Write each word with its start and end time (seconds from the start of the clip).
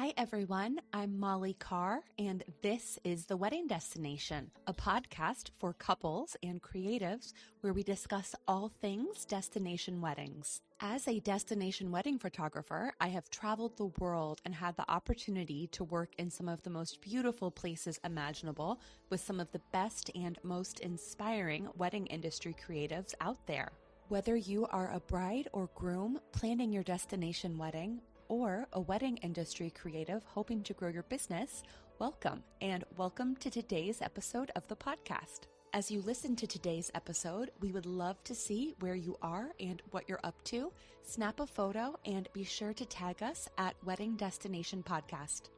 Hi, 0.00 0.14
everyone. 0.16 0.80
I'm 0.94 1.20
Molly 1.20 1.52
Carr, 1.58 2.00
and 2.18 2.42
this 2.62 2.98
is 3.04 3.26
The 3.26 3.36
Wedding 3.36 3.66
Destination, 3.66 4.50
a 4.66 4.72
podcast 4.72 5.50
for 5.58 5.74
couples 5.74 6.38
and 6.42 6.62
creatives 6.62 7.34
where 7.60 7.74
we 7.74 7.82
discuss 7.82 8.34
all 8.48 8.72
things 8.80 9.26
destination 9.26 10.00
weddings. 10.00 10.62
As 10.80 11.06
a 11.06 11.20
destination 11.20 11.90
wedding 11.90 12.18
photographer, 12.18 12.94
I 12.98 13.08
have 13.08 13.28
traveled 13.28 13.76
the 13.76 13.92
world 13.98 14.40
and 14.46 14.54
had 14.54 14.74
the 14.78 14.90
opportunity 14.90 15.66
to 15.72 15.84
work 15.84 16.14
in 16.16 16.30
some 16.30 16.48
of 16.48 16.62
the 16.62 16.70
most 16.70 17.02
beautiful 17.02 17.50
places 17.50 18.00
imaginable 18.02 18.80
with 19.10 19.20
some 19.20 19.38
of 19.38 19.52
the 19.52 19.60
best 19.70 20.10
and 20.14 20.38
most 20.42 20.80
inspiring 20.80 21.68
wedding 21.76 22.06
industry 22.06 22.56
creatives 22.66 23.12
out 23.20 23.46
there. 23.46 23.70
Whether 24.08 24.34
you 24.34 24.66
are 24.72 24.90
a 24.92 24.98
bride 24.98 25.46
or 25.52 25.68
groom 25.74 26.18
planning 26.32 26.72
your 26.72 26.82
destination 26.82 27.56
wedding, 27.56 28.00
or 28.30 28.66
a 28.72 28.80
wedding 28.80 29.16
industry 29.18 29.70
creative 29.70 30.22
hoping 30.24 30.62
to 30.62 30.72
grow 30.72 30.88
your 30.88 31.02
business, 31.02 31.64
welcome 31.98 32.42
and 32.60 32.84
welcome 32.96 33.34
to 33.36 33.50
today's 33.50 34.00
episode 34.00 34.52
of 34.54 34.66
the 34.68 34.76
podcast. 34.76 35.40
As 35.72 35.90
you 35.90 36.00
listen 36.00 36.36
to 36.36 36.46
today's 36.46 36.92
episode, 36.94 37.50
we 37.60 37.72
would 37.72 37.86
love 37.86 38.22
to 38.24 38.34
see 38.34 38.74
where 38.78 38.94
you 38.94 39.16
are 39.20 39.50
and 39.58 39.82
what 39.90 40.08
you're 40.08 40.20
up 40.22 40.42
to. 40.44 40.72
Snap 41.02 41.40
a 41.40 41.46
photo 41.46 41.98
and 42.04 42.28
be 42.32 42.44
sure 42.44 42.72
to 42.72 42.86
tag 42.86 43.20
us 43.20 43.48
at 43.58 43.74
Wedding 43.84 44.14
Destination 44.14 44.84
Podcast. 44.84 45.50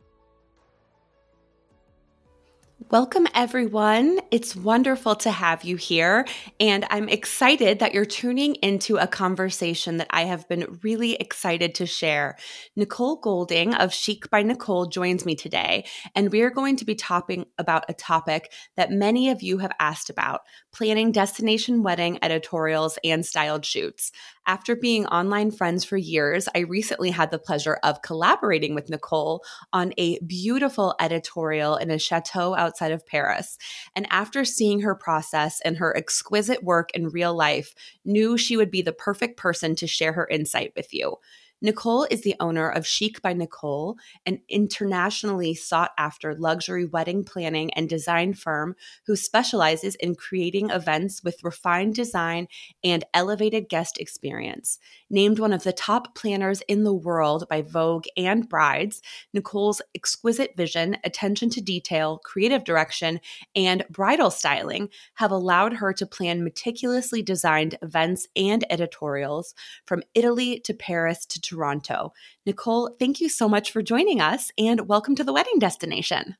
Welcome, 2.90 3.26
everyone. 3.34 4.18
It's 4.30 4.56
wonderful 4.56 5.14
to 5.16 5.30
have 5.30 5.62
you 5.62 5.76
here. 5.76 6.26
And 6.58 6.86
I'm 6.90 7.08
excited 7.08 7.78
that 7.78 7.92
you're 7.92 8.06
tuning 8.06 8.54
into 8.56 8.96
a 8.96 9.06
conversation 9.06 9.98
that 9.98 10.08
I 10.10 10.22
have 10.22 10.48
been 10.48 10.78
really 10.82 11.14
excited 11.14 11.74
to 11.76 11.86
share. 11.86 12.36
Nicole 12.74 13.16
Golding 13.16 13.74
of 13.74 13.92
Chic 13.92 14.30
by 14.30 14.42
Nicole 14.42 14.86
joins 14.86 15.26
me 15.26 15.34
today, 15.34 15.84
and 16.14 16.32
we 16.32 16.40
are 16.42 16.50
going 16.50 16.76
to 16.76 16.86
be 16.86 16.94
talking 16.94 17.44
about 17.58 17.84
a 17.90 17.94
topic 17.94 18.50
that 18.76 18.90
many 18.90 19.28
of 19.28 19.42
you 19.42 19.58
have 19.58 19.72
asked 19.78 20.08
about 20.08 20.40
planning 20.72 21.12
destination 21.12 21.82
wedding 21.82 22.18
editorials 22.22 22.98
and 23.04 23.24
styled 23.24 23.66
shoots. 23.66 24.12
After 24.44 24.74
being 24.74 25.06
online 25.06 25.52
friends 25.52 25.84
for 25.84 25.96
years, 25.96 26.48
I 26.54 26.60
recently 26.60 27.10
had 27.10 27.30
the 27.30 27.38
pleasure 27.38 27.78
of 27.84 28.02
collaborating 28.02 28.74
with 28.74 28.90
Nicole 28.90 29.44
on 29.72 29.92
a 29.96 30.18
beautiful 30.20 30.96
editorial 31.00 31.76
in 31.76 31.90
a 31.92 31.98
chateau 31.98 32.56
outside 32.56 32.90
of 32.90 33.06
Paris. 33.06 33.56
And 33.94 34.06
after 34.10 34.44
seeing 34.44 34.80
her 34.80 34.96
process 34.96 35.60
and 35.60 35.76
her 35.76 35.96
exquisite 35.96 36.64
work 36.64 36.90
in 36.92 37.08
real 37.08 37.34
life, 37.34 37.72
knew 38.04 38.36
she 38.36 38.56
would 38.56 38.70
be 38.70 38.82
the 38.82 38.92
perfect 38.92 39.36
person 39.36 39.76
to 39.76 39.86
share 39.86 40.12
her 40.12 40.26
insight 40.26 40.72
with 40.74 40.92
you. 40.92 41.18
Nicole 41.64 42.08
is 42.10 42.22
the 42.22 42.34
owner 42.40 42.68
of 42.68 42.84
Chic 42.84 43.22
by 43.22 43.34
Nicole, 43.34 43.96
an 44.26 44.40
internationally 44.48 45.54
sought 45.54 45.92
after 45.96 46.34
luxury 46.34 46.84
wedding 46.84 47.22
planning 47.22 47.72
and 47.74 47.88
design 47.88 48.34
firm 48.34 48.74
who 49.06 49.14
specializes 49.14 49.94
in 49.94 50.16
creating 50.16 50.70
events 50.70 51.22
with 51.22 51.44
refined 51.44 51.94
design 51.94 52.48
and 52.82 53.04
elevated 53.14 53.68
guest 53.68 54.00
experience. 54.00 54.80
Named 55.08 55.38
one 55.38 55.52
of 55.52 55.62
the 55.62 55.72
top 55.72 56.16
planners 56.16 56.62
in 56.66 56.82
the 56.82 56.92
world 56.92 57.46
by 57.48 57.62
Vogue 57.62 58.06
and 58.16 58.48
Brides, 58.48 59.00
Nicole's 59.32 59.80
exquisite 59.94 60.56
vision, 60.56 60.96
attention 61.04 61.48
to 61.50 61.60
detail, 61.60 62.18
creative 62.24 62.64
direction, 62.64 63.20
and 63.54 63.84
bridal 63.88 64.32
styling 64.32 64.88
have 65.14 65.30
allowed 65.30 65.74
her 65.74 65.92
to 65.92 66.06
plan 66.06 66.42
meticulously 66.42 67.22
designed 67.22 67.78
events 67.82 68.26
and 68.34 68.64
editorials 68.68 69.54
from 69.86 70.02
Italy 70.12 70.58
to 70.64 70.74
Paris 70.74 71.24
to 71.26 71.40
Toronto. 71.52 72.12
Nicole, 72.46 72.96
thank 72.98 73.20
you 73.20 73.28
so 73.28 73.48
much 73.48 73.70
for 73.70 73.82
joining 73.82 74.20
us 74.20 74.50
and 74.56 74.88
welcome 74.88 75.14
to 75.16 75.24
the 75.24 75.32
wedding 75.32 75.58
destination. 75.58 76.36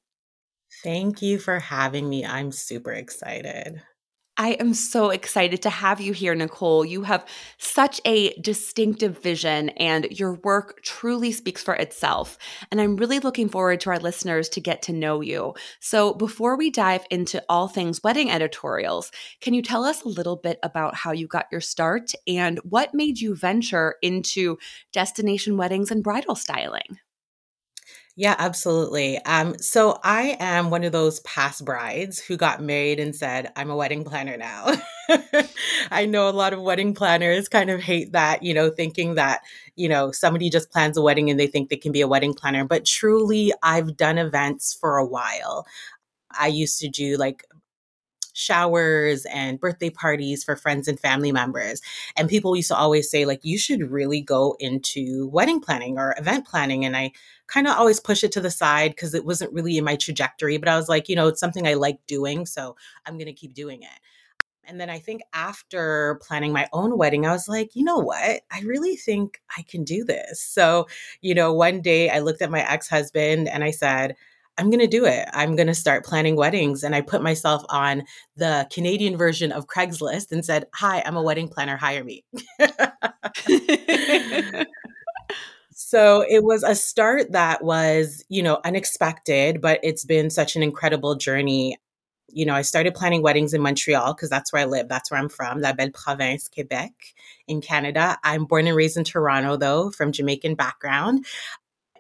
Thank 0.83 1.21
you 1.21 1.39
for 1.39 1.59
having 1.59 2.09
me. 2.09 2.25
I'm 2.25 2.51
super 2.51 2.93
excited. 2.93 3.83
I 4.43 4.57
am 4.59 4.75
so 4.75 5.11
excited 5.11 5.63
to 5.63 5.71
have 5.71 6.01
you 6.01 6.13
here, 6.13 6.35
Nicole. 6.35 6.85
You 6.85 7.05
have 7.05 7.25
such 7.59 8.01
a 8.05 8.33
distinctive 8.41 9.23
vision, 9.23 9.69
and 9.69 10.09
your 10.11 10.33
work 10.33 10.83
truly 10.83 11.31
speaks 11.31 11.63
for 11.63 11.75
itself. 11.77 12.39
And 12.69 12.81
I'm 12.81 12.97
really 12.97 13.21
looking 13.21 13.49
forward 13.49 13.79
to 13.83 13.91
our 13.91 14.01
listeners 14.01 14.49
to 14.49 14.61
get 14.61 14.83
to 14.83 14.93
know 14.93 15.21
you. 15.21 15.55
So, 15.79 16.13
before 16.13 16.57
we 16.57 16.71
dive 16.71 17.07
into 17.09 17.41
all 17.49 17.69
things 17.69 18.03
wedding 18.03 18.33
editorials, 18.33 19.13
can 19.41 19.55
you 19.55 19.63
tell 19.63 19.85
us 19.85 20.03
a 20.03 20.09
little 20.09 20.35
bit 20.35 20.59
about 20.65 20.97
how 20.97 21.13
you 21.13 21.29
got 21.29 21.47
your 21.53 21.61
start 21.61 22.11
and 22.27 22.59
what 22.65 22.95
made 22.95 23.21
you 23.21 23.37
venture 23.37 23.95
into 24.03 24.59
destination 24.93 25.57
weddings 25.57 25.93
and 25.93 26.03
bridal 26.03 26.35
styling? 26.35 26.99
Yeah, 28.15 28.35
absolutely. 28.39 29.19
Um, 29.25 29.57
so 29.59 29.99
I 30.05 30.37
am 30.39 30.69
one 30.69 30.85
of 30.85 30.93
those 30.93 31.21
past 31.21 31.65
brides 31.65 32.19
who 32.21 32.37
got 32.37 32.63
married 32.63 33.01
and 33.01 33.17
said, 33.17 33.51
I'm 33.57 33.71
a 33.71 33.77
wedding 33.77 34.05
planner 34.05 34.37
now. 34.37 34.75
I 35.91 36.05
know 36.05 36.29
a 36.29 36.31
lot 36.31 36.53
of 36.53 36.61
wedding 36.61 36.93
planners 36.95 37.49
kind 37.49 37.71
of 37.71 37.81
hate 37.81 38.13
that, 38.13 38.43
you 38.43 38.53
know, 38.53 38.69
thinking 38.69 39.15
that, 39.15 39.41
you 39.77 39.89
know, 39.89 40.13
somebody 40.13 40.51
just 40.51 40.71
plans 40.71 40.99
a 40.99 41.03
wedding 41.03 41.31
and 41.31 41.41
they 41.41 41.47
think 41.47 41.71
they 41.71 41.77
can 41.77 41.91
be 41.93 42.03
a 42.03 42.09
wedding 42.09 42.35
planner. 42.35 42.67
But 42.67 42.85
truly, 42.85 43.51
I've 43.63 43.97
done 43.97 44.19
events 44.19 44.75
for 44.79 44.99
a 44.99 45.07
while. 45.07 45.67
I 46.39 46.49
used 46.49 46.79
to 46.81 46.89
do 46.89 47.17
like 47.17 47.45
showers 48.33 49.27
and 49.27 49.61
birthday 49.61 49.91
parties 49.91 50.45
for 50.45 50.57
friends 50.57 50.89
and 50.89 50.99
family 50.99 51.33
members. 51.33 51.81
And 52.17 52.29
people 52.29 52.57
used 52.57 52.69
to 52.69 52.77
always 52.77 53.11
say, 53.11 53.25
like, 53.25 53.41
you 53.45 53.59
should 53.59 53.91
really 53.91 54.21
go 54.21 54.57
into 54.59 55.29
wedding 55.29 55.61
planning 55.61 55.99
or 55.99 56.15
event 56.19 56.47
planning. 56.47 56.85
And 56.85 56.97
I 56.97 57.13
kind 57.47 57.67
of 57.67 57.77
always 57.77 58.01
push 58.01 58.25
it 58.25 58.33
to 58.33 58.41
the 58.41 58.51
side 58.51 58.93
because 58.93 59.15
it 59.15 59.25
wasn't 59.25 59.53
really 59.53 59.77
in 59.79 59.85
my 59.85 59.97
trajectory. 59.97 60.57
But 60.57 60.69
I 60.69 60.77
was 60.77 60.89
like, 60.89 61.09
you 61.09 61.17
know, 61.17 61.29
it's 61.29 61.41
something 61.41 61.67
I 61.67 61.75
like 61.75 61.99
doing. 62.07 62.47
So 62.47 62.77
I'm 63.07 63.15
going 63.15 63.27
to 63.27 63.33
keep 63.33 63.55
doing 63.55 63.83
it. 63.83 64.01
And 64.65 64.81
then 64.81 64.91
I 64.91 65.01
think 65.01 65.23
after 65.33 66.21
planning 66.23 66.53
my 66.53 66.69
own 66.73 66.97
wedding, 66.97 67.27
I 67.27 67.33
was 67.33 67.49
like, 67.49 67.75
you 67.75 67.85
know 67.85 67.99
what? 67.99 68.43
I 68.51 68.61
really 68.65 68.97
think 68.97 69.41
I 69.57 69.63
can 69.63 69.83
do 69.83 70.05
this. 70.05 70.41
So, 70.43 70.87
you 71.21 71.35
know, 71.35 71.53
one 71.53 71.81
day 71.81 72.11
I 72.11 72.21
looked 72.21 72.43
at 72.43 72.51
my 72.51 72.61
ex 72.71 72.89
husband 72.89 73.49
and 73.49 73.65
I 73.65 73.73
said, 73.73 74.15
I'm 74.59 74.71
going 74.71 74.81
to 74.81 74.87
do 74.87 75.07
it. 75.07 75.29
I'm 75.33 75.57
going 75.57 75.67
to 75.67 75.75
start 75.75 76.05
planning 76.05 76.37
weddings. 76.37 76.83
And 76.83 76.95
I 76.95 77.01
put 77.01 77.23
myself 77.23 77.65
on 77.71 78.03
the 78.37 78.67
Canadian 78.73 79.17
version 79.17 79.51
of 79.51 79.67
Craigslist 79.67 80.31
and 80.31 80.45
said, 80.45 80.67
Hi, 80.75 81.03
I'm 81.05 81.17
a 81.17 81.23
wedding 81.23 81.49
planner. 81.49 81.77
Hire 81.77 82.05
me. 82.05 82.25
so 85.75 86.25
it 86.29 86.45
was 86.45 86.63
a 86.63 86.75
start 86.75 87.33
that 87.33 87.65
was, 87.65 88.25
you 88.29 88.43
know, 88.43 88.61
unexpected, 88.65 89.61
but 89.61 89.81
it's 89.83 90.05
been 90.05 90.31
such 90.31 90.55
an 90.55 90.63
incredible 90.63 91.15
journey. 91.15 91.79
You 92.29 92.47
know, 92.47 92.55
I 92.55 92.63
started 92.63 92.95
planning 92.95 93.23
weddings 93.23 93.53
in 93.53 93.61
Montreal 93.61 94.15
because 94.15 94.31
that's 94.31 94.53
where 94.53 94.63
I 94.63 94.67
live. 94.67 94.89
That's 94.89 95.11
where 95.11 95.21
I'm 95.21 95.29
from, 95.29 95.61
La 95.61 95.75
Belle 95.75 95.91
Province, 95.91 96.49
Quebec, 96.49 96.93
in 97.47 97.61
Canada. 97.61 98.19
I'm 98.25 98.47
born 98.47 98.67
and 98.67 98.77
raised 98.77 98.97
in 98.97 99.05
Toronto, 99.05 99.57
though, 99.57 99.91
from 99.91 100.13
Jamaican 100.13 100.55
background. 100.55 101.27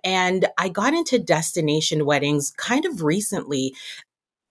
And 0.04 0.46
I 0.58 0.68
got 0.68 0.94
into 0.94 1.18
destination 1.18 2.04
weddings 2.06 2.52
kind 2.56 2.84
of 2.84 3.02
recently. 3.02 3.74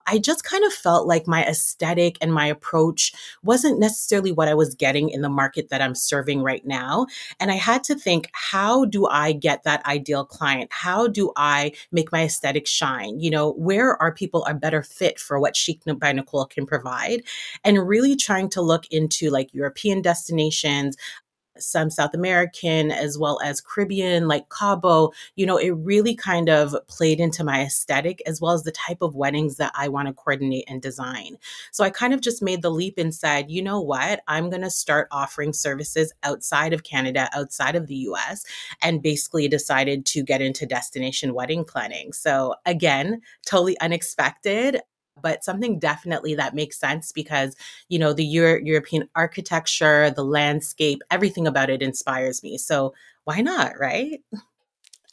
I 0.06 0.18
just 0.18 0.44
kind 0.44 0.64
of 0.64 0.72
felt 0.72 1.06
like 1.06 1.26
my 1.26 1.44
aesthetic 1.44 2.18
and 2.20 2.32
my 2.32 2.46
approach 2.46 3.12
wasn't 3.42 3.78
necessarily 3.78 4.32
what 4.32 4.48
I 4.48 4.54
was 4.54 4.74
getting 4.74 5.10
in 5.10 5.22
the 5.22 5.28
market 5.28 5.68
that 5.68 5.80
I'm 5.80 5.94
serving 5.94 6.42
right 6.42 6.64
now. 6.66 7.06
And 7.38 7.50
I 7.50 7.54
had 7.54 7.84
to 7.84 7.94
think, 7.94 8.28
how 8.32 8.84
do 8.84 9.06
I 9.06 9.32
get 9.32 9.62
that 9.62 9.84
ideal 9.86 10.24
client? 10.24 10.70
How 10.72 11.06
do 11.06 11.32
I 11.36 11.72
make 11.92 12.10
my 12.12 12.24
aesthetic 12.24 12.66
shine? 12.66 13.20
You 13.20 13.30
know, 13.30 13.52
where 13.52 14.00
are 14.02 14.12
people 14.12 14.44
are 14.46 14.54
better 14.54 14.82
fit 14.82 15.18
for 15.18 15.38
what 15.38 15.56
Chic 15.56 15.82
by 15.98 16.12
Nicole 16.12 16.46
can 16.46 16.66
provide? 16.66 17.22
And 17.64 17.86
really 17.86 18.16
trying 18.16 18.48
to 18.50 18.60
look 18.60 18.86
into 18.90 19.30
like 19.30 19.54
European 19.54 20.02
destinations, 20.02 20.96
some 21.58 21.90
South 21.90 22.14
American 22.14 22.90
as 22.90 23.18
well 23.18 23.40
as 23.44 23.60
Caribbean, 23.60 24.28
like 24.28 24.48
Cabo, 24.48 25.12
you 25.36 25.46
know, 25.46 25.56
it 25.56 25.70
really 25.70 26.14
kind 26.14 26.48
of 26.48 26.74
played 26.88 27.20
into 27.20 27.44
my 27.44 27.62
aesthetic 27.62 28.22
as 28.26 28.40
well 28.40 28.52
as 28.52 28.62
the 28.62 28.72
type 28.72 29.02
of 29.02 29.14
weddings 29.14 29.56
that 29.56 29.72
I 29.74 29.88
want 29.88 30.08
to 30.08 30.14
coordinate 30.14 30.64
and 30.68 30.80
design. 30.80 31.36
So 31.70 31.84
I 31.84 31.90
kind 31.90 32.14
of 32.14 32.20
just 32.20 32.42
made 32.42 32.62
the 32.62 32.70
leap 32.70 32.98
and 32.98 33.14
said, 33.14 33.50
you 33.50 33.62
know 33.62 33.80
what? 33.80 34.22
I'm 34.28 34.50
going 34.50 34.62
to 34.62 34.70
start 34.70 35.08
offering 35.10 35.52
services 35.52 36.12
outside 36.22 36.72
of 36.72 36.84
Canada, 36.84 37.28
outside 37.34 37.76
of 37.76 37.86
the 37.86 37.96
US, 37.96 38.44
and 38.80 39.02
basically 39.02 39.48
decided 39.48 40.06
to 40.06 40.22
get 40.22 40.40
into 40.40 40.66
destination 40.66 41.34
wedding 41.34 41.64
planning. 41.64 42.12
So 42.12 42.54
again, 42.66 43.20
totally 43.46 43.78
unexpected 43.80 44.80
but 45.22 45.44
something 45.44 45.78
definitely 45.78 46.34
that 46.34 46.54
makes 46.54 46.78
sense 46.78 47.12
because 47.12 47.56
you 47.88 47.98
know 47.98 48.12
the 48.12 48.24
Euro- 48.24 48.60
European 48.62 49.08
architecture, 49.14 50.10
the 50.10 50.24
landscape, 50.24 51.02
everything 51.10 51.46
about 51.46 51.70
it 51.70 51.82
inspires 51.82 52.42
me. 52.42 52.58
So 52.58 52.94
why 53.24 53.40
not, 53.40 53.78
right? 53.78 54.20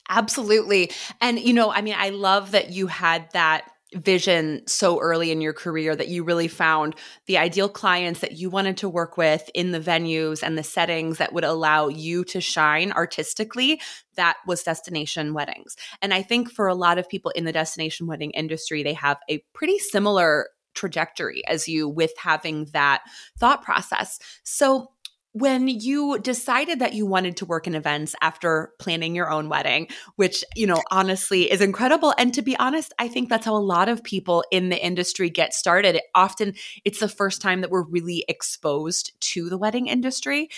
Absolutely. 0.10 0.92
And 1.22 1.40
you 1.40 1.54
know, 1.54 1.72
I 1.72 1.82
mean, 1.82 1.96
I 1.98 2.10
love 2.10 2.52
that 2.52 2.72
you 2.72 2.88
had 2.88 3.30
that 3.34 3.70
vision 3.96 4.62
so 4.68 5.00
early 5.00 5.32
in 5.32 5.42
your 5.42 5.54
career 5.54 5.96
that 5.96 6.10
you 6.10 6.24
really 6.24 6.48
found 6.48 6.96
the 7.26 7.38
ideal 7.38 7.68
clients 7.68 8.20
that 8.20 8.34
you 8.34 8.50
wanted 8.50 8.78
to 8.78 8.88
work 8.88 9.18
with 9.18 9.50
in 9.54 9.72
the 9.72 9.80
venues 9.80 10.44
and 10.44 10.58
the 10.58 10.64
settings 10.64 11.18
that 11.18 11.34
would 11.34 11.44
allow 11.44 11.88
you 11.88 12.24
to 12.24 12.40
shine 12.40 12.92
artistically 12.92 13.82
that 14.16 14.38
was 14.46 14.64
destination 14.64 15.34
weddings. 15.34 15.76
And 16.02 16.14
i 16.14 16.22
think 16.22 16.52
for 16.52 16.68
a 16.68 16.76
lot 16.76 16.98
of 16.98 17.10
people 17.10 17.32
in 17.32 17.46
the 17.46 17.52
destination 17.52 18.06
wedding 18.06 18.32
industry 18.32 18.84
they 18.84 18.94
have 18.94 19.18
a 19.30 19.44
pretty 19.54 19.80
similar 19.80 20.50
trajectory 20.76 21.46
as 21.48 21.68
you 21.68 21.90
with 21.90 22.12
having 22.18 22.66
that 22.74 23.02
thought 23.38 23.64
process. 23.64 24.20
So 24.44 24.92
when 25.40 25.68
you 25.68 26.20
decided 26.20 26.80
that 26.80 26.94
you 26.94 27.06
wanted 27.06 27.38
to 27.38 27.46
work 27.46 27.66
in 27.66 27.76
events 27.76 28.16
after 28.22 28.74
planning 28.80 29.16
your 29.16 29.32
own 29.32 29.50
wedding 29.50 29.88
which 30.18 30.44
you 30.56 30.68
know 30.68 30.82
honestly 30.92 31.52
is 31.52 31.62
incredible. 31.62 32.14
And 32.18 32.34
to 32.34 32.42
be 32.42 32.58
honest 32.58 32.94
i 33.00 33.08
think 33.08 33.30
that's 33.30 33.46
how 33.46 33.56
a 33.56 33.58
lot 33.58 33.90
of 33.90 34.04
people 34.04 34.44
in 34.52 34.70
the 34.70 34.86
industry 34.86 35.30
get 35.30 35.54
started. 35.54 36.00
Often 36.14 36.56
it's 36.84 37.00
the 37.00 37.08
first 37.08 37.42
time 37.42 37.62
that 37.62 37.72
we're 37.72 37.84
really 37.84 38.26
exposed 38.28 39.14
to 39.34 39.50
the 39.50 39.58
wedding 39.58 39.88
industry. 39.88 40.50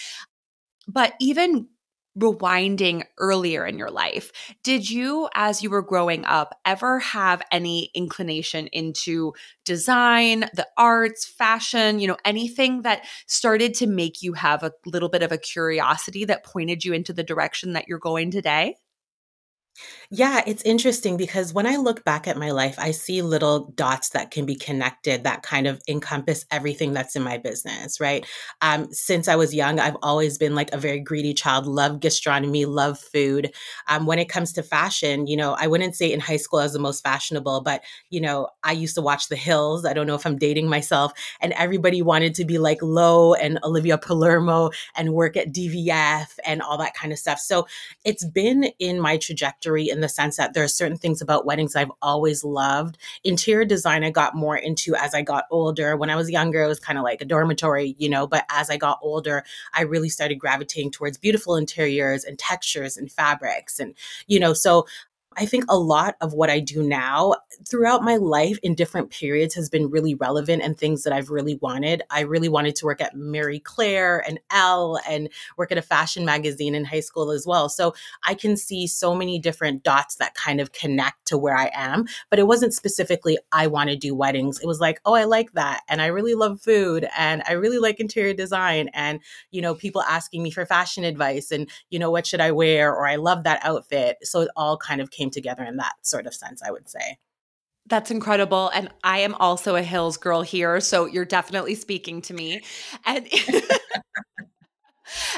But 0.87 1.13
even 1.19 1.67
rewinding 2.19 3.03
earlier 3.17 3.65
in 3.65 3.77
your 3.77 3.89
life, 3.89 4.31
did 4.63 4.89
you, 4.89 5.29
as 5.33 5.63
you 5.63 5.69
were 5.69 5.81
growing 5.81 6.25
up, 6.25 6.59
ever 6.65 6.99
have 6.99 7.41
any 7.51 7.89
inclination 7.93 8.67
into 8.67 9.33
design, 9.65 10.41
the 10.53 10.67
arts, 10.77 11.25
fashion, 11.25 11.99
you 11.99 12.07
know, 12.07 12.17
anything 12.25 12.81
that 12.81 13.05
started 13.27 13.73
to 13.75 13.87
make 13.87 14.21
you 14.21 14.33
have 14.33 14.63
a 14.63 14.73
little 14.85 15.09
bit 15.09 15.23
of 15.23 15.31
a 15.31 15.37
curiosity 15.37 16.25
that 16.25 16.43
pointed 16.45 16.83
you 16.83 16.93
into 16.93 17.13
the 17.13 17.23
direction 17.23 17.73
that 17.73 17.87
you're 17.87 17.99
going 17.99 18.31
today? 18.31 18.75
Yeah, 20.09 20.41
it's 20.45 20.61
interesting 20.63 21.17
because 21.17 21.53
when 21.53 21.65
I 21.65 21.77
look 21.77 22.03
back 22.03 22.27
at 22.27 22.37
my 22.37 22.51
life, 22.51 22.75
I 22.77 22.91
see 22.91 23.21
little 23.21 23.71
dots 23.75 24.09
that 24.09 24.31
can 24.31 24.45
be 24.45 24.55
connected 24.55 25.23
that 25.23 25.43
kind 25.43 25.67
of 25.67 25.81
encompass 25.87 26.45
everything 26.51 26.93
that's 26.93 27.15
in 27.15 27.23
my 27.23 27.37
business, 27.37 27.99
right? 27.99 28.25
Um, 28.61 28.91
since 28.91 29.27
I 29.27 29.35
was 29.35 29.53
young, 29.55 29.79
I've 29.79 29.97
always 30.01 30.37
been 30.37 30.55
like 30.55 30.71
a 30.73 30.77
very 30.77 30.99
greedy 30.99 31.33
child, 31.33 31.65
love 31.67 31.99
gastronomy, 31.99 32.65
love 32.65 32.99
food. 32.99 33.53
Um, 33.87 34.05
when 34.05 34.19
it 34.19 34.29
comes 34.29 34.51
to 34.53 34.63
fashion, 34.63 35.27
you 35.27 35.37
know, 35.37 35.55
I 35.57 35.67
wouldn't 35.67 35.95
say 35.95 36.11
in 36.11 36.19
high 36.19 36.37
school 36.37 36.59
I 36.59 36.63
was 36.63 36.73
the 36.73 36.79
most 36.79 37.03
fashionable, 37.03 37.61
but, 37.61 37.81
you 38.09 38.21
know, 38.21 38.47
I 38.63 38.73
used 38.73 38.95
to 38.95 39.01
watch 39.01 39.29
The 39.29 39.35
Hills. 39.35 39.85
I 39.85 39.93
don't 39.93 40.07
know 40.07 40.15
if 40.15 40.25
I'm 40.25 40.37
dating 40.37 40.67
myself, 40.69 41.13
and 41.39 41.53
everybody 41.53 42.01
wanted 42.01 42.35
to 42.35 42.45
be 42.45 42.57
like 42.57 42.79
Lo 42.81 43.33
and 43.33 43.59
Olivia 43.63 43.97
Palermo 43.97 44.71
and 44.95 45.13
work 45.13 45.37
at 45.37 45.53
DVF 45.53 46.37
and 46.45 46.61
all 46.61 46.77
that 46.77 46.93
kind 46.93 47.13
of 47.13 47.19
stuff. 47.19 47.39
So 47.39 47.65
it's 48.03 48.25
been 48.25 48.65
in 48.79 48.99
my 48.99 49.17
trajectory 49.17 49.60
in 49.65 50.01
the 50.01 50.09
sense 50.09 50.37
that 50.37 50.53
there 50.53 50.63
are 50.63 50.67
certain 50.67 50.97
things 50.97 51.21
about 51.21 51.45
weddings 51.45 51.75
I've 51.75 51.91
always 52.01 52.43
loved. 52.43 52.97
Interior 53.23 53.65
design, 53.65 54.03
I 54.03 54.09
got 54.09 54.35
more 54.35 54.57
into 54.57 54.95
as 54.95 55.13
I 55.13 55.21
got 55.21 55.45
older. 55.51 55.95
When 55.95 56.09
I 56.09 56.15
was 56.15 56.29
younger, 56.29 56.63
it 56.63 56.67
was 56.67 56.79
kind 56.79 56.97
of 56.97 57.03
like 57.03 57.21
a 57.21 57.25
dormitory, 57.25 57.95
you 57.97 58.09
know, 58.09 58.27
but 58.27 58.45
as 58.49 58.69
I 58.69 58.77
got 58.77 58.99
older, 59.01 59.43
I 59.73 59.81
really 59.81 60.09
started 60.09 60.35
gravitating 60.35 60.91
towards 60.91 61.17
beautiful 61.17 61.55
interiors 61.55 62.23
and 62.23 62.37
textures 62.39 62.97
and 62.97 63.11
fabrics. 63.11 63.79
And, 63.79 63.95
you 64.27 64.39
know, 64.39 64.53
so 64.53 64.85
I 65.37 65.45
think 65.45 65.63
a 65.69 65.77
lot 65.77 66.15
of 66.19 66.33
what 66.33 66.49
I 66.49 66.59
do 66.59 66.83
now 66.83 67.35
throughout 67.69 68.03
my 68.03 68.17
life 68.17 68.57
in 68.63 68.75
different 68.75 69.11
periods 69.11 69.55
has 69.55 69.69
been 69.69 69.89
really 69.89 70.13
relevant 70.13 70.61
and 70.61 70.77
things 70.77 71.03
that 71.03 71.13
I've 71.13 71.29
really 71.29 71.55
wanted. 71.61 72.01
I 72.09 72.21
really 72.21 72.49
wanted 72.49 72.75
to 72.77 72.85
work 72.85 72.99
at 72.99 73.15
Marie 73.15 73.59
Claire 73.59 74.19
and 74.27 74.39
Elle 74.51 74.99
and 75.07 75.29
work 75.57 75.71
at 75.71 75.77
a 75.77 75.81
fashion 75.81 76.25
magazine 76.25 76.75
in 76.75 76.83
high 76.83 76.99
school 76.99 77.31
as 77.31 77.47
well. 77.47 77.69
So 77.69 77.93
I 78.27 78.33
can 78.33 78.57
see 78.57 78.87
so 78.87 79.15
many 79.15 79.39
different 79.39 79.83
dots 79.83 80.15
that 80.15 80.33
kind 80.33 80.59
of 80.59 80.73
connect 80.73 81.27
to 81.27 81.37
where 81.37 81.55
I 81.55 81.71
am. 81.73 82.07
But 82.29 82.39
it 82.39 82.47
wasn't 82.47 82.73
specifically, 82.73 83.37
I 83.53 83.67
want 83.67 83.89
to 83.89 83.95
do 83.95 84.13
weddings. 84.13 84.59
It 84.59 84.67
was 84.67 84.81
like, 84.81 84.99
oh, 85.05 85.13
I 85.13 85.23
like 85.23 85.53
that. 85.53 85.83
And 85.87 86.01
I 86.01 86.07
really 86.07 86.33
love 86.33 86.61
food 86.61 87.07
and 87.17 87.41
I 87.47 87.53
really 87.53 87.77
like 87.77 88.01
interior 88.01 88.33
design. 88.33 88.89
And, 88.93 89.21
you 89.49 89.61
know, 89.61 89.75
people 89.75 90.01
asking 90.01 90.43
me 90.43 90.51
for 90.51 90.65
fashion 90.65 91.05
advice 91.05 91.51
and, 91.51 91.69
you 91.89 91.99
know, 91.99 92.11
what 92.11 92.27
should 92.27 92.41
I 92.41 92.51
wear? 92.51 92.93
Or 92.93 93.07
I 93.07 93.15
love 93.15 93.45
that 93.45 93.61
outfit. 93.63 94.17
So 94.23 94.41
it 94.41 94.49
all 94.57 94.75
kind 94.75 94.99
of 94.99 95.09
came 95.09 95.20
came 95.21 95.31
together 95.31 95.63
in 95.63 95.77
that 95.77 95.93
sort 96.01 96.27
of 96.27 96.33
sense, 96.33 96.61
I 96.63 96.71
would 96.71 96.89
say. 96.89 97.17
That's 97.87 98.11
incredible. 98.11 98.69
And 98.73 98.89
I 99.03 99.19
am 99.19 99.35
also 99.35 99.75
a 99.75 99.81
Hills 99.81 100.17
girl 100.17 100.41
here. 100.41 100.79
So 100.79 101.05
you're 101.05 101.25
definitely 101.25 101.75
speaking 101.75 102.21
to 102.23 102.33
me. 102.33 102.61
And 103.05 103.27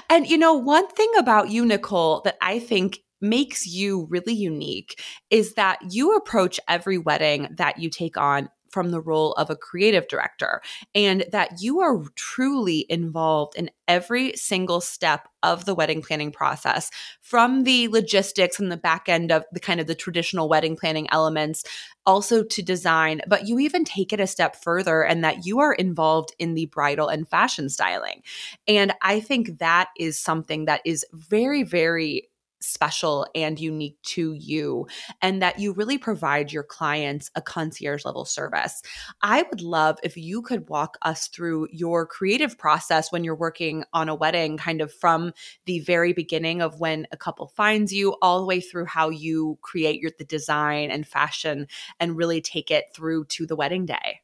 And 0.10 0.28
you 0.28 0.38
know, 0.38 0.54
one 0.54 0.88
thing 0.90 1.12
about 1.18 1.50
you, 1.50 1.66
Nicole, 1.66 2.22
that 2.22 2.38
I 2.42 2.60
think 2.60 3.00
makes 3.22 3.66
you 3.66 4.06
really 4.10 4.34
unique 4.34 5.02
is 5.30 5.54
that 5.54 5.80
you 5.90 6.16
approach 6.16 6.60
every 6.68 6.98
wedding 6.98 7.48
that 7.58 7.80
you 7.80 7.90
take 7.90 8.18
on 8.18 8.50
from 8.74 8.90
the 8.90 9.00
role 9.00 9.34
of 9.34 9.52
a 9.52 9.56
creative 9.56 10.08
director 10.08 10.62
and 10.96 11.26
that 11.32 11.62
you 11.62 11.80
are 11.80 12.04
truly 12.16 12.88
involved 12.90 13.56
in 13.56 13.70
every 13.88 14.36
single 14.36 14.82
step 14.82 15.28
of 15.44 15.66
the 15.66 15.76
wedding 15.76 16.02
planning 16.02 16.32
process 16.32 16.90
from 17.22 17.64
the 17.64 17.88
logistics 17.90 18.60
and 18.60 18.72
the 18.72 18.78
back 18.78 19.08
end 19.08 19.32
of 19.32 19.44
the 19.52 19.60
kind 19.60 19.80
of 19.80 19.86
the 19.86 19.94
traditional 19.94 20.50
wedding 20.50 20.76
planning 20.76 21.08
elements 21.12 21.64
also 22.06 22.44
to 22.44 22.64
design 22.64 23.22
but 23.28 23.48
you 23.48 23.60
even 23.60 23.86
take 23.86 24.12
it 24.12 24.20
a 24.20 24.28
step 24.28 24.56
further 24.56 25.04
and 25.04 25.24
that 25.24 25.46
you 25.46 25.60
are 25.60 25.74
involved 25.74 26.34
in 26.40 26.56
the 26.56 26.66
bridal 26.66 27.08
and 27.08 27.30
fashion 27.30 27.70
styling. 27.70 28.24
And 28.68 28.94
i 29.02 29.20
think 29.20 29.60
that 29.60 29.90
is 29.98 30.20
something 30.20 30.66
that 30.66 30.82
is 30.84 31.06
very 31.14 31.64
very 31.64 32.30
special 32.64 33.28
and 33.36 33.60
unique 33.60 33.98
to 34.04 34.34
you 34.34 34.88
and 35.22 35.42
that 35.42 35.60
you 35.60 35.74
really 35.74 35.98
provide 35.98 36.52
your 36.52 36.64
clients 36.64 37.30
a 37.36 37.42
concierge 37.42 38.06
level 38.06 38.26
service. 38.26 38.82
I 39.22 39.44
would 39.44 39.62
love 39.62 40.00
if 40.04 40.16
you 40.16 40.42
could 40.42 40.70
walk 40.70 40.98
us 41.02 41.28
through 41.28 41.68
your 41.72 42.06
creative 42.06 42.58
process 42.58 43.12
when 43.12 43.24
you're 43.24 43.36
working 43.36 43.84
on 43.94 44.10
a 44.10 44.16
wedding, 44.16 44.58
kind 44.58 44.82
of 44.82 44.94
from 44.94 45.34
the 45.66 45.80
very 45.80 46.14
beginning 46.14 46.62
of 46.62 46.80
when 46.80 47.08
a 47.12 47.18
couple 47.18 47.48
finds 47.48 47.94
you 47.94 48.16
all 48.22 48.40
the 48.40 48.46
way 48.46 48.62
through 48.62 48.86
how 48.86 49.10
you 49.10 49.58
create 49.62 50.00
your 50.00 50.12
the 50.18 50.26
design 50.26 50.92
and 50.92 51.08
fashion 51.08 51.68
and 52.00 52.16
really 52.16 52.42
take 52.42 52.70
it 52.72 52.86
through 52.94 53.26
to 53.26 53.46
the 53.46 53.56
wedding 53.56 53.86
day. 53.86 54.22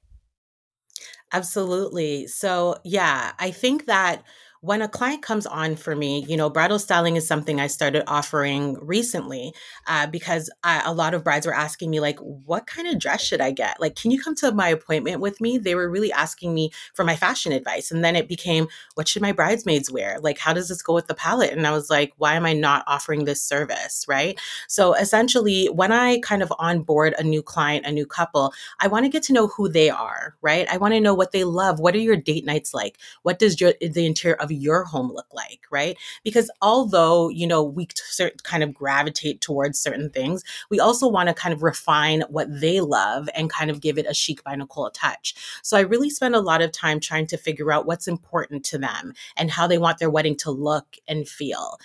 Absolutely. 1.32 2.28
So, 2.28 2.78
yeah, 2.84 3.34
I 3.40 3.52
think 3.52 3.86
that 3.86 4.24
when 4.62 4.82
a 4.82 4.90
client 4.90 5.22
comes 5.22 5.46
on 5.46 5.78
for 5.78 5.96
me, 5.96 6.26
you 6.28 6.36
know, 6.36 6.50
bridal 6.50 6.80
styling 6.80 7.16
is 7.16 7.26
something 7.26 7.62
I 7.62 7.68
started 7.68 8.04
offering 8.08 8.76
recently 8.82 9.54
uh, 9.88 10.08
because 10.08 10.50
I, 10.64 10.82
a 10.86 10.94
lot 10.94 11.14
of 11.14 11.24
brides 11.24 11.46
were 11.46 11.54
asking 11.54 11.90
me, 11.90 12.02
like, 12.02 12.20
what 12.20 12.68
kind 12.68 12.86
of 12.88 13.00
dress 13.00 13.22
should 13.24 13.40
I 13.40 13.52
get? 13.52 13.80
Like, 13.80 13.96
can 13.96 14.12
you 14.12 14.22
come 14.22 14.36
to 14.36 14.52
my 14.52 14.68
appointment 14.68 15.22
with 15.22 15.40
me? 15.40 15.58
They 15.58 15.76
were 15.76 15.90
really 15.90 16.12
asking 16.12 16.54
me 16.54 16.72
for 16.94 17.06
my 17.06 17.16
fashion 17.16 17.54
advice. 17.54 17.90
And 17.90 18.04
then 18.04 18.18
it 18.18 18.28
became, 18.28 18.68
what 18.96 19.08
should 19.08 19.22
my 19.22 19.32
bridesmaids 19.32 19.90
wear? 19.90 20.18
Like, 20.20 20.38
how 20.38 20.52
does 20.52 20.68
this 20.68 20.82
go 20.82 20.94
with 20.94 21.08
the 21.08 21.16
palette? 21.16 21.54
And 21.54 21.66
I 21.66 21.72
was 21.72 21.90
like, 21.90 22.12
why 22.18 22.36
am 22.36 22.46
I 22.46 22.52
not 22.52 22.84
offering 22.86 23.24
this 23.24 23.42
service? 23.42 24.04
Right. 24.10 24.38
So 24.68 24.94
essentially, 24.94 25.68
when 25.68 25.94
I 25.94 26.20
kind 26.20 26.44
of 26.44 26.52
onboard 26.60 27.16
a 27.18 27.24
new 27.24 27.42
client, 27.42 27.86
a 27.86 27.94
new 27.94 28.06
couple, 28.06 28.54
I 28.82 28.88
want 28.88 29.06
to 29.06 29.10
get 29.10 29.24
to 29.24 29.34
know 29.34 29.48
who 29.48 29.70
they 29.70 29.90
are. 29.90 30.36
Right. 30.42 30.68
I 30.70 30.76
want 30.76 30.96
to 30.96 31.00
know 31.00 31.14
what 31.14 31.32
they 31.32 31.46
love. 31.46 31.80
What 31.80 31.96
are 31.96 32.00
your 32.00 32.18
date 32.18 32.44
nights 32.44 32.74
like? 32.74 32.98
What 33.24 33.40
does 33.40 33.62
your, 33.62 33.74
the 33.80 34.06
interior 34.06 34.36
of 34.36 34.49
of 34.50 34.58
your 34.58 34.84
home 34.84 35.12
look 35.12 35.28
like, 35.34 35.62
right? 35.72 35.98
Because 36.24 36.50
although, 36.62 37.30
you 37.30 37.46
know, 37.46 37.64
we 37.64 37.88
kind 38.44 38.64
of 38.64 38.74
gravitate 38.74 39.42
towards 39.42 39.80
certain 39.80 40.10
things, 40.10 40.44
we 40.70 40.80
also 40.80 41.08
want 41.08 41.30
to 41.30 41.36
kind 41.36 41.54
of 41.54 41.64
refine 41.64 42.22
what 42.30 42.48
they 42.60 42.82
love 42.82 43.30
and 43.36 43.50
kind 43.50 43.70
of 43.70 43.82
give 43.82 43.98
it 43.98 44.06
a 44.08 44.14
chic 44.14 44.44
by 44.44 44.56
Nicole 44.56 44.90
touch. 44.92 45.36
So 45.64 45.78
I 45.78 45.82
really 45.82 46.10
spend 46.10 46.36
a 46.36 46.42
lot 46.42 46.62
of 46.62 46.72
time 46.72 47.00
trying 47.00 47.28
to 47.28 47.38
figure 47.38 47.72
out 47.72 47.86
what's 47.86 48.08
important 48.08 48.64
to 48.66 48.78
them 48.78 49.14
and 49.38 49.52
how 49.52 49.68
they 49.68 49.78
want 49.78 50.00
their 50.00 50.10
wedding 50.10 50.36
to 50.38 50.52
look 50.52 50.96
and 51.08 51.28
feel. 51.28 51.78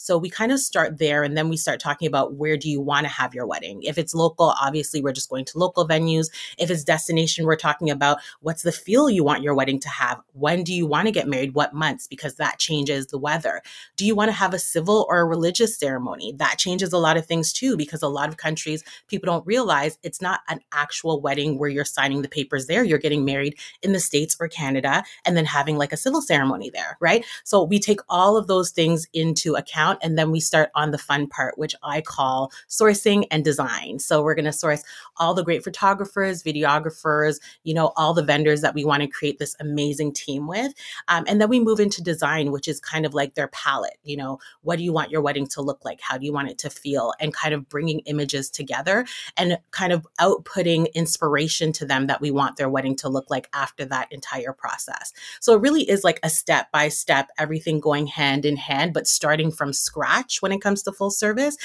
So 0.00 0.16
we 0.16 0.30
kind 0.30 0.52
of 0.52 0.60
start 0.60 0.98
there 0.98 1.22
and 1.22 1.36
then 1.36 1.48
we 1.48 1.56
start 1.56 1.80
talking 1.80 2.08
about 2.08 2.34
where 2.34 2.56
do 2.56 2.70
you 2.70 2.80
want 2.80 3.04
to 3.04 3.12
have 3.12 3.34
your 3.34 3.46
wedding? 3.46 3.82
If 3.82 3.98
it's 3.98 4.14
local, 4.14 4.54
obviously 4.60 5.02
we're 5.02 5.12
just 5.12 5.28
going 5.28 5.44
to 5.46 5.58
local 5.58 5.86
venues. 5.86 6.26
If 6.58 6.70
it's 6.70 6.84
destination, 6.84 7.44
we're 7.44 7.56
talking 7.56 7.90
about 7.90 8.18
what's 8.40 8.62
the 8.62 8.72
feel 8.72 9.10
you 9.10 9.22
want 9.24 9.42
your 9.42 9.54
wedding 9.54 9.78
to 9.80 9.88
have? 9.88 10.20
When 10.32 10.64
do 10.64 10.72
you 10.72 10.86
want 10.86 11.06
to 11.06 11.12
get 11.12 11.28
married? 11.28 11.54
What 11.54 11.74
months? 11.74 12.06
Because 12.06 12.36
that 12.36 12.58
changes 12.58 13.08
the 13.08 13.18
weather. 13.18 13.62
Do 13.96 14.06
you 14.06 14.14
want 14.14 14.28
to 14.28 14.36
have 14.36 14.54
a 14.54 14.58
civil 14.58 15.06
or 15.08 15.20
a 15.20 15.24
religious 15.24 15.76
ceremony? 15.78 16.32
That 16.36 16.58
changes 16.58 16.92
a 16.92 16.98
lot 16.98 17.16
of 17.16 17.26
things 17.26 17.52
too, 17.52 17.76
because 17.76 18.02
a 18.02 18.08
lot 18.08 18.28
of 18.28 18.36
countries, 18.36 18.82
people 19.08 19.26
don't 19.26 19.46
realize 19.46 19.98
it's 20.02 20.22
not 20.22 20.40
an 20.48 20.60
actual 20.72 21.20
wedding 21.20 21.58
where 21.58 21.68
you're 21.68 21.84
signing 21.84 22.22
the 22.22 22.28
papers 22.28 22.66
there. 22.66 22.84
You're 22.84 22.98
getting 22.98 23.24
married 23.24 23.58
in 23.82 23.92
the 23.92 24.00
States 24.00 24.36
or 24.40 24.48
Canada 24.48 25.04
and 25.26 25.36
then 25.36 25.44
having 25.44 25.76
like 25.76 25.92
a 25.92 25.96
civil 25.96 26.22
ceremony 26.22 26.70
there, 26.70 26.96
right? 27.00 27.24
So 27.44 27.62
we 27.62 27.78
take 27.78 28.00
all 28.08 28.36
of 28.36 28.46
those 28.46 28.70
things 28.70 29.06
into 29.12 29.54
account 29.54 29.89
amount. 29.90 30.04
And 30.04 30.18
then 30.18 30.30
we 30.30 30.40
start 30.40 30.70
on 30.74 30.90
the 30.90 30.98
fun 30.98 31.26
part, 31.26 31.58
which 31.58 31.74
I 31.82 32.00
call 32.00 32.52
sourcing 32.68 33.24
and 33.30 33.44
design. 33.44 33.98
So 33.98 34.22
we're 34.22 34.34
going 34.34 34.44
to 34.44 34.52
source 34.52 34.82
all 35.16 35.34
the 35.34 35.44
great 35.44 35.64
photographers, 35.64 36.42
videographers, 36.42 37.38
you 37.64 37.74
know, 37.74 37.92
all 37.96 38.14
the 38.14 38.22
vendors 38.22 38.60
that 38.62 38.74
we 38.74 38.84
want 38.84 39.02
to 39.02 39.08
create 39.08 39.38
this 39.38 39.56
amazing 39.60 40.12
team 40.12 40.46
with. 40.46 40.72
Um, 41.08 41.24
and 41.26 41.40
then 41.40 41.48
we 41.48 41.60
move 41.60 41.80
into 41.80 42.02
design, 42.02 42.52
which 42.52 42.68
is 42.68 42.80
kind 42.80 43.04
of 43.04 43.14
like 43.14 43.34
their 43.34 43.48
palette. 43.48 43.98
You 44.02 44.16
know, 44.16 44.38
what 44.62 44.76
do 44.76 44.84
you 44.84 44.92
want 44.92 45.10
your 45.10 45.20
wedding 45.20 45.46
to 45.48 45.62
look 45.62 45.84
like? 45.84 46.00
How 46.00 46.18
do 46.18 46.24
you 46.24 46.32
want 46.32 46.50
it 46.50 46.58
to 46.58 46.70
feel? 46.70 47.12
And 47.20 47.34
kind 47.34 47.54
of 47.54 47.68
bringing 47.68 48.00
images 48.00 48.50
together 48.50 49.04
and 49.36 49.58
kind 49.70 49.92
of 49.92 50.06
outputting 50.20 50.92
inspiration 50.94 51.72
to 51.72 51.84
them 51.84 52.06
that 52.06 52.20
we 52.20 52.30
want 52.30 52.56
their 52.56 52.68
wedding 52.68 52.96
to 52.96 53.08
look 53.08 53.30
like 53.30 53.48
after 53.52 53.84
that 53.86 54.08
entire 54.10 54.52
process. 54.52 55.12
So 55.40 55.54
it 55.54 55.60
really 55.60 55.88
is 55.88 56.04
like 56.04 56.20
a 56.22 56.30
step 56.30 56.70
by 56.72 56.88
step, 56.88 57.28
everything 57.38 57.80
going 57.80 58.06
hand 58.06 58.44
in 58.44 58.56
hand, 58.56 58.94
but 58.94 59.06
starting 59.06 59.50
from 59.50 59.72
scratch 59.80 60.42
when 60.42 60.52
it 60.52 60.60
comes 60.60 60.82
to 60.82 60.92
full 60.92 61.10
service 61.10 61.56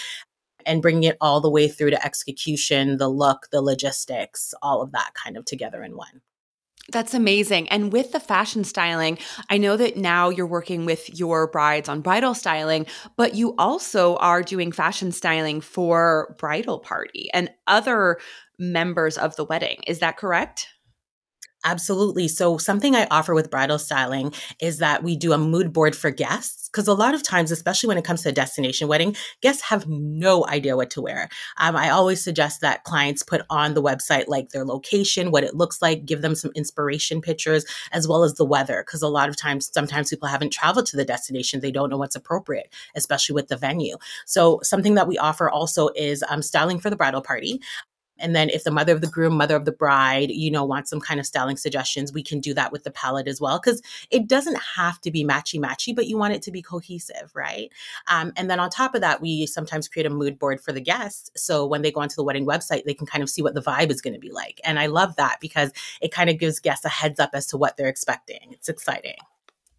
and 0.65 0.81
bringing 0.81 1.03
it 1.03 1.17
all 1.21 1.41
the 1.41 1.49
way 1.49 1.67
through 1.67 1.91
to 1.91 2.05
execution, 2.05 2.97
the 2.97 3.09
look, 3.09 3.47
the 3.51 3.61
logistics, 3.61 4.53
all 4.61 4.81
of 4.81 4.91
that 4.91 5.11
kind 5.13 5.37
of 5.37 5.45
together 5.45 5.83
in 5.83 5.95
one. 5.95 6.21
That's 6.91 7.15
amazing. 7.15 7.67
And 7.69 7.91
with 7.91 8.11
the 8.11 8.19
fashion 8.19 8.63
styling, 8.63 9.17
I 9.49 9.57
know 9.57 9.75
that 9.75 9.97
now 9.97 10.29
you're 10.29 10.45
working 10.45 10.85
with 10.85 11.17
your 11.17 11.47
brides 11.47 11.89
on 11.89 12.01
bridal 12.01 12.35
styling, 12.35 12.85
but 13.17 13.33
you 13.33 13.55
also 13.57 14.17
are 14.17 14.43
doing 14.43 14.71
fashion 14.71 15.11
styling 15.11 15.61
for 15.61 16.35
bridal 16.37 16.79
party 16.79 17.29
and 17.33 17.49
other 17.65 18.19
members 18.59 19.17
of 19.17 19.35
the 19.35 19.45
wedding. 19.45 19.81
Is 19.87 19.99
that 19.99 20.17
correct? 20.17 20.67
Absolutely. 21.67 22.27
So, 22.27 22.59
something 22.59 22.95
I 22.95 23.07
offer 23.09 23.33
with 23.33 23.49
bridal 23.49 23.79
styling 23.79 24.33
is 24.61 24.77
that 24.77 25.01
we 25.03 25.15
do 25.15 25.33
a 25.33 25.37
mood 25.37 25.73
board 25.73 25.95
for 25.95 26.11
guests. 26.11 26.69
Because 26.69 26.87
a 26.87 26.93
lot 26.93 27.15
of 27.15 27.23
times, 27.23 27.51
especially 27.51 27.87
when 27.87 27.97
it 27.97 28.03
comes 28.03 28.21
to 28.21 28.29
a 28.29 28.33
destination 28.33 28.87
wedding, 28.87 29.15
guests 29.41 29.63
have 29.63 29.87
no 29.87 30.45
idea 30.47 30.75
what 30.75 30.89
to 30.91 31.01
wear. 31.01 31.29
Um, 31.57 31.75
I 31.75 31.89
always 31.89 32.21
suggest 32.23 32.61
that 32.61 32.83
clients 32.83 33.23
put 33.23 33.41
on 33.49 33.73
the 33.73 33.81
website 33.81 34.25
like 34.27 34.49
their 34.49 34.65
location, 34.65 35.31
what 35.31 35.43
it 35.45 35.55
looks 35.55 35.81
like, 35.81 36.05
give 36.05 36.21
them 36.21 36.35
some 36.35 36.51
inspiration 36.53 37.21
pictures, 37.21 37.65
as 37.93 38.07
well 38.07 38.23
as 38.23 38.35
the 38.35 38.45
weather. 38.45 38.83
Because 38.85 39.01
a 39.01 39.07
lot 39.07 39.29
of 39.29 39.35
times, 39.37 39.71
sometimes 39.73 40.09
people 40.09 40.27
haven't 40.27 40.53
traveled 40.53 40.85
to 40.87 40.97
the 40.97 41.05
destination, 41.05 41.61
they 41.61 41.71
don't 41.71 41.89
know 41.89 41.97
what's 41.97 42.15
appropriate, 42.15 42.71
especially 42.95 43.33
with 43.33 43.47
the 43.47 43.57
venue. 43.57 43.97
So, 44.27 44.59
something 44.61 44.93
that 44.95 45.07
we 45.07 45.17
offer 45.17 45.49
also 45.49 45.89
is 45.95 46.23
um, 46.29 46.43
styling 46.43 46.79
for 46.79 46.91
the 46.91 46.95
bridal 46.95 47.21
party. 47.21 47.59
And 48.19 48.35
then 48.35 48.49
if 48.49 48.63
the 48.63 48.71
mother 48.71 48.93
of 48.93 49.01
the 49.01 49.07
groom, 49.07 49.37
mother 49.37 49.55
of 49.55 49.65
the 49.65 49.71
bride, 49.71 50.29
you 50.31 50.49
know, 50.49 50.63
wants 50.63 50.89
some 50.89 51.01
kind 51.01 51.19
of 51.19 51.25
styling 51.25 51.57
suggestions, 51.57 52.13
we 52.13 52.23
can 52.23 52.39
do 52.39 52.53
that 52.53 52.71
with 52.71 52.83
the 52.83 52.91
palette 52.91 53.27
as 53.27 53.41
well. 53.41 53.59
Cause 53.59 53.81
it 54.11 54.27
doesn't 54.27 54.57
have 54.75 54.99
to 55.01 55.11
be 55.11 55.25
matchy 55.25 55.59
matchy, 55.59 55.95
but 55.95 56.07
you 56.07 56.17
want 56.17 56.33
it 56.33 56.41
to 56.43 56.51
be 56.51 56.61
cohesive, 56.61 57.31
right? 57.33 57.71
Um, 58.07 58.31
and 58.35 58.49
then 58.49 58.59
on 58.59 58.69
top 58.69 58.95
of 58.95 59.01
that, 59.01 59.21
we 59.21 59.45
sometimes 59.45 59.87
create 59.87 60.05
a 60.05 60.09
mood 60.09 60.39
board 60.39 60.61
for 60.61 60.71
the 60.71 60.81
guests. 60.81 61.29
So 61.35 61.65
when 61.65 61.81
they 61.81 61.91
go 61.91 62.01
onto 62.01 62.15
the 62.15 62.23
wedding 62.23 62.45
website, 62.45 62.85
they 62.85 62.93
can 62.93 63.07
kind 63.07 63.23
of 63.23 63.29
see 63.29 63.41
what 63.41 63.53
the 63.53 63.61
vibe 63.61 63.91
is 63.91 64.01
going 64.01 64.13
to 64.13 64.19
be 64.19 64.31
like. 64.31 64.61
And 64.63 64.79
I 64.79 64.87
love 64.87 65.15
that 65.17 65.39
because 65.41 65.71
it 66.01 66.11
kind 66.11 66.29
of 66.29 66.39
gives 66.39 66.59
guests 66.59 66.85
a 66.85 66.89
heads 66.89 67.19
up 67.19 67.31
as 67.33 67.45
to 67.47 67.57
what 67.57 67.77
they're 67.77 67.87
expecting. 67.87 68.51
It's 68.51 68.69
exciting. 68.69 69.17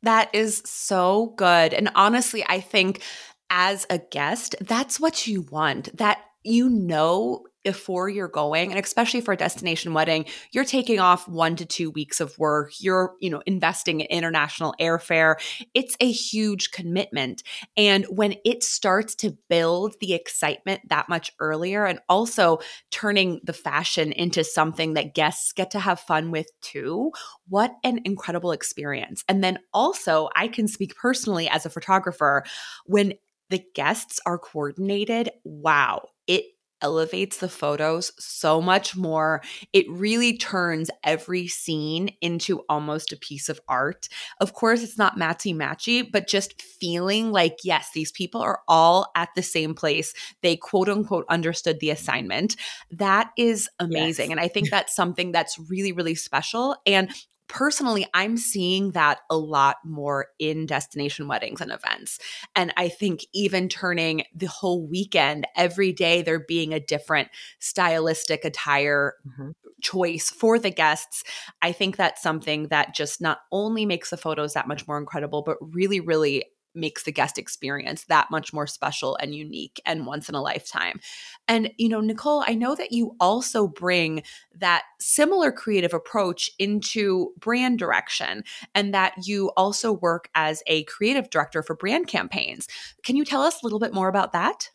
That 0.02 0.32
is 0.34 0.62
so 0.64 1.34
good. 1.36 1.74
And 1.74 1.90
honestly, 1.94 2.44
I 2.46 2.60
think 2.60 3.02
as 3.50 3.86
a 3.90 3.98
guest, 3.98 4.56
that's 4.60 5.00
what 5.00 5.26
you 5.26 5.42
want. 5.42 5.96
That 5.96 6.18
you 6.44 6.68
know 6.68 7.44
before 7.66 8.08
you're 8.08 8.28
going 8.28 8.70
and 8.70 8.78
especially 8.82 9.20
for 9.20 9.32
a 9.32 9.36
destination 9.36 9.92
wedding 9.92 10.24
you're 10.52 10.64
taking 10.64 11.00
off 11.00 11.26
1 11.26 11.56
to 11.56 11.66
2 11.66 11.90
weeks 11.90 12.20
of 12.20 12.38
work 12.38 12.72
you're 12.78 13.14
you 13.20 13.28
know 13.28 13.42
investing 13.44 14.00
in 14.00 14.06
international 14.06 14.74
airfare. 14.80 15.34
It's 15.74 15.96
a 16.00 16.10
huge 16.10 16.70
commitment. 16.70 17.42
And 17.76 18.04
when 18.04 18.36
it 18.44 18.62
starts 18.62 19.14
to 19.16 19.36
build 19.48 19.96
the 20.00 20.14
excitement 20.14 20.82
that 20.88 21.08
much 21.08 21.32
earlier 21.40 21.84
and 21.84 21.98
also 22.08 22.58
turning 22.90 23.40
the 23.42 23.52
fashion 23.52 24.12
into 24.12 24.44
something 24.44 24.94
that 24.94 25.14
guests 25.14 25.52
get 25.52 25.72
to 25.72 25.80
have 25.80 25.98
fun 25.98 26.30
with 26.30 26.48
too 26.60 27.10
what 27.48 27.74
an 27.84 28.00
incredible 28.04 28.52
experience. 28.52 29.24
And 29.28 29.42
then 29.42 29.58
also 29.72 30.28
I 30.36 30.48
can 30.48 30.68
speak 30.68 30.94
personally 30.96 31.48
as 31.48 31.66
a 31.66 31.70
photographer 31.70 32.44
when 32.86 33.14
the 33.50 33.64
guests 33.74 34.20
are 34.26 34.38
coordinated 34.38 35.30
wow 35.44 36.08
it 36.26 36.44
elevates 36.82 37.38
the 37.38 37.48
photos 37.48 38.12
so 38.18 38.60
much 38.60 38.96
more. 38.96 39.42
It 39.72 39.86
really 39.88 40.36
turns 40.36 40.90
every 41.02 41.48
scene 41.48 42.10
into 42.20 42.64
almost 42.68 43.12
a 43.12 43.16
piece 43.16 43.48
of 43.48 43.60
art. 43.68 44.08
Of 44.40 44.52
course, 44.52 44.82
it's 44.82 44.98
not 44.98 45.18
matchy 45.18 45.54
matchy, 45.54 46.10
but 46.10 46.26
just 46.26 46.60
feeling 46.60 47.32
like, 47.32 47.58
yes, 47.64 47.90
these 47.94 48.12
people 48.12 48.40
are 48.40 48.60
all 48.68 49.10
at 49.14 49.30
the 49.34 49.42
same 49.42 49.74
place. 49.74 50.12
They 50.42 50.56
quote 50.56 50.88
unquote 50.88 51.26
understood 51.28 51.80
the 51.80 51.90
assignment. 51.90 52.56
That 52.90 53.30
is 53.36 53.68
amazing. 53.78 54.30
Yes. 54.30 54.32
And 54.32 54.40
I 54.40 54.48
think 54.48 54.70
that's 54.70 54.94
something 54.94 55.32
that's 55.32 55.58
really, 55.70 55.92
really 55.92 56.14
special. 56.14 56.76
And 56.86 57.10
personally, 57.48 58.06
I'm 58.14 58.36
seeing 58.36 58.92
that 58.92 59.20
a 59.30 59.36
lot 59.36 59.76
more 59.84 60.28
in 60.38 60.66
destination 60.66 61.28
weddings 61.28 61.60
and 61.60 61.72
events. 61.72 62.18
And 62.54 62.72
I 62.76 62.88
think 62.88 63.20
even 63.32 63.68
turning 63.68 64.24
the 64.34 64.46
whole 64.46 64.86
weekend, 64.86 65.46
every 65.56 65.92
day 65.92 66.22
there 66.22 66.40
being 66.40 66.72
a 66.72 66.80
different 66.80 67.28
stylistic 67.58 68.44
attire 68.44 69.14
mm-hmm. 69.26 69.50
choice 69.80 70.30
for 70.30 70.58
the 70.58 70.70
guests, 70.70 71.22
I 71.62 71.72
think 71.72 71.96
that's 71.96 72.22
something 72.22 72.68
that 72.68 72.94
just 72.94 73.20
not 73.20 73.38
only 73.52 73.86
makes 73.86 74.10
the 74.10 74.16
photos 74.16 74.54
that 74.54 74.68
much 74.68 74.86
more 74.88 74.98
incredible, 74.98 75.42
but 75.42 75.56
really, 75.60 76.00
really 76.00 76.44
makes 76.76 77.02
the 77.02 77.12
guest 77.12 77.38
experience 77.38 78.04
that 78.04 78.30
much 78.30 78.52
more 78.52 78.66
special 78.66 79.16
and 79.16 79.34
unique 79.34 79.80
and 79.86 80.06
once 80.06 80.28
in 80.28 80.34
a 80.34 80.42
lifetime. 80.42 81.00
And, 81.48 81.70
you 81.78 81.88
know, 81.88 82.00
Nicole, 82.00 82.44
I 82.46 82.54
know 82.54 82.74
that 82.74 82.92
you 82.92 83.16
also 83.20 83.66
bring 83.66 84.22
that 84.58 84.84
similar 85.00 85.50
creative 85.50 85.94
approach 85.94 86.50
into 86.58 87.32
brand 87.38 87.78
direction 87.78 88.44
and 88.74 88.94
that 88.94 89.14
you 89.26 89.50
also 89.56 89.92
work 89.92 90.28
as 90.34 90.62
a 90.66 90.84
creative 90.84 91.30
director 91.30 91.62
for 91.62 91.74
brand 91.74 92.08
campaigns. 92.08 92.68
Can 93.02 93.16
you 93.16 93.24
tell 93.24 93.42
us 93.42 93.62
a 93.62 93.66
little 93.66 93.80
bit 93.80 93.94
more 93.94 94.08
about 94.08 94.32
that? 94.32 94.70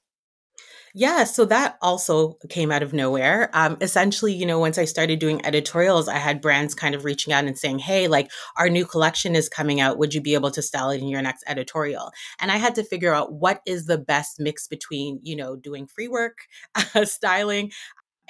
Yeah, 0.94 1.24
so 1.24 1.46
that 1.46 1.78
also 1.82 2.34
came 2.50 2.72
out 2.72 2.84
of 2.84 2.94
nowhere. 2.94 3.50
Um, 3.54 3.78
essentially, 3.82 4.34
you 4.34 4.46
know, 4.46 4.60
once 4.60 4.78
I 4.78 4.86
started 4.86 5.20
doing 5.20 5.44
editorials, 5.46 6.08
I 6.10 6.18
had 6.18 6.42
brands 6.42 6.76
kind 6.76 6.96
of 6.96 7.06
reaching 7.06 7.32
out 7.34 7.46
and 7.46 7.58
saying, 7.58 7.80
Hey, 7.80 8.08
like 8.08 8.30
our 8.58 8.70
new 8.70 8.86
collection 8.86 9.36
is 9.36 9.48
coming 9.50 9.80
out. 9.80 9.98
Would 9.98 10.14
you 10.14 10.22
be 10.22 10.34
able 10.34 10.52
to 10.52 10.62
style 10.62 10.90
it 10.90 11.02
in 11.02 11.08
your 11.08 11.22
next 11.22 11.44
editorial? 11.48 12.12
And 12.40 12.52
I 12.52 12.58
had 12.58 12.76
to 12.76 12.84
figure 12.84 13.14
out 13.14 13.34
what 13.34 13.62
is 13.66 13.86
the 13.86 13.98
best 13.98 14.40
mix 14.40 14.68
between, 14.68 15.20
you 15.24 15.36
know, 15.36 15.56
doing 15.56 15.88
free 15.88 16.08
work, 16.10 16.40
uh, 16.96 17.06
styling, 17.06 17.72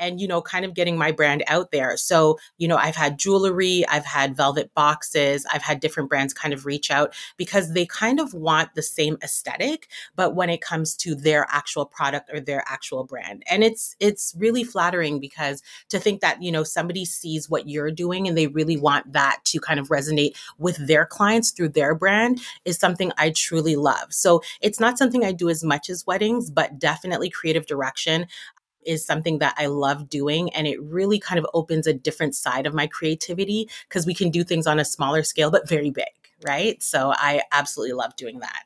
and 0.01 0.19
you 0.19 0.27
know 0.27 0.41
kind 0.41 0.65
of 0.65 0.73
getting 0.73 0.97
my 0.97 1.13
brand 1.13 1.43
out 1.47 1.71
there. 1.71 1.95
So 1.95 2.39
you 2.57 2.67
know 2.67 2.77
i've 2.77 2.95
had 2.95 3.17
jewelry 3.17 3.85
i've 3.87 4.05
had 4.05 4.35
velvet 4.35 4.73
boxes 4.73 5.45
i've 5.53 5.61
had 5.61 5.79
different 5.79 6.09
brands 6.09 6.33
kind 6.33 6.53
of 6.53 6.65
reach 6.65 6.91
out 6.91 7.13
because 7.37 7.73
they 7.73 7.85
kind 7.85 8.19
of 8.19 8.33
want 8.33 8.73
the 8.75 8.81
same 8.81 9.17
aesthetic 9.23 9.87
but 10.15 10.35
when 10.35 10.49
it 10.49 10.61
comes 10.61 10.95
to 10.95 11.15
their 11.15 11.45
actual 11.49 11.85
product 11.85 12.29
or 12.33 12.39
their 12.39 12.63
actual 12.67 13.03
brand. 13.03 13.43
And 13.49 13.63
it's 13.63 13.95
it's 13.99 14.33
really 14.37 14.63
flattering 14.63 15.19
because 15.19 15.61
to 15.89 15.99
think 15.99 16.21
that 16.21 16.41
you 16.41 16.51
know 16.51 16.63
somebody 16.63 17.05
sees 17.05 17.49
what 17.49 17.69
you're 17.69 17.91
doing 17.91 18.27
and 18.27 18.37
they 18.37 18.47
really 18.47 18.77
want 18.77 19.13
that 19.13 19.39
to 19.45 19.59
kind 19.59 19.79
of 19.79 19.89
resonate 19.89 20.35
with 20.57 20.87
their 20.87 21.05
clients 21.05 21.51
through 21.51 21.69
their 21.69 21.95
brand 21.95 22.41
is 22.65 22.77
something 22.77 23.11
i 23.17 23.29
truly 23.31 23.75
love. 23.75 24.13
So 24.13 24.41
it's 24.61 24.79
not 24.79 24.97
something 24.97 25.23
i 25.23 25.31
do 25.31 25.49
as 25.49 25.63
much 25.63 25.89
as 25.89 26.05
weddings 26.05 26.49
but 26.49 26.79
definitely 26.79 27.29
creative 27.29 27.65
direction 27.65 28.27
is 28.85 29.05
something 29.05 29.39
that 29.39 29.55
I 29.57 29.67
love 29.67 30.09
doing. 30.09 30.53
And 30.53 30.67
it 30.67 30.81
really 30.81 31.19
kind 31.19 31.39
of 31.39 31.47
opens 31.53 31.87
a 31.87 31.93
different 31.93 32.35
side 32.35 32.65
of 32.65 32.73
my 32.73 32.87
creativity 32.87 33.69
because 33.87 34.05
we 34.05 34.13
can 34.13 34.29
do 34.29 34.43
things 34.43 34.67
on 34.67 34.79
a 34.79 34.85
smaller 34.85 35.23
scale, 35.23 35.51
but 35.51 35.67
very 35.67 35.89
big, 35.89 36.05
right? 36.45 36.81
So 36.81 37.13
I 37.15 37.41
absolutely 37.51 37.93
love 37.93 38.15
doing 38.15 38.39
that. 38.39 38.63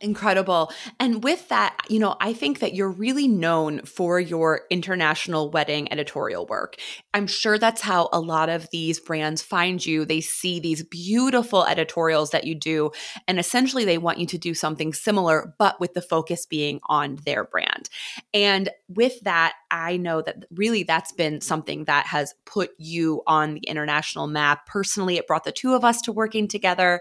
Incredible. 0.00 0.70
And 1.00 1.24
with 1.24 1.48
that, 1.48 1.76
you 1.88 1.98
know, 1.98 2.14
I 2.20 2.32
think 2.32 2.60
that 2.60 2.72
you're 2.72 2.88
really 2.88 3.26
known 3.26 3.80
for 3.80 4.20
your 4.20 4.60
international 4.70 5.50
wedding 5.50 5.92
editorial 5.92 6.46
work. 6.46 6.76
I'm 7.14 7.26
sure 7.26 7.58
that's 7.58 7.80
how 7.80 8.08
a 8.12 8.20
lot 8.20 8.48
of 8.48 8.70
these 8.70 9.00
brands 9.00 9.42
find 9.42 9.84
you. 9.84 10.04
They 10.04 10.20
see 10.20 10.60
these 10.60 10.84
beautiful 10.84 11.66
editorials 11.66 12.30
that 12.30 12.44
you 12.44 12.54
do, 12.54 12.92
and 13.26 13.40
essentially 13.40 13.84
they 13.84 13.98
want 13.98 14.18
you 14.18 14.26
to 14.26 14.38
do 14.38 14.54
something 14.54 14.92
similar, 14.92 15.52
but 15.58 15.80
with 15.80 15.94
the 15.94 16.02
focus 16.02 16.46
being 16.46 16.78
on 16.88 17.16
their 17.24 17.42
brand. 17.42 17.90
And 18.32 18.68
with 18.86 19.20
that, 19.22 19.54
I 19.70 19.96
know 19.96 20.22
that 20.22 20.44
really 20.52 20.84
that's 20.84 21.12
been 21.12 21.40
something 21.40 21.86
that 21.86 22.06
has 22.06 22.34
put 22.46 22.70
you 22.78 23.22
on 23.26 23.54
the 23.54 23.60
international 23.66 24.28
map. 24.28 24.66
Personally, 24.66 25.16
it 25.16 25.26
brought 25.26 25.42
the 25.42 25.50
two 25.50 25.74
of 25.74 25.84
us 25.84 26.00
to 26.02 26.12
working 26.12 26.46
together. 26.46 27.00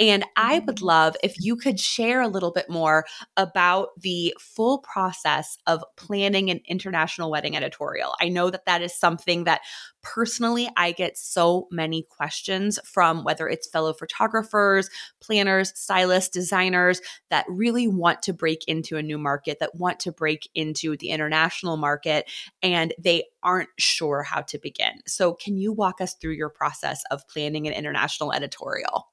And 0.00 0.24
I 0.34 0.60
would 0.60 0.76
mm-hmm. 0.76 0.86
love 0.86 1.16
if 1.22 1.34
you 1.38 1.54
could 1.54 1.78
share 1.78 2.22
a 2.22 2.26
little 2.26 2.37
bit 2.52 2.70
more 2.70 3.04
about 3.36 3.88
the 4.00 4.34
full 4.38 4.78
process 4.78 5.58
of 5.66 5.82
planning 5.96 6.50
an 6.50 6.60
international 6.66 7.30
wedding 7.30 7.56
editorial. 7.56 8.14
I 8.20 8.28
know 8.28 8.50
that 8.50 8.66
that 8.66 8.82
is 8.82 8.94
something 8.94 9.44
that 9.44 9.60
personally 10.02 10.68
I 10.76 10.92
get 10.92 11.18
so 11.18 11.68
many 11.70 12.06
questions 12.08 12.78
from 12.84 13.24
whether 13.24 13.48
it's 13.48 13.68
fellow 13.68 13.92
photographers, 13.92 14.88
planners, 15.20 15.72
stylists, 15.78 16.30
designers 16.30 17.00
that 17.30 17.44
really 17.48 17.88
want 17.88 18.22
to 18.22 18.32
break 18.32 18.64
into 18.66 18.96
a 18.96 19.02
new 19.02 19.18
market, 19.18 19.58
that 19.60 19.74
want 19.74 20.00
to 20.00 20.12
break 20.12 20.48
into 20.54 20.96
the 20.96 21.08
international 21.08 21.76
market, 21.76 22.30
and 22.62 22.94
they 22.98 23.24
aren't 23.42 23.68
sure 23.78 24.22
how 24.22 24.40
to 24.42 24.58
begin. 24.58 24.92
So, 25.06 25.34
can 25.34 25.56
you 25.56 25.72
walk 25.72 26.00
us 26.00 26.14
through 26.14 26.32
your 26.32 26.50
process 26.50 27.02
of 27.10 27.26
planning 27.28 27.66
an 27.66 27.74
international 27.74 28.32
editorial? 28.32 29.08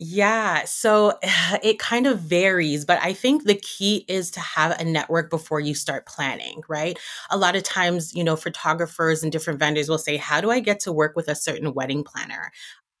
Yeah, 0.00 0.64
so 0.64 1.18
it 1.62 1.78
kind 1.78 2.06
of 2.06 2.18
varies, 2.20 2.84
but 2.84 2.98
I 3.02 3.12
think 3.12 3.44
the 3.44 3.54
key 3.54 4.04
is 4.08 4.30
to 4.32 4.40
have 4.40 4.78
a 4.80 4.84
network 4.84 5.30
before 5.30 5.60
you 5.60 5.74
start 5.74 6.06
planning, 6.06 6.62
right? 6.68 6.98
A 7.30 7.36
lot 7.38 7.56
of 7.56 7.62
times, 7.62 8.12
you 8.14 8.24
know, 8.24 8.36
photographers 8.36 9.22
and 9.22 9.30
different 9.32 9.58
vendors 9.60 9.88
will 9.88 9.98
say, 9.98 10.16
How 10.16 10.40
do 10.40 10.50
I 10.50 10.60
get 10.60 10.80
to 10.80 10.92
work 10.92 11.14
with 11.16 11.28
a 11.28 11.34
certain 11.36 11.72
wedding 11.74 12.02
planner? 12.04 12.50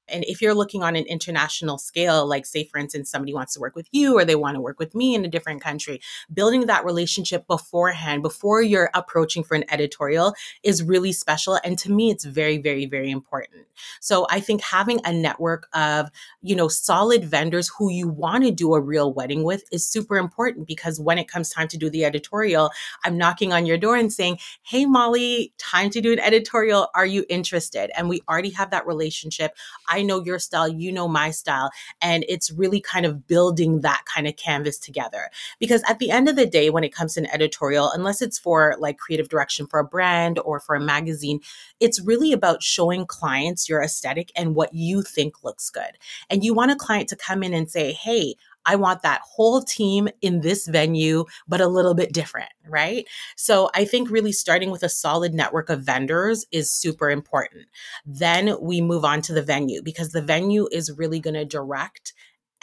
And 0.08 0.24
if 0.24 0.42
you're 0.42 0.54
looking 0.54 0.82
on 0.82 0.96
an 0.96 1.04
international 1.06 1.78
scale, 1.78 2.26
like 2.26 2.46
say, 2.46 2.64
for 2.64 2.78
instance, 2.78 3.10
somebody 3.10 3.34
wants 3.34 3.54
to 3.54 3.60
work 3.60 3.74
with 3.74 3.88
you 3.92 4.16
or 4.16 4.24
they 4.24 4.36
want 4.36 4.56
to 4.56 4.60
work 4.60 4.78
with 4.78 4.94
me 4.94 5.14
in 5.14 5.24
a 5.24 5.28
different 5.28 5.62
country, 5.62 6.00
building 6.32 6.66
that 6.66 6.84
relationship 6.84 7.46
beforehand, 7.46 8.22
before 8.22 8.62
you're 8.62 8.90
approaching 8.94 9.44
for 9.44 9.54
an 9.54 9.64
editorial 9.70 10.34
is 10.62 10.82
really 10.82 11.12
special. 11.12 11.58
And 11.64 11.78
to 11.78 11.92
me, 11.92 12.10
it's 12.10 12.24
very, 12.24 12.58
very, 12.58 12.86
very 12.86 13.10
important. 13.10 13.66
So 14.00 14.26
I 14.30 14.40
think 14.40 14.62
having 14.62 15.00
a 15.04 15.12
network 15.12 15.68
of, 15.74 16.10
you 16.42 16.54
know, 16.54 16.68
solid 16.68 17.24
vendors 17.24 17.68
who 17.68 17.90
you 17.90 18.08
want 18.08 18.44
to 18.44 18.50
do 18.50 18.74
a 18.74 18.80
real 18.80 19.12
wedding 19.12 19.42
with 19.42 19.64
is 19.72 19.86
super 19.86 20.16
important 20.16 20.66
because 20.66 21.00
when 21.00 21.18
it 21.18 21.28
comes 21.28 21.50
time 21.50 21.68
to 21.68 21.78
do 21.78 21.90
the 21.90 22.04
editorial, 22.04 22.70
I'm 23.04 23.18
knocking 23.18 23.52
on 23.52 23.66
your 23.66 23.78
door 23.78 23.96
and 23.96 24.12
saying, 24.12 24.38
Hey, 24.62 24.86
Molly, 24.86 25.52
time 25.58 25.90
to 25.90 26.00
do 26.00 26.12
an 26.12 26.18
editorial. 26.18 26.88
Are 26.94 27.06
you 27.06 27.24
interested? 27.28 27.90
And 27.96 28.08
we 28.08 28.22
already 28.28 28.50
have 28.50 28.70
that 28.70 28.86
relationship. 28.86 29.56
I 29.94 30.02
know 30.02 30.22
your 30.24 30.38
style, 30.38 30.68
you 30.68 30.90
know 30.90 31.06
my 31.06 31.30
style. 31.30 31.70
And 32.02 32.24
it's 32.28 32.50
really 32.50 32.80
kind 32.80 33.06
of 33.06 33.26
building 33.26 33.82
that 33.82 34.02
kind 34.12 34.26
of 34.26 34.36
canvas 34.36 34.78
together. 34.78 35.30
Because 35.60 35.82
at 35.88 36.00
the 36.00 36.10
end 36.10 36.28
of 36.28 36.36
the 36.36 36.46
day, 36.46 36.68
when 36.70 36.84
it 36.84 36.94
comes 36.94 37.14
to 37.14 37.20
an 37.20 37.26
editorial, 37.32 37.90
unless 37.92 38.20
it's 38.20 38.38
for 38.38 38.76
like 38.78 38.98
creative 38.98 39.28
direction 39.28 39.66
for 39.66 39.78
a 39.78 39.84
brand 39.84 40.38
or 40.40 40.58
for 40.58 40.74
a 40.74 40.80
magazine, 40.80 41.40
it's 41.78 42.00
really 42.00 42.32
about 42.32 42.62
showing 42.62 43.06
clients 43.06 43.68
your 43.68 43.82
aesthetic 43.82 44.32
and 44.34 44.56
what 44.56 44.74
you 44.74 45.02
think 45.02 45.44
looks 45.44 45.70
good. 45.70 45.98
And 46.28 46.42
you 46.42 46.54
want 46.54 46.72
a 46.72 46.76
client 46.76 47.08
to 47.10 47.16
come 47.16 47.42
in 47.42 47.54
and 47.54 47.70
say, 47.70 47.92
hey, 47.92 48.34
I 48.66 48.76
want 48.76 49.02
that 49.02 49.22
whole 49.24 49.62
team 49.62 50.08
in 50.20 50.40
this 50.40 50.66
venue, 50.66 51.24
but 51.46 51.60
a 51.60 51.68
little 51.68 51.94
bit 51.94 52.12
different, 52.12 52.50
right? 52.68 53.06
So 53.36 53.70
I 53.74 53.84
think 53.84 54.10
really 54.10 54.32
starting 54.32 54.70
with 54.70 54.82
a 54.82 54.88
solid 54.88 55.34
network 55.34 55.70
of 55.70 55.82
vendors 55.82 56.46
is 56.50 56.70
super 56.70 57.10
important. 57.10 57.66
Then 58.04 58.56
we 58.60 58.80
move 58.80 59.04
on 59.04 59.22
to 59.22 59.32
the 59.34 59.42
venue 59.42 59.82
because 59.82 60.12
the 60.12 60.22
venue 60.22 60.68
is 60.72 60.96
really 60.96 61.20
going 61.20 61.34
to 61.34 61.44
direct 61.44 62.12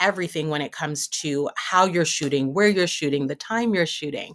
everything 0.00 0.48
when 0.48 0.60
it 0.60 0.72
comes 0.72 1.06
to 1.06 1.48
how 1.56 1.84
you're 1.86 2.04
shooting, 2.04 2.52
where 2.52 2.68
you're 2.68 2.86
shooting, 2.88 3.28
the 3.28 3.36
time 3.36 3.72
you're 3.72 3.86
shooting. 3.86 4.34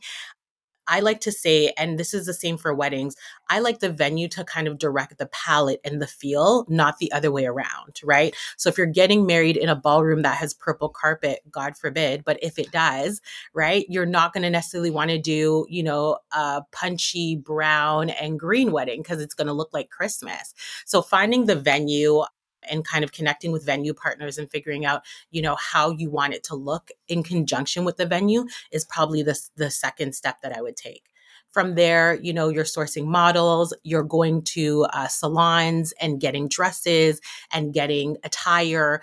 I 0.88 1.01
like 1.01 1.22
to 1.22 1.32
say, 1.32 1.74
and 1.77 2.00
this 2.00 2.13
is 2.13 2.25
the 2.25 2.34
same 2.34 2.58
for 2.58 2.74
weddings, 2.74 3.15
I 3.50 3.60
like 3.60 3.79
the 3.79 3.89
venue 3.89 4.27
to 4.29 4.44
kind 4.44 4.67
of 4.67 4.77
direct 4.77 5.17
the 5.17 5.27
palette 5.27 5.82
and 5.84 6.01
the 6.01 6.08
feel, 6.08 6.65
not 6.67 6.98
the 6.98 7.12
other 7.12 7.32
way 7.32 7.46
around, 7.46 8.00
right? 8.03 8.36
So 8.58 8.70
if 8.70 8.77
you're 8.77 8.88
getting 8.88 9.25
married 9.25 9.58
in 9.58 9.70
a 9.70 9.75
ballroom 9.75 10.22
that 10.24 10.38
has 10.38 10.53
purple 10.53 10.89
carpet, 10.89 11.39
God 11.51 11.77
forbid, 11.77 12.24
but 12.24 12.38
if 12.41 12.60
it 12.60 12.72
does, 12.72 13.22
right, 13.53 13.86
you're 13.89 14.06
not 14.06 14.34
going 14.34 14.44
to 14.44 14.50
necessarily 14.50 14.89
want 14.89 15.12
to 15.12 15.17
do, 15.17 15.65
you 15.70 15.84
know, 15.84 16.17
a 16.32 16.63
punchy 16.72 17.36
brown 17.36 18.10
and 18.10 18.39
green 18.39 18.72
wedding 18.72 19.01
because 19.01 19.22
it's 19.22 19.34
going 19.34 19.48
to 19.48 19.53
look 19.53 19.74
like 19.74 19.89
Christmas. 19.89 20.53
So 20.86 21.01
finding 21.01 21.46
the 21.46 21.56
venue 21.56 22.24
and 22.69 22.86
kind 22.86 23.03
of 23.03 23.12
connecting 23.12 23.51
with 23.51 23.65
venue 23.65 23.93
partners 23.93 24.38
and 24.38 24.50
figuring 24.50 24.86
out, 24.86 25.03
you 25.31 25.41
know, 25.41 25.55
how 25.55 25.91
you 25.91 26.09
want 26.09 26.33
it 26.33 26.43
to 26.45 26.55
look 26.55 26.89
in 27.07 27.24
conjunction 27.24 27.86
with 27.86 27.97
the 27.97 28.05
venue 28.05 28.45
is 28.71 28.86
probably 28.86 29.24
the, 29.24 29.39
the 29.55 29.71
second 29.71 30.13
step 30.13 30.41
that 30.41 30.55
I 30.55 30.62
would 30.62 30.75
take. 30.77 31.03
From 31.51 31.75
there, 31.75 32.13
you 32.21 32.33
know, 32.33 32.50
you're 32.50 32.65
sourcing 32.65 33.05
models, 33.05 33.74
you're 33.83 34.03
going 34.03 34.43
to 34.43 34.83
uh, 34.93 35.07
salons 35.07 35.93
and 36.00 36.19
getting 36.19 36.47
dresses 36.50 37.21
and 37.51 37.74
getting 37.74 38.17
attire. 38.24 39.01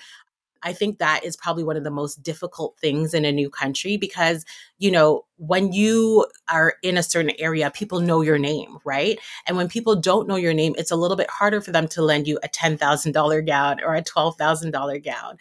I 0.64 0.72
think 0.72 0.98
that 0.98 1.22
is 1.24 1.36
probably 1.36 1.62
one 1.62 1.76
of 1.76 1.84
the 1.84 1.90
most 1.90 2.22
difficult 2.22 2.76
things 2.80 3.14
in 3.14 3.24
a 3.24 3.30
new 3.30 3.50
country 3.50 3.96
because, 3.96 4.44
you 4.78 4.90
know, 4.90 5.24
when 5.36 5.72
you 5.72 6.26
are 6.48 6.74
in 6.82 6.96
a 6.96 7.02
certain 7.02 7.32
area, 7.38 7.70
people 7.70 8.00
know 8.00 8.22
your 8.22 8.38
name, 8.38 8.78
right? 8.84 9.18
And 9.46 9.56
when 9.56 9.68
people 9.68 9.94
don't 9.94 10.26
know 10.26 10.36
your 10.36 10.54
name, 10.54 10.74
it's 10.78 10.90
a 10.90 10.96
little 10.96 11.16
bit 11.16 11.30
harder 11.30 11.60
for 11.60 11.70
them 11.70 11.86
to 11.88 12.02
lend 12.02 12.26
you 12.26 12.38
a 12.42 12.48
$10,000 12.48 13.46
gown 13.46 13.80
or 13.84 13.94
a 13.94 14.02
$12,000 14.02 15.04
gown. 15.04 15.36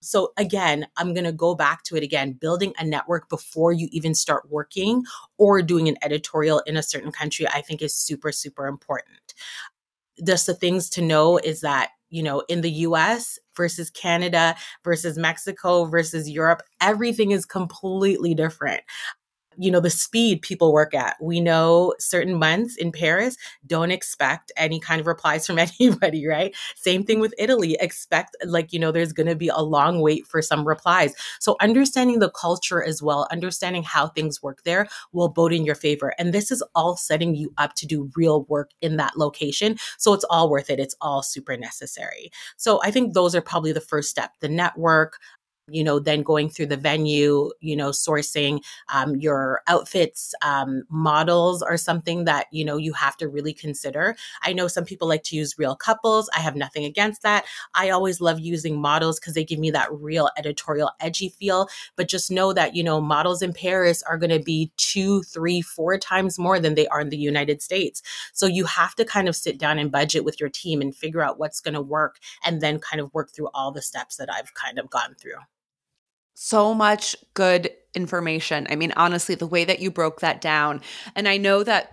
So 0.00 0.32
again, 0.36 0.86
I'm 0.96 1.14
going 1.14 1.24
to 1.24 1.32
go 1.32 1.54
back 1.54 1.82
to 1.84 1.96
it 1.96 2.02
again, 2.04 2.32
building 2.32 2.72
a 2.78 2.84
network 2.84 3.28
before 3.28 3.72
you 3.72 3.88
even 3.90 4.14
start 4.14 4.50
working 4.50 5.04
or 5.36 5.62
doing 5.62 5.88
an 5.88 5.96
editorial 6.02 6.60
in 6.66 6.76
a 6.76 6.82
certain 6.82 7.10
country, 7.10 7.46
I 7.48 7.60
think 7.60 7.82
is 7.82 7.94
super, 7.94 8.30
super 8.30 8.66
important. 8.66 9.34
Just 10.24 10.46
the 10.46 10.54
things 10.54 10.88
to 10.90 11.02
know 11.02 11.38
is 11.38 11.60
that 11.62 11.90
you 12.10 12.22
know, 12.22 12.42
in 12.48 12.60
the 12.60 12.70
US 12.70 13.38
versus 13.56 13.90
Canada 13.90 14.54
versus 14.84 15.18
Mexico 15.18 15.84
versus 15.86 16.28
Europe, 16.28 16.62
everything 16.80 17.30
is 17.30 17.44
completely 17.44 18.34
different 18.34 18.82
you 19.58 19.70
know 19.70 19.80
the 19.80 19.90
speed 19.90 20.42
people 20.42 20.72
work 20.72 20.94
at. 20.94 21.16
We 21.20 21.40
know 21.40 21.94
certain 21.98 22.38
months 22.38 22.76
in 22.76 22.92
paris 22.92 23.36
don't 23.66 23.90
expect 23.90 24.52
any 24.56 24.80
kind 24.80 25.00
of 25.00 25.06
replies 25.06 25.46
from 25.46 25.58
anybody 25.80 26.26
right? 26.26 26.54
Same 26.76 27.04
thing 27.04 27.20
with 27.20 27.34
italy 27.38 27.76
expect 27.80 28.36
like 28.44 28.72
you 28.72 28.78
know 28.78 28.92
there's 28.92 29.12
going 29.12 29.26
to 29.26 29.34
be 29.34 29.48
a 29.48 29.60
long 29.60 30.00
wait 30.00 30.26
for 30.26 30.42
some 30.42 30.66
replies. 30.66 31.14
So 31.40 31.56
understanding 31.60 32.18
the 32.18 32.30
culture 32.30 32.82
as 32.82 33.02
well 33.02 33.26
understanding 33.30 33.82
how 33.82 34.08
things 34.08 34.42
work 34.42 34.62
there 34.64 34.88
will 35.12 35.28
bode 35.28 35.52
in 35.52 35.64
your 35.64 35.74
favor. 35.74 36.14
And 36.18 36.32
this 36.32 36.50
is 36.50 36.62
all 36.74 36.96
setting 36.96 37.34
you 37.34 37.52
up 37.58 37.74
to 37.74 37.86
do 37.86 38.10
real 38.16 38.44
work 38.44 38.70
in 38.80 38.96
that 38.96 39.16
location. 39.16 39.76
So 39.98 40.12
it's 40.14 40.24
all 40.24 40.50
worth 40.50 40.70
it. 40.70 40.80
It's 40.80 40.96
all 41.00 41.22
super 41.22 41.56
necessary. 41.56 42.30
So 42.56 42.80
i 42.82 42.90
think 42.90 43.14
those 43.14 43.34
are 43.34 43.40
probably 43.40 43.72
the 43.72 43.80
first 43.80 44.10
step. 44.10 44.32
The 44.40 44.48
network 44.48 45.18
you 45.68 45.82
know, 45.82 45.98
then 45.98 46.22
going 46.22 46.48
through 46.48 46.66
the 46.66 46.76
venue, 46.76 47.50
you 47.60 47.74
know, 47.74 47.90
sourcing 47.90 48.62
um, 48.92 49.16
your 49.16 49.62
outfits, 49.66 50.34
um, 50.42 50.84
models 50.88 51.60
are 51.60 51.76
something 51.76 52.24
that, 52.24 52.46
you 52.52 52.64
know, 52.64 52.76
you 52.76 52.92
have 52.92 53.16
to 53.16 53.28
really 53.28 53.52
consider. 53.52 54.16
I 54.42 54.52
know 54.52 54.68
some 54.68 54.84
people 54.84 55.08
like 55.08 55.24
to 55.24 55.36
use 55.36 55.58
real 55.58 55.74
couples. 55.74 56.30
I 56.36 56.40
have 56.40 56.54
nothing 56.54 56.84
against 56.84 57.22
that. 57.22 57.46
I 57.74 57.90
always 57.90 58.20
love 58.20 58.38
using 58.38 58.80
models 58.80 59.18
because 59.18 59.34
they 59.34 59.44
give 59.44 59.58
me 59.58 59.70
that 59.72 59.92
real 59.92 60.30
editorial 60.38 60.92
edgy 61.00 61.30
feel. 61.30 61.68
But 61.96 62.08
just 62.08 62.30
know 62.30 62.52
that, 62.52 62.76
you 62.76 62.84
know, 62.84 63.00
models 63.00 63.42
in 63.42 63.52
Paris 63.52 64.02
are 64.04 64.18
going 64.18 64.30
to 64.30 64.38
be 64.38 64.70
two, 64.76 65.22
three, 65.24 65.62
four 65.62 65.98
times 65.98 66.38
more 66.38 66.60
than 66.60 66.76
they 66.76 66.86
are 66.88 67.00
in 67.00 67.08
the 67.08 67.16
United 67.16 67.60
States. 67.60 68.02
So 68.32 68.46
you 68.46 68.66
have 68.66 68.94
to 68.96 69.04
kind 69.04 69.28
of 69.28 69.34
sit 69.34 69.58
down 69.58 69.78
and 69.78 69.90
budget 69.90 70.24
with 70.24 70.40
your 70.40 70.48
team 70.48 70.80
and 70.80 70.94
figure 70.94 71.22
out 71.22 71.40
what's 71.40 71.60
going 71.60 71.74
to 71.74 71.80
work 71.80 72.18
and 72.44 72.60
then 72.60 72.78
kind 72.78 73.00
of 73.00 73.12
work 73.12 73.32
through 73.32 73.48
all 73.52 73.72
the 73.72 73.82
steps 73.82 74.16
that 74.16 74.32
I've 74.32 74.54
kind 74.54 74.78
of 74.78 74.88
gone 74.90 75.16
through 75.20 75.38
so 76.38 76.74
much 76.74 77.16
good 77.32 77.70
information. 77.94 78.66
I 78.68 78.76
mean, 78.76 78.92
honestly, 78.94 79.34
the 79.34 79.46
way 79.46 79.64
that 79.64 79.80
you 79.80 79.90
broke 79.90 80.20
that 80.20 80.42
down, 80.42 80.82
and 81.14 81.26
I 81.26 81.38
know 81.38 81.64
that 81.64 81.92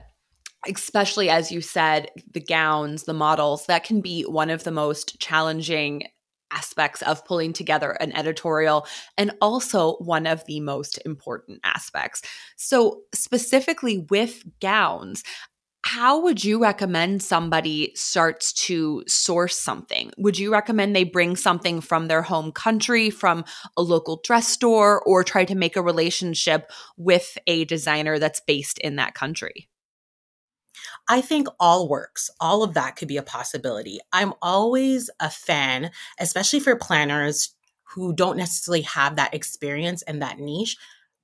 especially 0.68 1.30
as 1.30 1.52
you 1.52 1.62
said, 1.62 2.10
the 2.32 2.40
gowns, 2.40 3.04
the 3.04 3.14
models, 3.14 3.66
that 3.66 3.84
can 3.84 4.02
be 4.02 4.24
one 4.24 4.50
of 4.50 4.64
the 4.64 4.72
most 4.72 5.20
challenging 5.20 6.04
aspects 6.52 7.02
of 7.02 7.26
pulling 7.26 7.52
together 7.52 7.92
an 7.92 8.16
editorial 8.16 8.86
and 9.18 9.32
also 9.42 9.96
one 9.96 10.28
of 10.28 10.46
the 10.46 10.60
most 10.60 11.00
important 11.06 11.60
aspects. 11.64 12.22
So, 12.56 13.02
specifically 13.14 14.06
with 14.10 14.44
gowns, 14.60 15.24
how 15.86 16.22
would 16.22 16.44
you 16.44 16.62
recommend 16.62 17.22
somebody 17.22 17.92
starts 17.96 18.54
to 18.54 19.04
source 19.06 19.58
something? 19.58 20.12
Would 20.18 20.40
you 20.40 20.52
recommend 20.52 20.96
they 20.96 21.04
bring 21.04 21.36
something 21.36 21.82
from 21.82 22.08
their 22.08 22.22
home 22.22 22.52
country, 22.52 23.10
from 23.10 23.44
a 23.76 23.82
local 23.82 24.22
dress 24.24 24.48
store, 24.48 25.02
or 25.02 25.24
try 25.24 25.46
to 25.46 25.56
make 25.56 25.76
a 25.76 25.82
relationship 25.82 26.72
with 26.98 27.38
a 27.48 27.66
designer 27.66 28.18
that's 28.18 28.42
based 28.48 28.80
in 28.80 28.96
that 28.96 29.14
country? 29.14 29.70
I 31.10 31.22
think 31.22 31.48
all 31.60 31.90
works. 31.90 32.30
All 32.40 32.64
of 32.64 32.74
that 32.76 32.96
could 32.96 33.08
be 33.08 33.18
a 33.18 33.24
possibility. 33.24 34.00
I'm 34.12 34.34
always 34.42 35.10
a 35.20 35.30
fan, 35.30 35.92
especially 36.20 36.62
for 36.62 36.76
planners 36.76 37.54
who 37.94 38.14
don't 38.14 38.38
necessarily 38.38 38.82
have 38.82 39.18
that 39.18 39.34
experience 39.34 40.02
and 40.04 40.22
that 40.22 40.40
niche. 40.40 40.78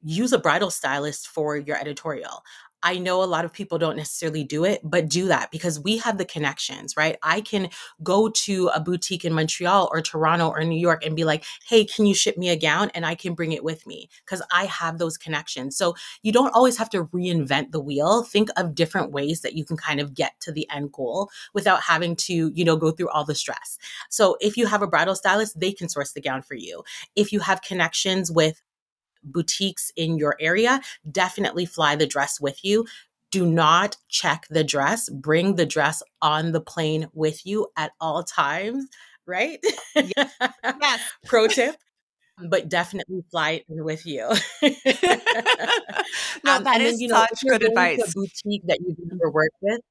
Use 0.04 0.32
a 0.32 0.40
bridal 0.40 0.70
stylist 0.70 1.28
for 1.28 1.58
your 1.58 1.78
editorial. 1.78 2.44
I 2.82 2.98
know 2.98 3.22
a 3.22 3.26
lot 3.26 3.46
of 3.46 3.52
people 3.52 3.78
don't 3.78 3.98
necessarily 3.98 4.44
do 4.44 4.64
it, 4.64 4.82
but 4.84 5.10
do 5.10 5.28
that 5.28 5.52
because 5.52 5.80
we 5.80 5.98
have 5.98 6.18
the 6.18 6.26
connections, 6.26 6.96
right? 6.96 7.18
I 7.22 7.42
can 7.42 7.70
go 8.02 8.30
to 8.30 8.70
a 8.74 8.80
boutique 8.80 9.26
in 9.26 9.34
Montreal 9.34 9.90
or 9.92 10.02
Toronto 10.02 10.50
or 10.50 10.64
New 10.64 10.80
York 10.80 11.06
and 11.06 11.16
be 11.16 11.26
like, 11.26 11.44
hey, 11.68 11.84
can 11.84 12.06
you 12.06 12.16
ship 12.16 12.38
me 12.38 12.50
a 12.50 12.56
gown? 12.56 12.90
And 12.96 13.06
I 13.06 13.16
can 13.16 13.34
bring 13.34 13.52
it 13.52 13.64
with 13.64 13.86
me 13.86 14.10
because 14.26 14.42
I 14.52 14.66
have 14.66 14.98
those 14.98 15.18
connections. 15.18 15.76
So 15.76 15.96
you 16.24 16.32
don't 16.32 16.56
always 16.56 16.78
have 16.78 16.90
to 16.92 17.06
reinvent 17.06 17.72
the 17.72 17.82
wheel. 17.82 18.24
Think 18.24 18.50
of 18.56 18.76
different 18.76 19.12
ways 19.12 19.42
that 19.42 19.56
you 19.56 19.66
can 19.66 19.78
kind 19.78 20.00
of 20.00 20.14
get 20.14 20.40
to 20.42 20.52
the 20.52 20.70
end 20.70 20.92
goal 20.92 21.30
without 21.54 21.82
having 21.82 22.16
to, 22.16 22.52
you 22.54 22.64
know, 22.64 22.78
go 22.78 22.92
through 22.92 23.10
all 23.10 23.26
the 23.26 23.36
stress. 23.36 23.78
So 24.10 24.38
if 24.40 24.56
you 24.56 24.68
have 24.68 24.82
a 24.82 24.88
bridal 24.88 25.16
stylist, 25.16 25.60
they 25.60 25.72
can 25.74 25.90
source 25.90 26.14
the 26.14 26.22
gown 26.22 26.42
for 26.42 26.56
you. 26.56 26.84
If 27.16 27.34
you 27.34 27.42
have 27.42 27.62
connections 27.62 28.32
with 28.32 28.62
boutiques 29.24 29.92
in 29.96 30.18
your 30.18 30.36
area, 30.40 30.82
definitely 31.12 31.66
fly 31.66 31.96
the 31.96 32.08
dress 32.08 32.40
with 32.40 32.64
you. 32.64 32.86
Do 33.32 33.46
not 33.46 33.98
check 34.08 34.46
the 34.50 34.64
dress. 34.64 35.10
Bring 35.10 35.56
the 35.56 35.66
dress 35.66 36.02
on 36.22 36.52
the 36.52 36.62
plane 36.62 37.08
with 37.14 37.46
you 37.46 37.68
at 37.78 37.92
all 38.02 38.24
times, 38.24 38.88
right? 39.26 39.60
Yes. 39.96 40.36
yes. 40.64 41.02
Pro 41.26 41.48
tip 41.50 41.76
but 42.42 42.70
definitely 42.70 43.22
fly 43.30 43.50
it 43.52 43.66
with 43.68 44.06
you. 44.06 44.22
no, 44.62 46.56
um, 46.56 46.64
that 46.64 46.80
is 46.80 46.94
then, 46.94 47.00
you 47.02 47.10
know, 47.10 47.26
such 47.28 47.42
good 47.46 47.64
advice. 47.64 48.14
boutique 48.14 48.66
that 48.66 48.80
you've 48.80 48.98
never 49.12 49.30
worked 49.30 49.58
with, 49.62 49.82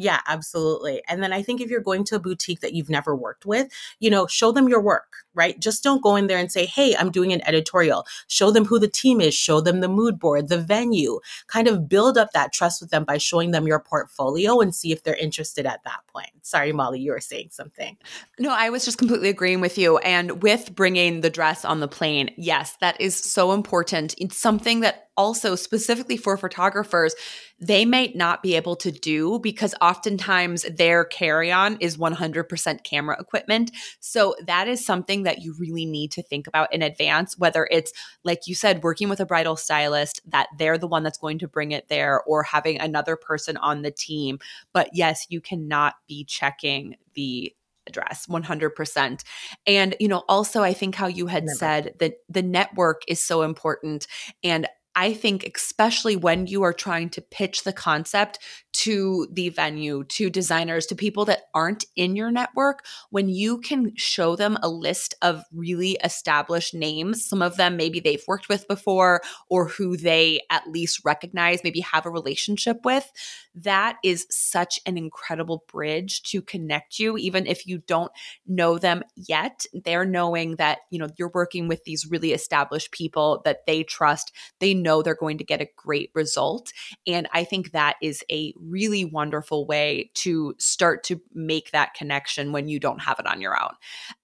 yeah, 0.00 0.20
absolutely. 0.28 1.02
And 1.08 1.20
then 1.24 1.32
I 1.32 1.42
think 1.42 1.60
if 1.60 1.70
you're 1.70 1.80
going 1.80 2.04
to 2.04 2.14
a 2.14 2.20
boutique 2.20 2.60
that 2.60 2.72
you've 2.72 2.88
never 2.88 3.16
worked 3.16 3.44
with, 3.44 3.66
you 3.98 4.10
know, 4.10 4.28
show 4.28 4.52
them 4.52 4.68
your 4.68 4.80
work, 4.80 5.12
right? 5.38 5.58
Just 5.60 5.84
don't 5.84 6.02
go 6.02 6.16
in 6.16 6.26
there 6.26 6.36
and 6.36 6.50
say, 6.50 6.66
hey, 6.66 6.96
I'm 6.96 7.10
doing 7.10 7.32
an 7.32 7.46
editorial. 7.46 8.04
Show 8.26 8.50
them 8.50 8.64
who 8.64 8.78
the 8.78 8.88
team 8.88 9.20
is, 9.20 9.34
show 9.34 9.60
them 9.60 9.80
the 9.80 9.88
mood 9.88 10.18
board, 10.18 10.48
the 10.48 10.58
venue, 10.58 11.20
kind 11.46 11.68
of 11.68 11.88
build 11.88 12.18
up 12.18 12.32
that 12.32 12.52
trust 12.52 12.80
with 12.82 12.90
them 12.90 13.04
by 13.04 13.18
showing 13.18 13.52
them 13.52 13.66
your 13.66 13.78
portfolio 13.78 14.60
and 14.60 14.74
see 14.74 14.92
if 14.92 15.04
they're 15.04 15.14
interested 15.14 15.64
at 15.64 15.84
that 15.84 16.00
point. 16.12 16.30
Sorry, 16.42 16.72
Molly, 16.72 17.00
you 17.00 17.12
were 17.12 17.20
saying 17.20 17.50
something. 17.52 17.96
No, 18.38 18.50
I 18.50 18.70
was 18.70 18.84
just 18.84 18.98
completely 18.98 19.28
agreeing 19.28 19.60
with 19.60 19.78
you. 19.78 19.98
And 19.98 20.42
with 20.42 20.74
bringing 20.74 21.20
the 21.20 21.30
dress 21.30 21.64
on 21.64 21.80
the 21.80 21.88
plane, 21.88 22.30
yes, 22.36 22.76
that 22.80 23.00
is 23.00 23.16
so 23.16 23.52
important. 23.52 24.14
It's 24.18 24.36
something 24.36 24.80
that 24.80 25.08
also 25.18 25.56
specifically 25.56 26.16
for 26.16 26.36
photographers 26.36 27.14
they 27.60 27.84
might 27.84 28.14
not 28.14 28.40
be 28.40 28.54
able 28.54 28.76
to 28.76 28.92
do 28.92 29.40
because 29.40 29.74
oftentimes 29.82 30.62
their 30.62 31.04
carry-on 31.04 31.76
is 31.80 31.96
100% 31.96 32.84
camera 32.84 33.16
equipment 33.20 33.72
so 33.98 34.36
that 34.46 34.68
is 34.68 34.86
something 34.86 35.24
that 35.28 35.42
you 35.42 35.52
really 35.58 35.84
need 35.84 36.10
to 36.10 36.22
think 36.22 36.46
about 36.46 36.72
in 36.72 36.80
advance 36.80 37.36
whether 37.36 37.68
it's 37.70 37.92
like 38.24 38.46
you 38.46 38.54
said 38.54 38.82
working 38.82 39.10
with 39.10 39.20
a 39.20 39.26
bridal 39.26 39.56
stylist 39.56 40.22
that 40.26 40.48
they're 40.56 40.78
the 40.78 40.86
one 40.86 41.02
that's 41.02 41.18
going 41.18 41.38
to 41.38 41.46
bring 41.46 41.70
it 41.70 41.86
there 41.88 42.22
or 42.22 42.42
having 42.42 42.80
another 42.80 43.14
person 43.14 43.58
on 43.58 43.82
the 43.82 43.90
team 43.90 44.38
but 44.72 44.88
yes 44.94 45.26
you 45.28 45.38
cannot 45.38 45.96
be 46.06 46.24
checking 46.24 46.96
the 47.12 47.54
address 47.86 48.26
100% 48.26 49.22
and 49.66 49.96
you 50.00 50.08
know 50.08 50.24
also 50.28 50.62
i 50.62 50.72
think 50.72 50.94
how 50.94 51.06
you 51.06 51.26
had 51.26 51.44
Never. 51.44 51.56
said 51.56 51.94
that 51.98 52.14
the 52.28 52.42
network 52.42 53.02
is 53.06 53.22
so 53.22 53.42
important 53.42 54.06
and 54.42 54.66
I 54.98 55.14
think, 55.14 55.48
especially 55.54 56.16
when 56.16 56.48
you 56.48 56.64
are 56.64 56.72
trying 56.72 57.10
to 57.10 57.20
pitch 57.20 57.62
the 57.62 57.72
concept 57.72 58.40
to 58.72 59.28
the 59.32 59.48
venue, 59.48 60.02
to 60.04 60.28
designers, 60.28 60.86
to 60.86 60.96
people 60.96 61.24
that 61.26 61.42
aren't 61.54 61.84
in 61.94 62.16
your 62.16 62.32
network, 62.32 62.84
when 63.10 63.28
you 63.28 63.60
can 63.60 63.92
show 63.96 64.34
them 64.34 64.58
a 64.60 64.68
list 64.68 65.14
of 65.22 65.44
really 65.52 65.92
established 66.02 66.74
names, 66.74 67.24
some 67.24 67.42
of 67.42 67.56
them 67.56 67.76
maybe 67.76 68.00
they've 68.00 68.24
worked 68.26 68.48
with 68.48 68.66
before 68.66 69.20
or 69.48 69.68
who 69.68 69.96
they 69.96 70.40
at 70.50 70.68
least 70.68 71.02
recognize, 71.04 71.62
maybe 71.62 71.80
have 71.80 72.04
a 72.04 72.10
relationship 72.10 72.78
with, 72.84 73.08
that 73.54 73.98
is 74.02 74.26
such 74.30 74.80
an 74.84 74.98
incredible 74.98 75.64
bridge 75.72 76.22
to 76.22 76.42
connect 76.42 76.98
you, 76.98 77.16
even 77.16 77.46
if 77.46 77.68
you 77.68 77.78
don't 77.86 78.10
know 78.48 78.78
them 78.78 79.02
yet. 79.14 79.64
They're 79.72 80.04
knowing 80.04 80.56
that, 80.56 80.78
you 80.90 80.98
know, 80.98 81.08
you're 81.16 81.30
working 81.32 81.68
with 81.68 81.84
these 81.84 82.10
really 82.10 82.32
established 82.32 82.90
people 82.90 83.42
that 83.44 83.64
they 83.66 83.84
trust. 83.84 84.32
They 84.58 84.74
know 84.74 84.87
know 84.88 85.02
they're 85.02 85.14
going 85.14 85.38
to 85.38 85.44
get 85.44 85.60
a 85.60 85.68
great 85.76 86.10
result. 86.14 86.72
And 87.06 87.28
I 87.32 87.44
think 87.44 87.72
that 87.72 87.96
is 88.00 88.24
a 88.30 88.54
really 88.56 89.04
wonderful 89.04 89.66
way 89.66 90.10
to 90.14 90.54
start 90.58 91.04
to 91.04 91.20
make 91.34 91.70
that 91.72 91.94
connection 91.94 92.52
when 92.52 92.68
you 92.68 92.80
don't 92.80 93.02
have 93.02 93.18
it 93.18 93.26
on 93.26 93.40
your 93.40 93.60
own. 93.60 93.74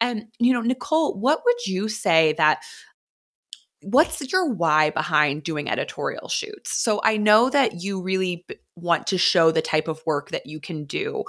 And, 0.00 0.26
you 0.38 0.52
know, 0.52 0.62
Nicole, 0.62 1.18
what 1.18 1.42
would 1.44 1.66
you 1.66 1.88
say 1.88 2.34
that 2.38 2.62
what's 3.84 4.32
your 4.32 4.50
why 4.50 4.90
behind 4.90 5.42
doing 5.42 5.68
editorial 5.68 6.28
shoots? 6.28 6.72
So 6.72 7.00
I 7.04 7.18
know 7.18 7.50
that 7.50 7.82
you 7.82 8.00
really 8.00 8.46
want 8.76 9.06
to 9.08 9.18
show 9.18 9.50
the 9.50 9.62
type 9.62 9.88
of 9.88 10.00
work 10.06 10.30
that 10.30 10.46
you 10.46 10.58
can 10.58 10.84
do. 10.84 11.24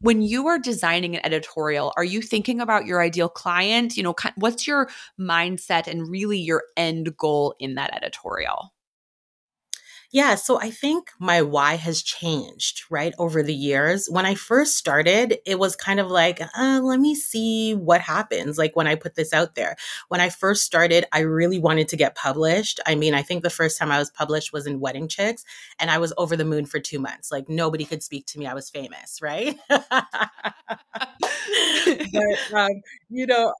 When 0.00 0.22
you 0.22 0.46
are 0.46 0.58
designing 0.58 1.16
an 1.16 1.24
editorial, 1.24 1.92
are 1.96 2.04
you 2.04 2.22
thinking 2.22 2.60
about 2.60 2.86
your 2.86 3.02
ideal 3.02 3.28
client? 3.28 3.96
You 3.96 4.02
know, 4.04 4.14
what's 4.36 4.66
your 4.66 4.88
mindset 5.20 5.86
and 5.86 6.08
really 6.08 6.38
your 6.38 6.64
end 6.76 7.16
goal 7.16 7.54
in 7.58 7.74
that 7.74 7.94
editorial? 7.94 8.72
Yeah, 10.10 10.36
so 10.36 10.58
I 10.58 10.70
think 10.70 11.10
my 11.18 11.42
why 11.42 11.74
has 11.74 12.00
changed, 12.02 12.84
right, 12.88 13.12
over 13.18 13.42
the 13.42 13.54
years. 13.54 14.08
When 14.10 14.24
I 14.24 14.34
first 14.36 14.78
started, 14.78 15.36
it 15.44 15.58
was 15.58 15.76
kind 15.76 16.00
of 16.00 16.10
like, 16.10 16.40
uh, 16.58 16.80
let 16.82 16.98
me 16.98 17.14
see 17.14 17.74
what 17.74 18.00
happens, 18.00 18.56
like 18.56 18.74
when 18.74 18.86
I 18.86 18.94
put 18.94 19.16
this 19.16 19.34
out 19.34 19.54
there. 19.54 19.76
When 20.08 20.22
I 20.22 20.30
first 20.30 20.64
started, 20.64 21.04
I 21.12 21.20
really 21.20 21.58
wanted 21.58 21.88
to 21.88 21.96
get 21.98 22.14
published. 22.14 22.80
I 22.86 22.94
mean, 22.94 23.12
I 23.12 23.20
think 23.20 23.42
the 23.42 23.50
first 23.50 23.76
time 23.78 23.90
I 23.90 23.98
was 23.98 24.10
published 24.10 24.50
was 24.50 24.66
in 24.66 24.80
Wedding 24.80 25.08
Chicks, 25.08 25.44
and 25.78 25.90
I 25.90 25.98
was 25.98 26.14
over 26.16 26.36
the 26.36 26.44
moon 26.46 26.64
for 26.64 26.80
two 26.80 27.00
months. 27.00 27.30
Like 27.30 27.50
nobody 27.50 27.84
could 27.84 28.02
speak 28.02 28.24
to 28.28 28.38
me. 28.38 28.46
I 28.46 28.54
was 28.54 28.70
famous, 28.70 29.20
right? 29.20 29.58
but, 29.68 29.84
um, 32.54 32.68
you 33.10 33.26
know, 33.26 33.52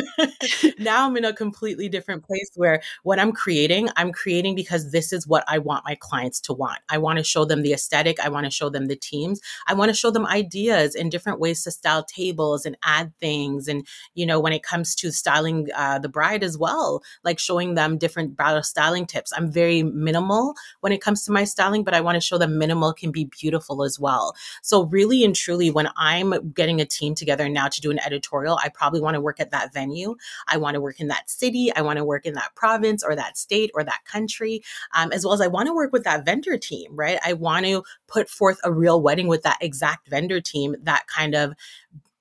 now 0.78 1.06
I'm 1.06 1.16
in 1.16 1.24
a 1.24 1.32
completely 1.32 1.88
different 1.88 2.24
place 2.24 2.50
where 2.54 2.82
what 3.02 3.18
I'm 3.18 3.32
creating, 3.32 3.88
I'm 3.96 4.12
creating 4.12 4.54
because 4.54 4.90
this 4.92 5.12
is 5.12 5.26
what 5.26 5.44
I 5.48 5.58
want 5.58 5.84
my 5.86 5.94
clients 5.94 6.40
to 6.42 6.52
want. 6.52 6.80
I 6.88 6.98
want 6.98 7.18
to 7.18 7.24
show 7.24 7.44
them 7.44 7.62
the 7.62 7.72
aesthetic. 7.72 8.18
I 8.20 8.28
want 8.28 8.44
to 8.44 8.50
show 8.50 8.68
them 8.68 8.86
the 8.86 8.96
teams. 8.96 9.40
I 9.66 9.74
want 9.74 9.88
to 9.90 9.94
show 9.94 10.10
them 10.10 10.26
ideas 10.26 10.94
and 10.94 11.10
different 11.10 11.40
ways 11.40 11.62
to 11.64 11.70
style 11.70 12.04
tables 12.04 12.66
and 12.66 12.76
add 12.82 13.12
things. 13.20 13.68
And, 13.68 13.86
you 14.14 14.26
know, 14.26 14.40
when 14.40 14.52
it 14.52 14.62
comes 14.62 14.94
to 14.96 15.12
styling 15.12 15.68
uh, 15.74 15.98
the 15.98 16.08
bride 16.08 16.42
as 16.42 16.58
well, 16.58 17.02
like 17.24 17.38
showing 17.38 17.74
them 17.74 17.98
different 17.98 18.36
bridal 18.36 18.62
styling 18.62 19.06
tips. 19.06 19.32
I'm 19.36 19.50
very 19.50 19.82
minimal 19.82 20.54
when 20.80 20.92
it 20.92 21.00
comes 21.00 21.24
to 21.24 21.32
my 21.32 21.44
styling, 21.44 21.84
but 21.84 21.94
I 21.94 22.00
want 22.00 22.16
to 22.16 22.20
show 22.20 22.38
them 22.38 22.58
minimal 22.58 22.92
can 22.92 23.12
be 23.12 23.24
beautiful 23.24 23.84
as 23.84 23.98
well. 23.98 24.34
So, 24.62 24.84
really 24.84 25.24
and 25.24 25.34
truly, 25.34 25.70
when 25.70 25.88
I'm 25.96 26.50
getting 26.50 26.80
a 26.80 26.84
team 26.84 27.14
together 27.14 27.48
now 27.48 27.68
to 27.68 27.80
do 27.80 27.90
an 27.90 28.00
editorial, 28.04 28.58
I 28.62 28.68
probably 28.68 29.00
want 29.00 29.14
to 29.14 29.20
work 29.20 29.40
at 29.40 29.52
that 29.52 29.72
venue. 29.72 30.16
I 30.48 30.56
want 30.56 30.74
to 30.74 30.80
work 30.80 31.00
in 31.00 31.08
that 31.08 31.30
city. 31.30 31.72
I 31.74 31.82
want 31.82 31.98
to 31.98 32.04
work 32.04 32.26
in 32.26 32.34
that 32.34 32.54
province 32.54 33.04
or 33.04 33.14
that 33.14 33.38
state 33.38 33.70
or 33.74 33.84
that 33.84 34.04
country, 34.04 34.62
um, 34.94 35.12
as 35.12 35.24
well 35.24 35.34
as 35.34 35.40
I 35.40 35.46
want 35.46 35.66
to 35.66 35.74
work 35.76 35.92
with 35.92 36.04
that 36.04 36.24
vendor 36.24 36.58
team, 36.58 36.96
right? 36.96 37.20
I 37.24 37.34
want 37.34 37.66
to 37.66 37.84
put 38.08 38.28
forth 38.28 38.58
a 38.64 38.72
real 38.72 39.00
wedding 39.00 39.28
with 39.28 39.42
that 39.42 39.58
exact 39.60 40.08
vendor 40.08 40.40
team 40.40 40.74
that 40.82 41.06
kind 41.06 41.34
of 41.34 41.54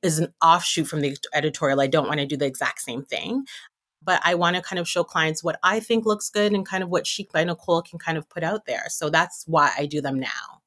is 0.04 0.20
an 0.20 0.32
offshoot 0.44 0.88
from 0.88 1.02
the 1.02 1.18
editorial. 1.34 1.82
I 1.82 1.88
don't 1.88 2.08
want 2.08 2.20
to 2.20 2.28
do 2.28 2.38
the 2.38 2.46
exact 2.46 2.82
same 2.82 3.04
thing 3.04 3.46
but 4.06 4.22
I 4.24 4.36
want 4.36 4.56
to 4.56 4.62
kind 4.62 4.80
of 4.80 4.88
show 4.88 5.04
clients 5.04 5.44
what 5.44 5.60
I 5.64 5.80
think 5.80 6.06
looks 6.06 6.30
good 6.30 6.54
and 6.54 6.66
kind 6.66 6.84
of 6.84 6.90
what 6.90 7.08
Chic 7.08 7.32
by 7.32 7.44
Nicole 7.44 7.82
can 7.82 8.00
kind 8.00 8.18
of 8.18 8.30
put 8.30 8.44
out 8.44 8.66
there. 8.66 8.86
So 8.88 9.10
that's 9.10 9.44
why 9.48 9.72
I 9.78 9.88
do 9.88 10.00
them 10.00 10.20
now. 10.20 10.62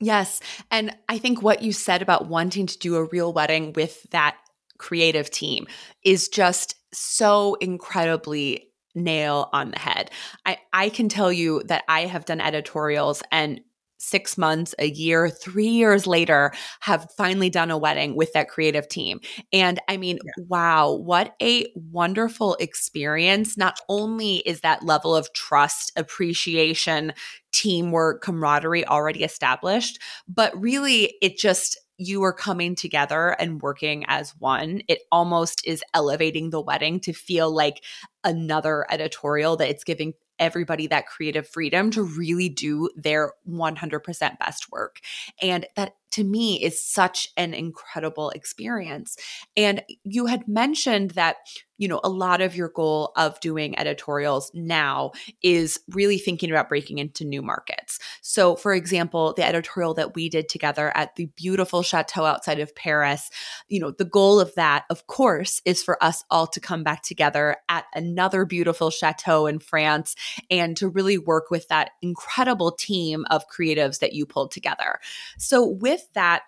Yes. 0.00 0.40
And 0.70 0.96
I 1.08 1.18
think 1.18 1.42
what 1.42 1.60
you 1.60 1.72
said 1.72 2.02
about 2.02 2.28
wanting 2.28 2.66
to 2.66 2.78
do 2.78 2.94
a 2.94 3.04
real 3.04 3.32
wedding 3.32 3.72
with 3.72 4.04
that 4.10 4.36
creative 4.78 5.28
team 5.28 5.66
is 6.04 6.28
just 6.28 6.76
so 6.94 7.54
incredibly 7.54 8.67
nail 9.04 9.48
on 9.52 9.70
the 9.70 9.78
head. 9.78 10.10
I, 10.46 10.58
I 10.72 10.88
can 10.88 11.08
tell 11.08 11.32
you 11.32 11.62
that 11.66 11.84
I 11.88 12.02
have 12.06 12.24
done 12.24 12.40
editorials 12.40 13.22
and 13.30 13.60
six 13.98 14.38
months, 14.38 14.74
a 14.78 14.88
year, 14.88 15.28
three 15.28 15.68
years 15.68 16.06
later, 16.06 16.52
have 16.80 17.10
finally 17.16 17.50
done 17.50 17.70
a 17.70 17.76
wedding 17.78 18.14
with 18.16 18.32
that 18.32 18.48
creative 18.48 18.88
team. 18.88 19.20
And 19.52 19.80
I 19.88 19.96
mean, 19.96 20.18
yeah. 20.24 20.44
wow, 20.48 20.92
what 20.92 21.34
a 21.42 21.66
wonderful 21.74 22.54
experience. 22.60 23.56
Not 23.56 23.80
only 23.88 24.36
is 24.38 24.60
that 24.60 24.84
level 24.84 25.14
of 25.14 25.32
trust, 25.32 25.92
appreciation, 25.96 27.12
teamwork, 27.52 28.22
camaraderie 28.22 28.86
already 28.86 29.24
established, 29.24 30.00
but 30.28 30.58
really 30.60 31.16
it 31.20 31.36
just 31.36 31.76
you 31.98 32.22
are 32.22 32.32
coming 32.32 32.74
together 32.74 33.30
and 33.30 33.60
working 33.60 34.04
as 34.06 34.34
one, 34.38 34.82
it 34.88 35.00
almost 35.10 35.66
is 35.66 35.82
elevating 35.92 36.50
the 36.50 36.60
wedding 36.60 37.00
to 37.00 37.12
feel 37.12 37.50
like 37.50 37.82
another 38.24 38.86
editorial 38.90 39.56
that 39.56 39.68
it's 39.68 39.84
giving 39.84 40.14
everybody 40.38 40.86
that 40.86 41.06
creative 41.06 41.48
freedom 41.48 41.90
to 41.90 42.02
really 42.02 42.48
do 42.48 42.88
their 42.96 43.32
100% 43.48 44.38
best 44.38 44.70
work. 44.70 45.00
And 45.42 45.66
that 45.74 45.94
to 46.12 46.24
me 46.24 46.62
is 46.62 46.82
such 46.82 47.28
an 47.36 47.54
incredible 47.54 48.30
experience. 48.30 49.16
And 49.56 49.82
you 50.04 50.26
had 50.26 50.48
mentioned 50.48 51.12
that 51.12 51.36
you 51.78 51.86
know, 51.86 52.00
a 52.02 52.08
lot 52.08 52.40
of 52.40 52.56
your 52.56 52.68
goal 52.68 53.12
of 53.16 53.38
doing 53.40 53.78
editorials 53.78 54.50
now 54.52 55.12
is 55.42 55.78
really 55.90 56.18
thinking 56.18 56.50
about 56.50 56.68
breaking 56.68 56.98
into 56.98 57.24
new 57.24 57.40
markets. 57.40 58.00
So, 58.20 58.56
for 58.56 58.74
example, 58.74 59.32
the 59.36 59.46
editorial 59.46 59.94
that 59.94 60.14
we 60.14 60.28
did 60.28 60.48
together 60.48 60.94
at 60.96 61.14
the 61.14 61.26
beautiful 61.36 61.82
chateau 61.82 62.24
outside 62.24 62.58
of 62.58 62.74
Paris, 62.74 63.30
you 63.68 63.78
know, 63.78 63.92
the 63.92 64.04
goal 64.04 64.40
of 64.40 64.54
that, 64.56 64.84
of 64.90 65.06
course, 65.06 65.62
is 65.64 65.82
for 65.82 66.02
us 66.02 66.24
all 66.30 66.48
to 66.48 66.60
come 66.60 66.82
back 66.82 67.02
together 67.02 67.56
at 67.68 67.84
another 67.94 68.44
beautiful 68.44 68.90
chateau 68.90 69.46
in 69.46 69.60
France 69.60 70.16
and 70.50 70.76
to 70.76 70.88
really 70.88 71.16
work 71.16 71.44
with 71.48 71.68
that 71.68 71.90
incredible 72.02 72.72
team 72.72 73.24
of 73.30 73.48
creatives 73.48 74.00
that 74.00 74.12
you 74.12 74.26
pulled 74.26 74.50
together. 74.50 74.98
So, 75.38 75.64
with 75.64 75.97
that, 76.14 76.42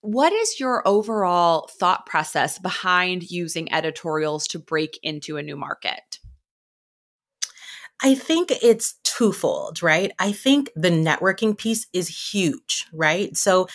what 0.00 0.32
is 0.32 0.58
your 0.58 0.86
overall 0.86 1.68
thought 1.78 2.06
process 2.06 2.58
behind 2.58 3.30
using 3.30 3.72
editorials 3.72 4.48
to 4.48 4.58
break 4.58 4.98
into 5.02 5.36
a 5.36 5.42
new 5.42 5.56
market? 5.56 6.18
I 8.02 8.16
think 8.16 8.50
it's 8.50 8.94
twofold, 9.04 9.80
right? 9.80 10.10
I 10.18 10.32
think 10.32 10.70
the 10.74 10.90
networking 10.90 11.56
piece 11.56 11.86
is 11.92 12.32
huge, 12.32 12.86
right? 12.92 13.36
So 13.36 13.68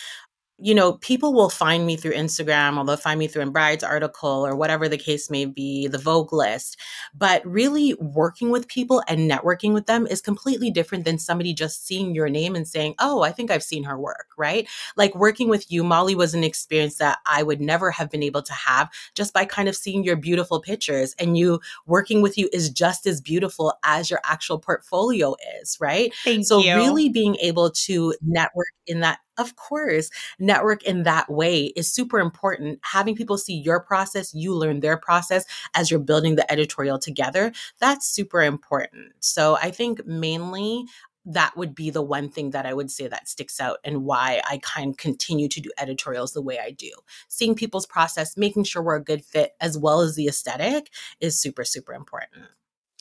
you 0.60 0.74
know, 0.74 0.94
people 0.94 1.32
will 1.32 1.50
find 1.50 1.86
me 1.86 1.96
through 1.96 2.14
Instagram 2.14 2.78
or 2.78 2.84
they'll 2.84 2.96
find 2.96 3.18
me 3.18 3.28
through 3.28 3.42
a 3.42 3.50
Bride's 3.50 3.84
article 3.84 4.44
or 4.44 4.56
whatever 4.56 4.88
the 4.88 4.98
case 4.98 5.30
may 5.30 5.44
be, 5.44 5.86
the 5.86 5.98
Vogue 5.98 6.32
list. 6.32 6.76
But 7.14 7.46
really 7.46 7.94
working 7.94 8.50
with 8.50 8.66
people 8.66 9.02
and 9.06 9.30
networking 9.30 9.72
with 9.72 9.86
them 9.86 10.06
is 10.08 10.20
completely 10.20 10.72
different 10.72 11.04
than 11.04 11.18
somebody 11.18 11.54
just 11.54 11.86
seeing 11.86 12.12
your 12.12 12.28
name 12.28 12.56
and 12.56 12.66
saying, 12.66 12.96
Oh, 12.98 13.22
I 13.22 13.30
think 13.30 13.52
I've 13.52 13.62
seen 13.62 13.84
her 13.84 13.96
work, 13.96 14.26
right? 14.36 14.68
Like 14.96 15.14
working 15.14 15.48
with 15.48 15.70
you, 15.70 15.84
Molly, 15.84 16.16
was 16.16 16.34
an 16.34 16.42
experience 16.42 16.96
that 16.96 17.18
I 17.24 17.44
would 17.44 17.60
never 17.60 17.92
have 17.92 18.10
been 18.10 18.24
able 18.24 18.42
to 18.42 18.52
have 18.52 18.90
just 19.14 19.32
by 19.32 19.44
kind 19.44 19.68
of 19.68 19.76
seeing 19.76 20.02
your 20.02 20.16
beautiful 20.16 20.60
pictures. 20.60 21.14
And 21.20 21.38
you 21.38 21.60
working 21.86 22.20
with 22.20 22.36
you 22.36 22.48
is 22.52 22.68
just 22.68 23.06
as 23.06 23.20
beautiful 23.20 23.74
as 23.84 24.10
your 24.10 24.20
actual 24.24 24.58
portfolio 24.58 25.36
is, 25.60 25.76
right? 25.80 26.12
Thank 26.24 26.46
so 26.46 26.58
you. 26.58 26.74
really 26.74 27.08
being 27.08 27.36
able 27.36 27.70
to 27.70 28.14
network 28.20 28.66
in 28.88 29.00
that 29.00 29.20
of 29.38 29.56
course, 29.56 30.10
network 30.38 30.82
in 30.82 31.04
that 31.04 31.30
way 31.30 31.66
is 31.76 31.92
super 31.92 32.18
important. 32.18 32.80
Having 32.82 33.16
people 33.16 33.38
see 33.38 33.54
your 33.54 33.80
process, 33.80 34.34
you 34.34 34.54
learn 34.54 34.80
their 34.80 34.96
process 34.96 35.44
as 35.74 35.90
you're 35.90 36.00
building 36.00 36.34
the 36.34 36.50
editorial 36.50 36.98
together, 36.98 37.52
that's 37.80 38.06
super 38.06 38.42
important. 38.42 39.12
So 39.20 39.56
I 39.56 39.70
think 39.70 40.04
mainly 40.06 40.84
that 41.24 41.56
would 41.56 41.74
be 41.74 41.90
the 41.90 42.02
one 42.02 42.28
thing 42.28 42.50
that 42.50 42.64
I 42.64 42.72
would 42.72 42.90
say 42.90 43.06
that 43.06 43.28
sticks 43.28 43.60
out 43.60 43.78
and 43.84 44.04
why 44.04 44.40
I 44.48 44.58
kind 44.62 44.90
of 44.90 44.96
continue 44.96 45.48
to 45.48 45.60
do 45.60 45.70
editorials 45.78 46.32
the 46.32 46.42
way 46.42 46.58
I 46.58 46.70
do. 46.70 46.90
Seeing 47.28 47.54
people's 47.54 47.86
process, 47.86 48.36
making 48.36 48.64
sure 48.64 48.82
we're 48.82 48.96
a 48.96 49.04
good 49.04 49.24
fit, 49.24 49.52
as 49.60 49.76
well 49.76 50.00
as 50.00 50.16
the 50.16 50.26
aesthetic, 50.26 50.90
is 51.20 51.38
super, 51.38 51.64
super 51.64 51.92
important. 51.92 52.44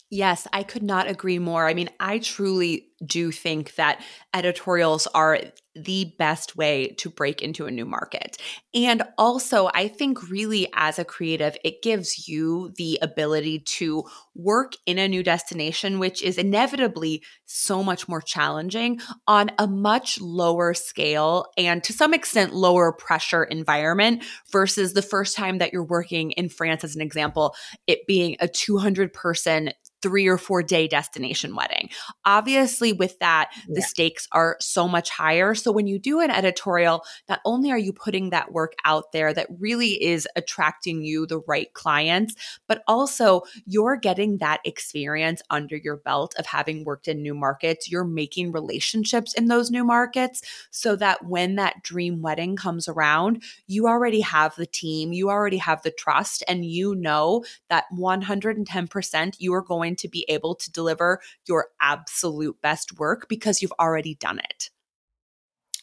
Yes, 0.10 0.47
I 0.54 0.63
could 0.63 0.84
not 0.84 1.10
agree 1.10 1.39
more. 1.39 1.67
I 1.67 1.73
mean, 1.73 1.89
I 2.00 2.19
truly 2.19 2.88
do 3.06 3.32
think 3.32 3.76
that 3.76 4.02
editorials 4.34 5.06
are 5.08 5.39
the 5.84 6.13
best 6.18 6.56
way 6.56 6.90
to 6.98 7.10
break 7.10 7.42
into 7.42 7.66
a 7.66 7.72
new 7.72 7.86
market. 7.86 8.38
And 8.74 9.04
also, 9.18 9.70
I 9.74 9.88
think 9.88 10.30
really 10.30 10.68
as 10.74 11.00
a 11.00 11.06
creative, 11.06 11.58
it 11.63 11.82
gives 11.82 12.28
you 12.28 12.72
the 12.78 13.00
ability 13.02 13.60
to 13.60 14.04
work 14.36 14.74
in 14.86 14.98
a 14.98 15.08
new 15.08 15.24
destination, 15.24 16.00
which 16.00 16.22
is 16.22 16.38
inevitably 16.38 17.24
so 17.46 17.84
much 17.84 18.08
more 18.08 18.22
challenging 18.22 19.00
on 19.26 19.52
a 19.58 19.68
much 19.68 20.20
lower 20.22 20.74
scale 20.74 21.46
and 21.58 21.84
to 21.84 21.94
some 21.94 22.13
extent 22.13 22.54
lower 22.54 22.92
pressure 22.92 23.44
environment 23.44 24.24
versus 24.52 24.94
the 24.94 25.02
first 25.02 25.36
time 25.36 25.58
that 25.58 25.74
you're 25.74 25.84
working 25.84 26.32
in 26.32 26.50
France, 26.50 26.84
as 26.84 26.96
an 26.96 27.02
example, 27.02 27.56
it 27.88 28.06
being 28.06 28.36
a 28.40 28.48
200 28.48 29.13
person 29.13 29.72
three 30.02 30.28
or 30.28 30.38
four 30.38 30.62
day 30.62 30.88
destination 30.88 31.56
wedding. 31.56 31.90
Obviously, 32.26 32.94
with 32.94 33.18
that, 33.20 33.50
yeah. 33.56 33.76
the 33.76 33.82
stakes 33.82 34.28
are 34.32 34.58
so 34.60 34.88
much 34.88 35.10
higher. 35.10 35.56
So 35.56 35.66
when 35.71 35.88
you 35.88 35.99
do 35.99 36.19
an 36.19 36.32
editorial, 36.32 37.03
not 37.30 37.39
only 37.45 37.71
are 37.71 37.77
you 37.77 37.93
putting 37.93 38.30
that 38.30 38.51
work 38.51 38.73
out 38.86 39.12
there 39.12 39.34
that 39.34 39.47
really 39.60 40.01
is 40.03 40.27
attracting 40.36 41.03
you 41.03 41.25
the 41.25 41.39
right 41.47 41.73
clients, 41.73 42.36
but 42.67 42.84
also 42.88 43.41
you're 43.65 43.97
getting 43.97 44.38
that 44.38 44.60
experience 44.65 45.41
under 45.49 45.75
your 45.75 45.97
belt 45.97 46.34
of 46.38 46.45
having 46.45 46.84
worked 46.84 47.08
in 47.08 47.21
new 47.21 47.34
markets. 47.34 47.89
You're 47.89 48.03
making 48.03 48.51
relationships 48.51 49.34
in 49.34 49.47
those 49.47 49.71
new 49.71 49.84
markets 49.84 50.41
so 50.71 50.95
that 50.97 51.25
when 51.25 51.56
that 51.56 51.84
dream 51.84 52.21
wedding 52.21 52.56
comes 52.56 52.88
around, 52.88 53.43
you 53.67 53.88
already 53.88 54.21
have 54.21 54.56
the 54.56 54.65
team, 54.65 55.13
you 55.13 55.30
already 55.30 55.58
have 55.58 55.82
the 55.84 55.91
trust, 55.91 56.43
and 56.47 56.65
you 56.65 56.95
know 56.95 57.43
that 57.69 57.86
110% 57.93 59.36
you 59.39 59.53
are 59.53 59.62
going 59.62 59.95
to 59.95 60.08
be 60.08 60.25
able 60.30 60.56
to 60.56 60.71
deliver 60.71 61.19
your 61.45 61.67
absolute 61.82 62.60
best 62.62 62.97
work 62.99 63.27
because 63.27 63.62
you've 63.62 63.73
already 63.80 64.15
done 64.15 64.39
it. 64.39 64.69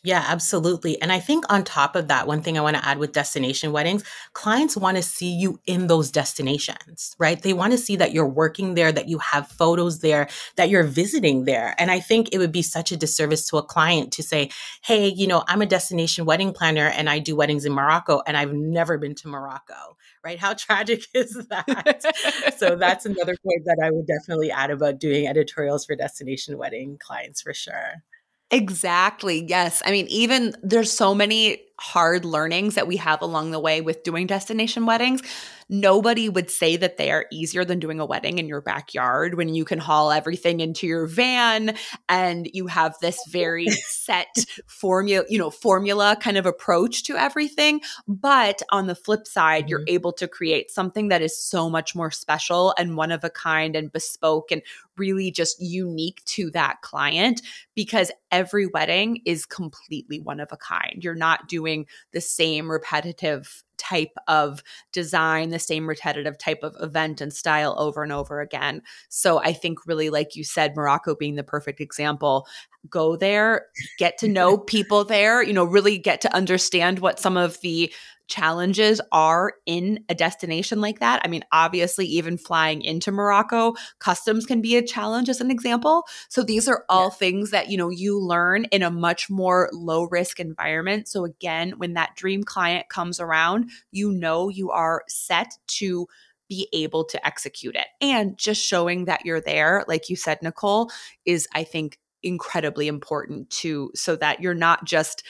Yeah, 0.06 0.22
absolutely. 0.28 1.00
And 1.00 1.10
I 1.10 1.18
think 1.18 1.50
on 1.50 1.64
top 1.64 1.96
of 1.96 2.08
that, 2.08 2.26
one 2.26 2.42
thing 2.42 2.58
I 2.58 2.60
want 2.60 2.76
to 2.76 2.86
add 2.86 2.98
with 2.98 3.12
destination 3.12 3.72
weddings, 3.72 4.04
clients 4.34 4.76
want 4.76 4.98
to 4.98 5.02
see 5.02 5.32
you 5.32 5.58
in 5.64 5.86
those 5.86 6.10
destinations, 6.10 7.16
right? 7.18 7.40
They 7.40 7.54
want 7.54 7.72
to 7.72 7.78
see 7.78 7.96
that 7.96 8.12
you're 8.12 8.28
working 8.28 8.74
there, 8.74 8.92
that 8.92 9.08
you 9.08 9.16
have 9.20 9.48
photos 9.48 10.00
there, 10.00 10.28
that 10.56 10.68
you're 10.68 10.82
visiting 10.84 11.46
there. 11.46 11.74
And 11.78 11.90
I 11.90 12.00
think 12.00 12.28
it 12.32 12.38
would 12.38 12.52
be 12.52 12.60
such 12.60 12.92
a 12.92 12.98
disservice 12.98 13.46
to 13.46 13.56
a 13.56 13.62
client 13.62 14.12
to 14.12 14.22
say, 14.22 14.50
hey, 14.82 15.08
you 15.08 15.26
know, 15.26 15.42
I'm 15.48 15.62
a 15.62 15.66
destination 15.66 16.26
wedding 16.26 16.52
planner 16.52 16.86
and 16.88 17.08
I 17.08 17.18
do 17.18 17.34
weddings 17.34 17.64
in 17.64 17.72
Morocco 17.72 18.20
and 18.26 18.36
I've 18.36 18.52
never 18.52 18.98
been 18.98 19.14
to 19.16 19.28
Morocco, 19.28 19.96
right? 20.22 20.38
How 20.38 20.52
tragic 20.58 21.06
is 21.14 21.32
that? 21.48 22.54
so 22.58 22.76
that's 22.78 23.06
another 23.06 23.36
point 23.42 23.64
that 23.64 23.78
I 23.82 23.90
would 23.90 24.06
definitely 24.06 24.50
add 24.50 24.70
about 24.70 24.98
doing 25.00 25.26
editorials 25.26 25.86
for 25.86 25.96
destination 25.96 26.58
wedding 26.58 26.98
clients 27.00 27.40
for 27.40 27.54
sure. 27.54 28.02
Exactly. 28.50 29.44
Yes. 29.48 29.82
I 29.84 29.90
mean, 29.90 30.06
even 30.08 30.54
there's 30.62 30.92
so 30.92 31.14
many 31.14 31.58
hard 31.80 32.24
learnings 32.24 32.76
that 32.76 32.86
we 32.86 32.96
have 32.96 33.20
along 33.20 33.50
the 33.50 33.58
way 33.58 33.80
with 33.80 34.04
doing 34.04 34.26
destination 34.26 34.86
weddings. 34.86 35.22
Nobody 35.68 36.28
would 36.28 36.50
say 36.50 36.76
that 36.76 36.98
they 36.98 37.10
are 37.10 37.26
easier 37.32 37.64
than 37.64 37.80
doing 37.80 37.98
a 37.98 38.06
wedding 38.06 38.38
in 38.38 38.46
your 38.46 38.60
backyard 38.60 39.34
when 39.34 39.54
you 39.54 39.64
can 39.64 39.78
haul 39.78 40.12
everything 40.12 40.60
into 40.60 40.86
your 40.86 41.06
van 41.06 41.76
and 42.08 42.48
you 42.52 42.66
have 42.66 42.94
this 43.00 43.18
very 43.28 43.66
set 43.86 44.44
formula, 44.66 45.24
you 45.28 45.38
know, 45.38 45.50
formula 45.50 46.16
kind 46.20 46.36
of 46.36 46.46
approach 46.46 47.02
to 47.04 47.16
everything. 47.16 47.80
But 48.06 48.62
on 48.70 48.86
the 48.86 48.94
flip 48.94 49.26
side, 49.26 49.64
mm-hmm. 49.64 49.68
you're 49.70 49.84
able 49.88 50.12
to 50.12 50.28
create 50.28 50.70
something 50.70 51.08
that 51.08 51.22
is 51.22 51.36
so 51.36 51.68
much 51.68 51.94
more 51.94 52.10
special 52.10 52.74
and 52.78 52.96
one 52.96 53.10
of 53.10 53.24
a 53.24 53.30
kind 53.30 53.74
and 53.74 53.90
bespoke 53.90 54.52
and 54.52 54.62
really 54.96 55.30
just 55.32 55.60
unique 55.60 56.22
to 56.24 56.50
that 56.52 56.80
client 56.82 57.42
because 57.74 58.12
every 58.30 58.66
wedding 58.66 59.20
is 59.24 59.44
completely 59.44 60.20
one 60.20 60.38
of 60.38 60.52
a 60.52 60.56
kind. 60.56 61.02
You're 61.02 61.16
not 61.16 61.48
doing 61.48 61.63
doing 61.64 61.86
the 62.12 62.20
same 62.20 62.70
repetitive 62.70 63.62
type 63.76 64.12
of 64.28 64.62
design, 64.92 65.50
the 65.50 65.58
same 65.58 65.88
repetitive 65.88 66.38
type 66.38 66.60
of 66.62 66.76
event 66.80 67.20
and 67.20 67.32
style 67.32 67.74
over 67.78 68.02
and 68.02 68.12
over 68.12 68.40
again. 68.40 68.82
So 69.08 69.40
I 69.40 69.52
think 69.52 69.86
really 69.86 70.10
like 70.10 70.36
you 70.36 70.44
said 70.44 70.76
Morocco 70.76 71.14
being 71.14 71.34
the 71.34 71.42
perfect 71.42 71.80
example, 71.80 72.46
go 72.88 73.16
there, 73.16 73.66
get 73.98 74.18
to 74.18 74.28
know 74.28 74.58
people 74.74 75.04
there, 75.04 75.42
you 75.42 75.52
know, 75.52 75.64
really 75.64 75.98
get 75.98 76.20
to 76.22 76.34
understand 76.34 77.00
what 77.00 77.18
some 77.18 77.36
of 77.36 77.60
the 77.62 77.92
challenges 78.28 79.00
are 79.12 79.54
in 79.66 80.04
a 80.08 80.14
destination 80.14 80.80
like 80.80 81.00
that. 81.00 81.20
I 81.24 81.28
mean, 81.28 81.44
obviously, 81.52 82.06
even 82.06 82.38
flying 82.38 82.82
into 82.82 83.12
Morocco, 83.12 83.74
customs 83.98 84.46
can 84.46 84.60
be 84.60 84.76
a 84.76 84.82
challenge 84.82 85.28
as 85.28 85.40
an 85.40 85.50
example. 85.50 86.04
So 86.28 86.42
these 86.42 86.68
are 86.68 86.84
all 86.88 87.08
yeah. 87.08 87.16
things 87.16 87.50
that, 87.50 87.70
you 87.70 87.76
know, 87.76 87.90
you 87.90 88.18
learn 88.18 88.64
in 88.66 88.82
a 88.82 88.90
much 88.90 89.28
more 89.30 89.68
low 89.72 90.04
risk 90.04 90.40
environment. 90.40 91.08
So 91.08 91.24
again, 91.24 91.74
when 91.76 91.94
that 91.94 92.16
dream 92.16 92.44
client 92.44 92.88
comes 92.88 93.20
around, 93.20 93.70
you 93.90 94.10
know 94.10 94.48
you 94.48 94.70
are 94.70 95.02
set 95.08 95.52
to 95.66 96.06
be 96.48 96.68
able 96.72 97.04
to 97.04 97.26
execute 97.26 97.74
it. 97.74 97.86
And 98.00 98.36
just 98.36 98.64
showing 98.64 99.06
that 99.06 99.24
you're 99.24 99.40
there, 99.40 99.84
like 99.88 100.08
you 100.08 100.16
said, 100.16 100.38
Nicole, 100.42 100.90
is 101.24 101.48
I 101.54 101.64
think 101.64 101.98
incredibly 102.22 102.88
important 102.88 103.50
too, 103.50 103.90
so 103.94 104.16
that 104.16 104.40
you're 104.40 104.54
not 104.54 104.84
just 104.84 105.22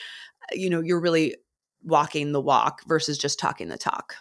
uh, 0.43 0.55
you 0.55 0.69
know 0.69 0.81
you're 0.81 0.99
really 0.99 1.35
walking 1.85 2.31
the 2.31 2.41
walk 2.41 2.81
versus 2.87 3.17
just 3.17 3.39
talking 3.39 3.69
the 3.69 3.77
talk. 3.77 4.15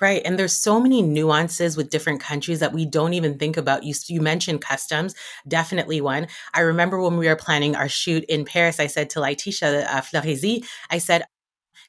Right. 0.00 0.22
And 0.24 0.38
there's 0.38 0.54
so 0.56 0.78
many 0.78 1.02
nuances 1.02 1.76
with 1.76 1.90
different 1.90 2.20
countries 2.20 2.60
that 2.60 2.72
we 2.72 2.86
don't 2.86 3.12
even 3.12 3.38
think 3.38 3.56
about. 3.56 3.82
You, 3.82 3.92
you 4.06 4.20
mentioned 4.20 4.60
customs, 4.60 5.16
definitely 5.48 6.00
one. 6.00 6.28
I 6.54 6.60
remember 6.60 7.00
when 7.00 7.16
we 7.16 7.26
were 7.26 7.34
planning 7.34 7.74
our 7.74 7.88
shoot 7.88 8.24
in 8.28 8.44
Paris, 8.44 8.78
I 8.78 8.86
said 8.86 9.10
to 9.10 9.20
Letitia 9.20 9.88
uh, 9.88 10.00
Floresi, 10.00 10.64
I 10.90 10.98
said, 10.98 11.24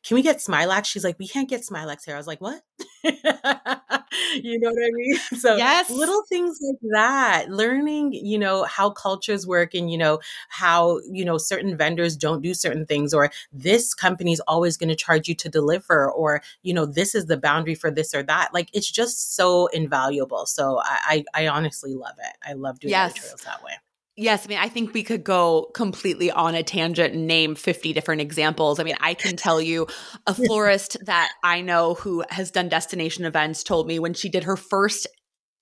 can 0.04 0.16
we 0.16 0.24
get 0.24 0.38
Smilax? 0.38 0.86
She's 0.86 1.04
like, 1.04 1.20
we 1.20 1.28
can't 1.28 1.50
get 1.50 1.62
Smilax 1.62 2.06
here. 2.06 2.16
I 2.16 2.18
was 2.18 2.28
like, 2.28 2.42
what? 2.42 2.62
you 3.04 4.60
know 4.60 4.72
what 4.72 4.84
I 4.84 4.92
mean? 4.92 5.18
So 5.40 5.56
yes. 5.56 5.90
little 5.90 6.24
things 6.30 6.60
like 6.62 6.92
that, 6.94 7.50
learning, 7.50 8.14
you 8.14 8.38
know, 8.38 8.64
how 8.64 8.90
cultures 8.90 9.48
work 9.48 9.74
and, 9.74 9.92
you 9.92 9.98
know, 9.98 10.20
how, 10.50 11.00
you 11.10 11.26
know, 11.26 11.38
certain 11.38 11.76
vendors 11.78 12.16
don't 12.16 12.42
do 12.42 12.54
certain 12.54 12.86
things 12.86 13.14
or 13.14 13.32
this 13.52 13.94
company 13.94 14.34
is 14.34 14.40
always 14.42 14.78
going 14.78 14.90
to 14.90 14.96
charge 14.96 15.28
you 15.28 15.36
to 15.36 15.50
deliver 15.50 16.12
or, 16.12 16.42
you 16.64 16.74
know, 16.74 16.86
this 16.86 17.16
is 17.16 17.26
the 17.26 17.38
boundary 17.38 17.76
for 17.76 17.90
this 17.90 18.14
or 18.14 18.24
that. 18.24 18.54
Like 18.54 18.70
it's 18.74 18.90
just 18.90 19.36
so 19.36 19.68
invaluable. 19.68 20.46
So 20.46 20.80
I, 20.84 21.24
I, 21.34 21.44
I 21.44 21.48
honestly 21.48 21.94
love 21.94 22.16
it. 22.20 22.38
I 22.48 22.54
love 22.54 22.80
doing 22.80 22.92
yes. 22.92 23.12
editorials 23.12 23.42
that 23.42 23.64
way. 23.64 23.74
Yes, 24.18 24.46
I 24.46 24.50
mean, 24.50 24.58
I 24.58 24.68
think 24.68 24.94
we 24.94 25.04
could 25.04 25.24
go 25.24 25.72
completely 25.74 26.30
on 26.30 26.54
a 26.54 26.64
tangent 26.64 27.14
and 27.14 27.28
name 27.28 27.56
50 27.56 27.94
different 27.94 28.22
examples. 28.22 28.80
I 28.80 28.84
mean, 28.84 28.98
I 29.00 29.14
can 29.14 29.38
tell 29.38 29.62
you 29.62 29.88
a 30.28 30.34
florist 30.36 30.98
that 31.06 31.32
I 31.44 31.62
know 31.62 31.94
who 31.94 32.24
has 32.30 32.52
done 32.52 32.68
destination 32.68 33.24
events 33.24 33.64
told 33.64 33.88
me 33.88 34.00
when 34.00 34.14
she 34.14 34.28
did 34.28 34.44
her 34.44 34.58
first 34.58 35.08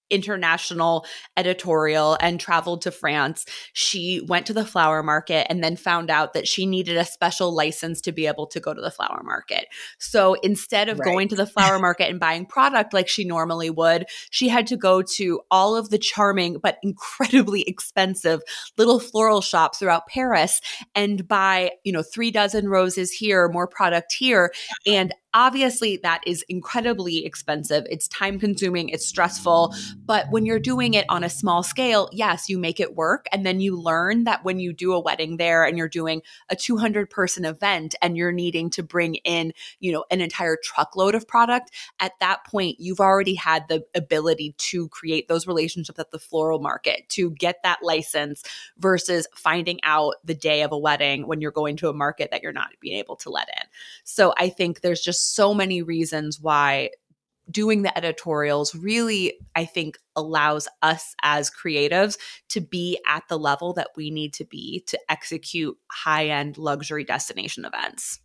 international 0.09 1.05
editorial 1.37 2.17
and 2.19 2.39
traveled 2.39 2.81
to 2.83 2.91
France. 2.91 3.45
She 3.73 4.21
went 4.27 4.45
to 4.47 4.53
the 4.53 4.65
flower 4.65 5.03
market 5.03 5.47
and 5.49 5.63
then 5.63 5.75
found 5.75 6.09
out 6.09 6.33
that 6.33 6.47
she 6.47 6.65
needed 6.65 6.97
a 6.97 7.05
special 7.05 7.53
license 7.53 8.01
to 8.01 8.11
be 8.11 8.27
able 8.27 8.47
to 8.47 8.59
go 8.59 8.73
to 8.73 8.81
the 8.81 8.91
flower 8.91 9.21
market. 9.23 9.67
So 9.99 10.35
instead 10.35 10.89
of 10.89 10.99
right. 10.99 11.05
going 11.05 11.27
to 11.29 11.35
the 11.35 11.45
flower 11.45 11.79
market 11.79 12.09
and 12.09 12.19
buying 12.19 12.45
product 12.45 12.93
like 12.93 13.07
she 13.07 13.25
normally 13.25 13.69
would, 13.69 14.05
she 14.29 14.49
had 14.49 14.67
to 14.67 14.77
go 14.77 15.01
to 15.01 15.41
all 15.51 15.75
of 15.75 15.89
the 15.89 15.97
charming 15.97 16.57
but 16.61 16.77
incredibly 16.83 17.61
expensive 17.63 18.41
little 18.77 18.99
floral 18.99 19.41
shops 19.41 19.79
throughout 19.79 20.07
Paris 20.07 20.61
and 20.95 21.27
buy, 21.27 21.71
you 21.83 21.91
know, 21.91 22.03
three 22.03 22.31
dozen 22.31 22.67
roses 22.67 23.11
here, 23.11 23.47
more 23.49 23.67
product 23.67 24.13
here. 24.13 24.51
And 24.85 25.13
Obviously, 25.33 25.97
that 25.97 26.21
is 26.25 26.43
incredibly 26.49 27.23
expensive. 27.23 27.85
It's 27.89 28.07
time 28.07 28.39
consuming, 28.39 28.89
it's 28.89 29.05
stressful. 29.05 29.75
But 30.03 30.25
when 30.31 30.45
you're 30.45 30.59
doing 30.59 30.95
it 30.95 31.05
on 31.07 31.23
a 31.23 31.29
small 31.29 31.61
scale, 31.61 32.09
yes, 32.11 32.49
you 32.49 32.57
make 32.57 32.79
it 32.79 32.95
work. 32.95 33.27
And 33.31 33.45
then 33.45 33.59
you 33.59 33.79
learn 33.79 34.23
that 34.23 34.43
when 34.43 34.59
you 34.59 34.73
do 34.73 34.93
a 34.93 34.99
wedding 34.99 35.37
there 35.37 35.63
and 35.63 35.77
you're 35.77 35.87
doing 35.87 36.23
a 36.49 36.55
200 36.55 37.11
person 37.11 37.45
event 37.45 37.93
and 38.01 38.17
you're 38.17 38.31
needing 38.31 38.71
to 38.71 38.81
bring 38.81 39.15
in, 39.15 39.53
you 39.79 39.91
know, 39.91 40.03
an 40.09 40.19
entire 40.19 40.57
truckload 40.63 41.13
of 41.13 41.27
product, 41.27 41.69
at 41.99 42.13
that 42.19 42.43
point, 42.45 42.79
you've 42.79 42.99
already 42.99 43.35
had 43.35 43.67
the 43.67 43.85
ability 43.93 44.55
to 44.57 44.87
create 44.89 45.27
those 45.27 45.45
relationships 45.45 45.99
at 45.99 46.09
the 46.09 46.19
floral 46.19 46.59
market, 46.59 47.07
to 47.09 47.29
get 47.31 47.61
that 47.63 47.79
license 47.83 48.41
versus 48.79 49.27
finding 49.35 49.79
out 49.83 50.15
the 50.23 50.33
day 50.33 50.63
of 50.63 50.71
a 50.71 50.77
wedding 50.77 51.27
when 51.27 51.39
you're 51.39 51.51
going 51.51 51.77
to 51.77 51.89
a 51.89 51.93
market 51.93 52.31
that 52.31 52.41
you're 52.41 52.51
not 52.51 52.69
being 52.79 52.97
able 52.97 53.15
to 53.15 53.29
let 53.29 53.47
in. 53.49 53.67
So 54.03 54.33
I 54.35 54.49
think 54.49 54.81
there's 54.81 55.01
just 55.01 55.18
so 55.19 55.53
many 55.53 55.81
reasons 55.81 56.39
why 56.39 56.89
doing 57.49 57.81
the 57.81 57.97
editorials 57.97 58.75
really, 58.75 59.39
I 59.55 59.65
think, 59.65 59.97
allows 60.15 60.67
us 60.81 61.15
as 61.23 61.49
creatives 61.49 62.17
to 62.49 62.61
be 62.61 62.99
at 63.07 63.23
the 63.27 63.39
level 63.39 63.73
that 63.73 63.89
we 63.95 64.11
need 64.11 64.33
to 64.35 64.45
be 64.45 64.83
to 64.87 64.99
execute 65.09 65.77
high 65.91 66.27
end 66.27 66.57
luxury 66.57 67.03
destination 67.03 67.65
events. 67.65 68.19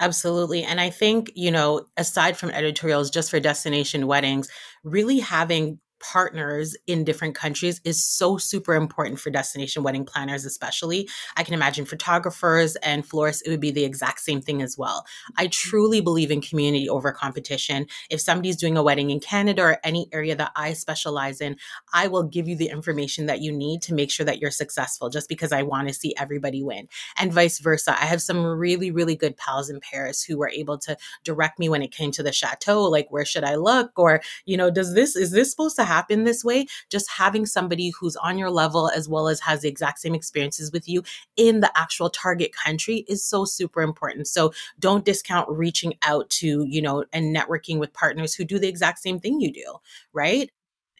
Absolutely. 0.00 0.62
And 0.62 0.80
I 0.80 0.90
think, 0.90 1.32
you 1.34 1.50
know, 1.50 1.86
aside 1.96 2.36
from 2.36 2.50
editorials 2.50 3.10
just 3.10 3.30
for 3.30 3.40
destination 3.40 4.06
weddings, 4.06 4.48
really 4.84 5.18
having 5.18 5.80
partners 6.00 6.76
in 6.86 7.04
different 7.04 7.34
countries 7.34 7.80
is 7.84 8.02
so 8.02 8.36
super 8.36 8.74
important 8.74 9.20
for 9.20 9.30
destination 9.30 9.82
wedding 9.82 10.04
planners 10.04 10.44
especially. 10.44 11.08
I 11.36 11.44
can 11.44 11.54
imagine 11.54 11.84
photographers 11.84 12.76
and 12.76 13.06
florists 13.06 13.42
it 13.42 13.50
would 13.50 13.60
be 13.60 13.70
the 13.70 13.84
exact 13.84 14.20
same 14.20 14.40
thing 14.40 14.62
as 14.62 14.76
well. 14.76 15.04
I 15.36 15.46
truly 15.48 16.00
believe 16.00 16.30
in 16.30 16.40
community 16.40 16.88
over 16.88 17.12
competition. 17.12 17.86
If 18.10 18.20
somebody's 18.20 18.56
doing 18.56 18.76
a 18.76 18.82
wedding 18.82 19.10
in 19.10 19.20
canada 19.20 19.62
or 19.62 19.78
any 19.84 20.08
area 20.12 20.34
that 20.34 20.50
i 20.56 20.72
specialize 20.72 21.40
in 21.40 21.56
i 21.92 22.08
will 22.08 22.22
give 22.22 22.48
you 22.48 22.56
the 22.56 22.68
information 22.68 23.26
that 23.26 23.40
you 23.40 23.52
need 23.52 23.82
to 23.82 23.94
make 23.94 24.10
sure 24.10 24.24
that 24.24 24.38
you're 24.38 24.50
successful 24.50 25.10
just 25.10 25.28
because 25.28 25.52
i 25.52 25.62
want 25.62 25.88
to 25.88 25.94
see 25.94 26.14
everybody 26.18 26.62
win. 26.62 26.88
And 27.18 27.32
vice 27.32 27.58
versa 27.58 27.92
i 28.00 28.06
have 28.06 28.22
some 28.22 28.44
really 28.44 28.90
really 28.90 29.16
good 29.16 29.36
pals 29.36 29.70
in 29.70 29.80
paris 29.80 30.22
who 30.22 30.38
were 30.38 30.50
able 30.50 30.78
to 30.78 30.96
direct 31.24 31.58
me 31.58 31.68
when 31.68 31.82
it 31.82 31.92
came 31.92 32.10
to 32.12 32.22
the 32.22 32.32
chateau 32.32 32.84
like 32.84 33.08
where 33.10 33.24
should 33.24 33.44
i 33.44 33.54
look? 33.54 33.92
or 33.96 34.20
you 34.44 34.56
know 34.56 34.70
does 34.70 34.94
this 34.94 35.16
is 35.16 35.30
this 35.30 35.50
supposed 35.50 35.76
to 35.76 35.84
happen 35.88 36.24
this 36.24 36.44
way, 36.44 36.66
just 36.90 37.10
having 37.10 37.46
somebody 37.46 37.90
who's 37.90 38.16
on 38.16 38.38
your 38.38 38.50
level 38.50 38.90
as 38.90 39.08
well 39.08 39.28
as 39.28 39.40
has 39.40 39.62
the 39.62 39.68
exact 39.68 39.98
same 39.98 40.14
experiences 40.14 40.70
with 40.70 40.88
you 40.88 41.02
in 41.36 41.60
the 41.60 41.72
actual 41.76 42.10
target 42.10 42.52
country 42.52 43.04
is 43.08 43.24
so 43.24 43.44
super 43.44 43.82
important. 43.82 44.28
So 44.28 44.52
don't 44.78 45.04
discount 45.04 45.48
reaching 45.48 45.94
out 46.02 46.28
to, 46.30 46.64
you 46.68 46.82
know, 46.82 47.04
and 47.12 47.34
networking 47.34 47.78
with 47.78 47.92
partners 47.92 48.34
who 48.34 48.44
do 48.44 48.58
the 48.58 48.68
exact 48.68 49.00
same 49.00 49.18
thing 49.18 49.40
you 49.40 49.52
do, 49.52 49.76
right? 50.12 50.50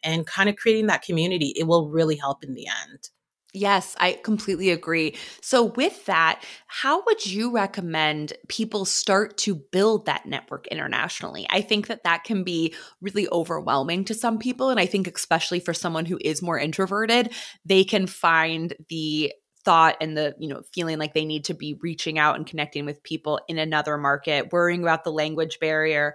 And 0.02 0.26
kind 0.26 0.48
of 0.48 0.56
creating 0.56 0.86
that 0.86 1.02
community, 1.02 1.52
it 1.56 1.64
will 1.64 1.88
really 1.88 2.16
help 2.16 2.42
in 2.42 2.54
the 2.54 2.66
end. 2.66 3.10
Yes, 3.54 3.96
I 3.98 4.12
completely 4.22 4.70
agree. 4.70 5.16
So, 5.40 5.64
with 5.64 6.04
that, 6.04 6.44
how 6.66 7.02
would 7.06 7.24
you 7.24 7.50
recommend 7.50 8.34
people 8.48 8.84
start 8.84 9.38
to 9.38 9.54
build 9.54 10.04
that 10.04 10.26
network 10.26 10.66
internationally? 10.66 11.46
I 11.48 11.62
think 11.62 11.86
that 11.86 12.04
that 12.04 12.24
can 12.24 12.44
be 12.44 12.74
really 13.00 13.26
overwhelming 13.32 14.04
to 14.04 14.14
some 14.14 14.38
people. 14.38 14.68
And 14.68 14.78
I 14.78 14.84
think, 14.84 15.08
especially 15.08 15.60
for 15.60 15.72
someone 15.72 16.04
who 16.04 16.18
is 16.20 16.42
more 16.42 16.58
introverted, 16.58 17.32
they 17.64 17.84
can 17.84 18.06
find 18.06 18.74
the 18.90 19.32
thought 19.64 19.96
and 20.00 20.16
the 20.16 20.34
you 20.38 20.48
know 20.48 20.62
feeling 20.72 20.98
like 20.98 21.14
they 21.14 21.24
need 21.24 21.44
to 21.44 21.54
be 21.54 21.78
reaching 21.82 22.18
out 22.18 22.36
and 22.36 22.46
connecting 22.46 22.84
with 22.84 23.02
people 23.02 23.40
in 23.48 23.58
another 23.58 23.98
market 23.98 24.52
worrying 24.52 24.82
about 24.82 25.04
the 25.04 25.12
language 25.12 25.58
barrier 25.60 26.14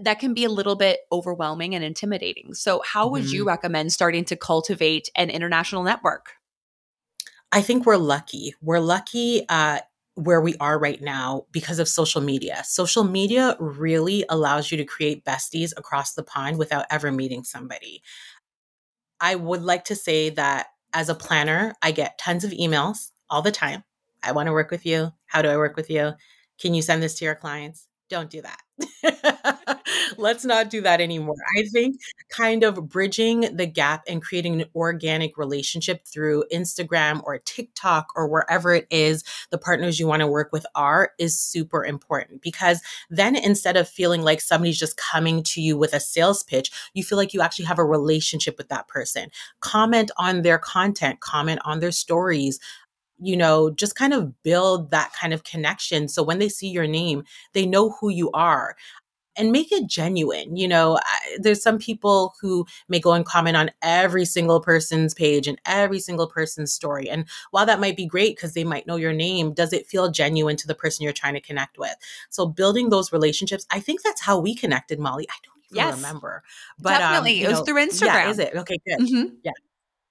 that 0.00 0.18
can 0.18 0.34
be 0.34 0.44
a 0.44 0.48
little 0.48 0.74
bit 0.74 1.00
overwhelming 1.12 1.74
and 1.74 1.84
intimidating 1.84 2.54
so 2.54 2.82
how 2.84 3.06
would 3.06 3.24
mm-hmm. 3.24 3.34
you 3.34 3.46
recommend 3.46 3.92
starting 3.92 4.24
to 4.24 4.34
cultivate 4.34 5.08
an 5.14 5.30
international 5.30 5.82
network 5.82 6.32
I 7.54 7.62
think 7.62 7.86
we're 7.86 7.96
lucky. 7.96 8.52
We're 8.60 8.80
lucky 8.80 9.46
uh, 9.48 9.78
where 10.16 10.40
we 10.40 10.56
are 10.58 10.76
right 10.76 11.00
now 11.00 11.46
because 11.52 11.78
of 11.78 11.86
social 11.86 12.20
media. 12.20 12.64
Social 12.64 13.04
media 13.04 13.56
really 13.60 14.24
allows 14.28 14.72
you 14.72 14.76
to 14.76 14.84
create 14.84 15.24
besties 15.24 15.72
across 15.76 16.14
the 16.14 16.24
pond 16.24 16.58
without 16.58 16.84
ever 16.90 17.12
meeting 17.12 17.44
somebody. 17.44 18.02
I 19.20 19.36
would 19.36 19.62
like 19.62 19.84
to 19.84 19.94
say 19.94 20.30
that 20.30 20.66
as 20.92 21.08
a 21.08 21.14
planner, 21.14 21.74
I 21.80 21.92
get 21.92 22.18
tons 22.18 22.42
of 22.42 22.50
emails 22.50 23.12
all 23.30 23.40
the 23.40 23.52
time. 23.52 23.84
I 24.20 24.32
want 24.32 24.48
to 24.48 24.52
work 24.52 24.72
with 24.72 24.84
you. 24.84 25.12
How 25.26 25.40
do 25.40 25.48
I 25.48 25.56
work 25.56 25.76
with 25.76 25.88
you? 25.88 26.14
Can 26.60 26.74
you 26.74 26.82
send 26.82 27.04
this 27.04 27.14
to 27.20 27.24
your 27.24 27.36
clients? 27.36 27.86
Don't 28.10 28.30
do 28.30 28.42
that. 28.42 28.63
Let's 30.18 30.44
not 30.44 30.70
do 30.70 30.80
that 30.82 31.00
anymore. 31.00 31.36
I 31.56 31.62
think 31.64 32.00
kind 32.28 32.64
of 32.64 32.88
bridging 32.88 33.56
the 33.56 33.66
gap 33.66 34.04
and 34.08 34.22
creating 34.22 34.60
an 34.60 34.68
organic 34.74 35.36
relationship 35.36 36.06
through 36.06 36.44
Instagram 36.52 37.22
or 37.24 37.38
TikTok 37.38 38.08
or 38.16 38.26
wherever 38.28 38.74
it 38.74 38.86
is 38.90 39.24
the 39.50 39.58
partners 39.58 40.00
you 40.00 40.06
want 40.06 40.20
to 40.20 40.26
work 40.26 40.50
with 40.52 40.66
are 40.74 41.12
is 41.18 41.38
super 41.38 41.84
important 41.84 42.42
because 42.42 42.80
then 43.10 43.36
instead 43.36 43.76
of 43.76 43.88
feeling 43.88 44.22
like 44.22 44.40
somebody's 44.40 44.78
just 44.78 44.96
coming 44.96 45.42
to 45.44 45.60
you 45.60 45.76
with 45.76 45.92
a 45.92 46.00
sales 46.00 46.42
pitch, 46.42 46.70
you 46.94 47.04
feel 47.04 47.18
like 47.18 47.34
you 47.34 47.40
actually 47.40 47.66
have 47.66 47.78
a 47.78 47.84
relationship 47.84 48.56
with 48.58 48.68
that 48.68 48.88
person. 48.88 49.28
Comment 49.60 50.10
on 50.18 50.42
their 50.42 50.58
content, 50.58 51.20
comment 51.20 51.60
on 51.64 51.80
their 51.80 51.92
stories, 51.92 52.58
you 53.24 53.36
know, 53.36 53.70
just 53.70 53.96
kind 53.96 54.12
of 54.12 54.42
build 54.42 54.90
that 54.90 55.12
kind 55.18 55.32
of 55.32 55.44
connection. 55.44 56.08
So 56.08 56.22
when 56.22 56.38
they 56.38 56.48
see 56.48 56.68
your 56.68 56.86
name, 56.86 57.24
they 57.52 57.66
know 57.66 57.90
who 57.90 58.08
you 58.10 58.30
are 58.32 58.76
and 59.36 59.50
make 59.50 59.72
it 59.72 59.86
genuine. 59.86 60.56
You 60.56 60.68
know, 60.68 60.98
I, 61.02 61.36
there's 61.38 61.62
some 61.62 61.78
people 61.78 62.34
who 62.40 62.66
may 62.88 63.00
go 63.00 63.12
and 63.12 63.24
comment 63.24 63.56
on 63.56 63.70
every 63.82 64.24
single 64.24 64.60
person's 64.60 65.14
page 65.14 65.48
and 65.48 65.60
every 65.66 65.98
single 65.98 66.26
person's 66.26 66.72
story. 66.72 67.08
And 67.08 67.24
while 67.50 67.66
that 67.66 67.80
might 67.80 67.96
be 67.96 68.06
great 68.06 68.36
because 68.36 68.54
they 68.54 68.64
might 68.64 68.86
know 68.86 68.96
your 68.96 69.12
name, 69.12 69.52
does 69.52 69.72
it 69.72 69.86
feel 69.86 70.10
genuine 70.10 70.56
to 70.58 70.66
the 70.66 70.74
person 70.74 71.02
you're 71.02 71.12
trying 71.12 71.34
to 71.34 71.40
connect 71.40 71.78
with? 71.78 71.94
So 72.30 72.46
building 72.46 72.90
those 72.90 73.12
relationships, 73.12 73.66
I 73.70 73.80
think 73.80 74.02
that's 74.02 74.20
how 74.20 74.38
we 74.38 74.54
connected, 74.54 74.98
Molly. 74.98 75.26
I 75.28 75.36
don't 75.44 75.64
even 75.70 75.76
yes, 75.76 75.96
remember. 75.96 76.42
But 76.78 76.94
um, 76.94 77.00
definitely, 77.00 77.40
um, 77.40 77.46
it 77.46 77.48
was 77.48 77.58
know, 77.60 77.64
through 77.64 77.86
Instagram. 77.86 78.14
Yeah, 78.14 78.30
is 78.30 78.38
it? 78.38 78.54
Okay, 78.54 78.76
good. 78.86 79.00
Mm-hmm. 79.00 79.34
Yeah. 79.42 79.52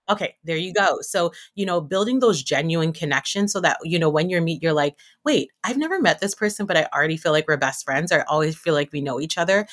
Okay, 0.10 0.36
there 0.44 0.58
you 0.58 0.74
go. 0.74 0.98
So, 1.02 1.32
you 1.56 1.66
know, 1.66 1.80
building 1.80 2.20
those 2.20 2.44
genuine 2.44 2.92
connections 2.92 3.54
so 3.54 3.62
that, 3.62 3.78
you 3.84 3.98
know, 3.98 4.10
when 4.10 4.30
you 4.30 4.42
meet, 4.42 4.62
you're 4.62 4.74
like, 4.74 4.98
wait, 5.24 5.50
I've 5.63 5.78
never 5.78 6.00
met 6.02 6.20
this 6.20 6.36
person, 6.36 6.66
but 6.66 6.76
I 6.76 6.88
already 6.94 7.16
feel 7.16 7.32
like 7.32 7.48
we're 7.48 7.56
best 7.58 7.86
friends. 7.86 8.12
Or 8.12 8.20
I 8.20 8.24
always 8.28 8.58
feel 8.58 8.74
like 8.74 8.92
we 8.92 9.00
know 9.00 9.22
each 9.22 9.38
other. 9.38 9.66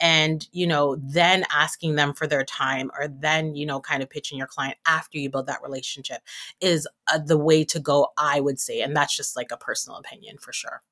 And, 0.00 0.46
you 0.52 0.66
know, 0.66 0.96
then 1.00 1.44
asking 1.52 1.96
them 1.96 2.14
for 2.14 2.26
their 2.26 2.44
time 2.44 2.90
or 2.98 3.08
then, 3.08 3.54
you 3.56 3.66
know, 3.66 3.80
kind 3.80 4.02
of 4.02 4.10
pitching 4.10 4.38
your 4.38 4.48
client 4.48 4.76
after 4.86 5.18
you 5.18 5.30
build 5.30 5.46
that 5.46 5.62
relationship 5.62 6.22
is 6.60 6.88
uh, 7.12 7.18
the 7.18 7.38
way 7.38 7.64
to 7.64 7.80
go, 7.80 8.08
I 8.18 8.40
would 8.40 8.60
say. 8.60 8.82
And 8.82 8.96
that's 8.96 9.16
just 9.16 9.36
like 9.36 9.52
a 9.52 9.56
personal 9.58 9.98
opinion 9.98 10.38
for 10.38 10.52
sure. 10.52 10.82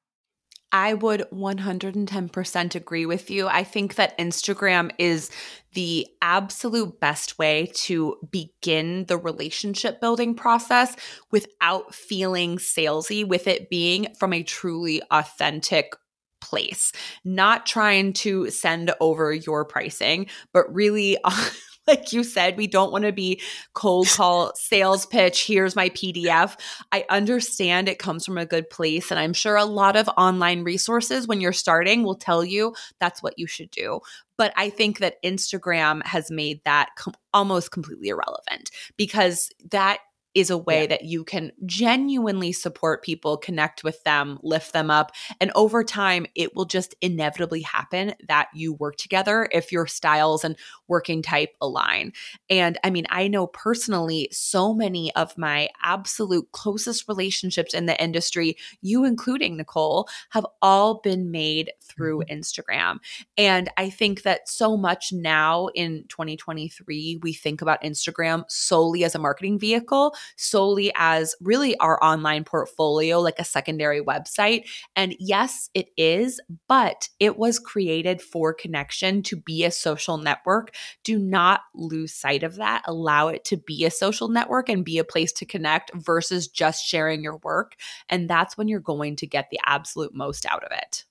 I 0.73 0.95
would 0.95 1.27
110% 1.31 2.75
agree 2.75 3.05
with 3.05 3.31
you. 3.31 3.47
I 3.47 3.63
think 3.63 3.97
that 3.97 4.17
Instagram 4.17 4.91
is 4.99 5.31
the 5.75 6.07
absolute 6.23 6.99
best 6.99 7.39
way 7.39 7.71
to 7.75 8.17
begin 8.31 9.05
the 9.05 9.19
relationship 9.19 10.01
building 10.01 10.35
process 10.35 10.97
without 11.31 11.95
feeling 11.95 12.57
salesy, 12.57 13.27
with 13.27 13.47
it 13.47 13.69
being 13.69 14.09
from 14.19 14.33
a 14.33 14.43
truly 14.43 15.03
authentic 15.11 15.93
place, 16.41 16.93
not 17.25 17.67
trying 17.67 18.13
to 18.13 18.51
send 18.51 18.93
over 19.01 19.33
your 19.33 19.65
pricing, 19.65 20.27
but 20.53 20.75
really 20.75 21.19
like 21.87 22.13
you 22.13 22.25
said, 22.25 22.57
we 22.57 22.67
don't 22.67 22.93
want 22.93 23.05
to 23.05 23.13
be 23.13 23.41
cold 23.75 24.09
call 24.17 24.53
sales 24.55 25.07
pitch. 25.07 25.47
Here's 25.47 25.77
my 25.77 25.89
PDF. 25.91 26.59
I 26.93 27.05
understand 27.09 27.89
it 27.89 27.99
comes 27.99 28.25
from 28.25 28.39
a 28.39 28.47
good 28.47 28.71
place. 28.71 29.11
And 29.11 29.19
I'm 29.19 29.33
sure 29.33 29.57
a 29.57 29.65
lot 29.65 29.97
of 29.97 30.09
online 30.17 30.65
resources 30.65 31.27
when 31.27 31.41
you're 31.41 31.53
starting 31.53 32.03
will 32.03 32.15
tell 32.15 32.45
you 32.45 32.75
that's 33.01 33.23
what 33.23 33.39
you 33.39 33.47
should 33.47 33.71
do. 33.71 34.01
But 34.39 34.53
I 34.57 34.71
think 34.71 34.99
that 34.99 35.23
Instagram 35.23 36.05
has 36.05 36.31
made 36.31 36.61
that 36.65 36.91
com- 36.97 37.15
almost 37.33 37.71
completely 37.71 38.09
irrelevant 38.09 38.71
because 38.97 39.51
that 39.71 39.99
is 40.35 40.51
a 40.51 40.59
way 40.59 40.83
yeah. 40.83 40.87
that 40.89 41.05
you 41.05 41.25
can 41.25 41.53
genuinely 41.67 42.53
support 42.53 43.03
people, 43.03 43.37
connect 43.37 43.85
with 43.85 44.03
them, 44.05 44.39
lift 44.43 44.73
them 44.73 44.91
up. 44.91 45.13
And 45.41 45.51
over 45.55 45.85
time, 45.85 46.27
it 46.35 46.55
will 46.57 46.65
just 46.65 46.95
inevitably 47.01 47.63
happen 47.63 48.15
that 48.29 48.49
you 48.55 48.73
work 48.73 48.97
together 48.97 49.49
if 49.53 49.73
your 49.73 49.87
styles 49.87 50.45
and 50.45 50.57
working 50.89 51.23
type 51.23 51.51
align. 51.61 52.13
And 52.49 52.79
I 52.85 52.91
mean, 52.91 53.07
I 53.11 53.29
know 53.29 53.47
personally 53.47 54.29
so 54.31 54.73
many 54.73 55.15
of 55.15 55.37
my 55.37 55.69
absolute 55.83 56.51
closest 56.53 57.09
relationships 57.09 57.75
in 57.75 57.87
the 57.87 58.03
industry, 58.03 58.57
you 58.81 59.05
including 59.05 59.57
Nicole, 59.57 60.09
have 60.31 60.47
all 60.61 61.01
been 61.01 61.31
made 61.31 61.73
through 61.83 62.21
mm-hmm. 62.21 62.39
Instagram. 62.39 62.99
And 63.37 63.69
I 63.77 63.91
think 63.91 64.23
that 64.23 64.49
so 64.49 64.77
much 64.77 65.13
now 65.13 65.69
in 65.75 66.05
2023, 66.09 67.21
we 67.23 67.33
think 67.33 67.63
about 67.63 67.83
Instagram 67.83 68.45
solely 68.49 69.05
as 69.05 69.15
a 69.15 69.19
marketing 69.19 69.59
vehicle 69.59 70.15
solely 70.37 70.93
as 70.95 71.35
really 71.41 71.77
our 71.79 72.03
online 72.03 72.45
portfolio, 72.45 73.21
like 73.21 73.39
a 73.39 73.45
secondary 73.45 74.01
website. 74.01 74.69
And 74.97 75.15
yes, 75.19 75.71
it 75.75 75.89
is, 75.97 76.41
but 76.69 77.09
it 77.21 77.39
was 77.39 77.59
created 77.59 78.21
for 78.21 78.53
connection 78.53 79.23
to 79.25 79.37
be 79.37 79.65
a 79.65 79.71
social 79.71 80.19
network. 80.19 80.75
Do 81.05 81.19
not 81.19 81.63
lose 81.75 82.13
sight 82.13 82.43
of 82.43 82.57
that. 82.57 82.83
Allow 82.87 83.29
it 83.29 83.45
to 83.47 83.57
be 83.57 83.85
a 83.85 83.91
social 83.91 84.29
network 84.29 84.69
and 84.69 84.85
be 84.85 84.99
a 84.99 85.05
place 85.05 85.33
to 85.33 85.47
connect 85.47 85.93
versus 85.95 86.49
just 86.49 86.85
sharing 86.85 87.23
your 87.23 87.39
work. 87.39 87.77
And 88.09 88.29
that's 88.29 88.57
when 88.57 88.69
you're 88.69 88.81
going 88.81 89.17
to 89.17 89.27
get 89.27 89.51
the 89.51 89.61
absolute 89.65 90.15
most 90.15 90.47
out 90.47 90.65
of 90.65 90.73
it. 90.73 91.05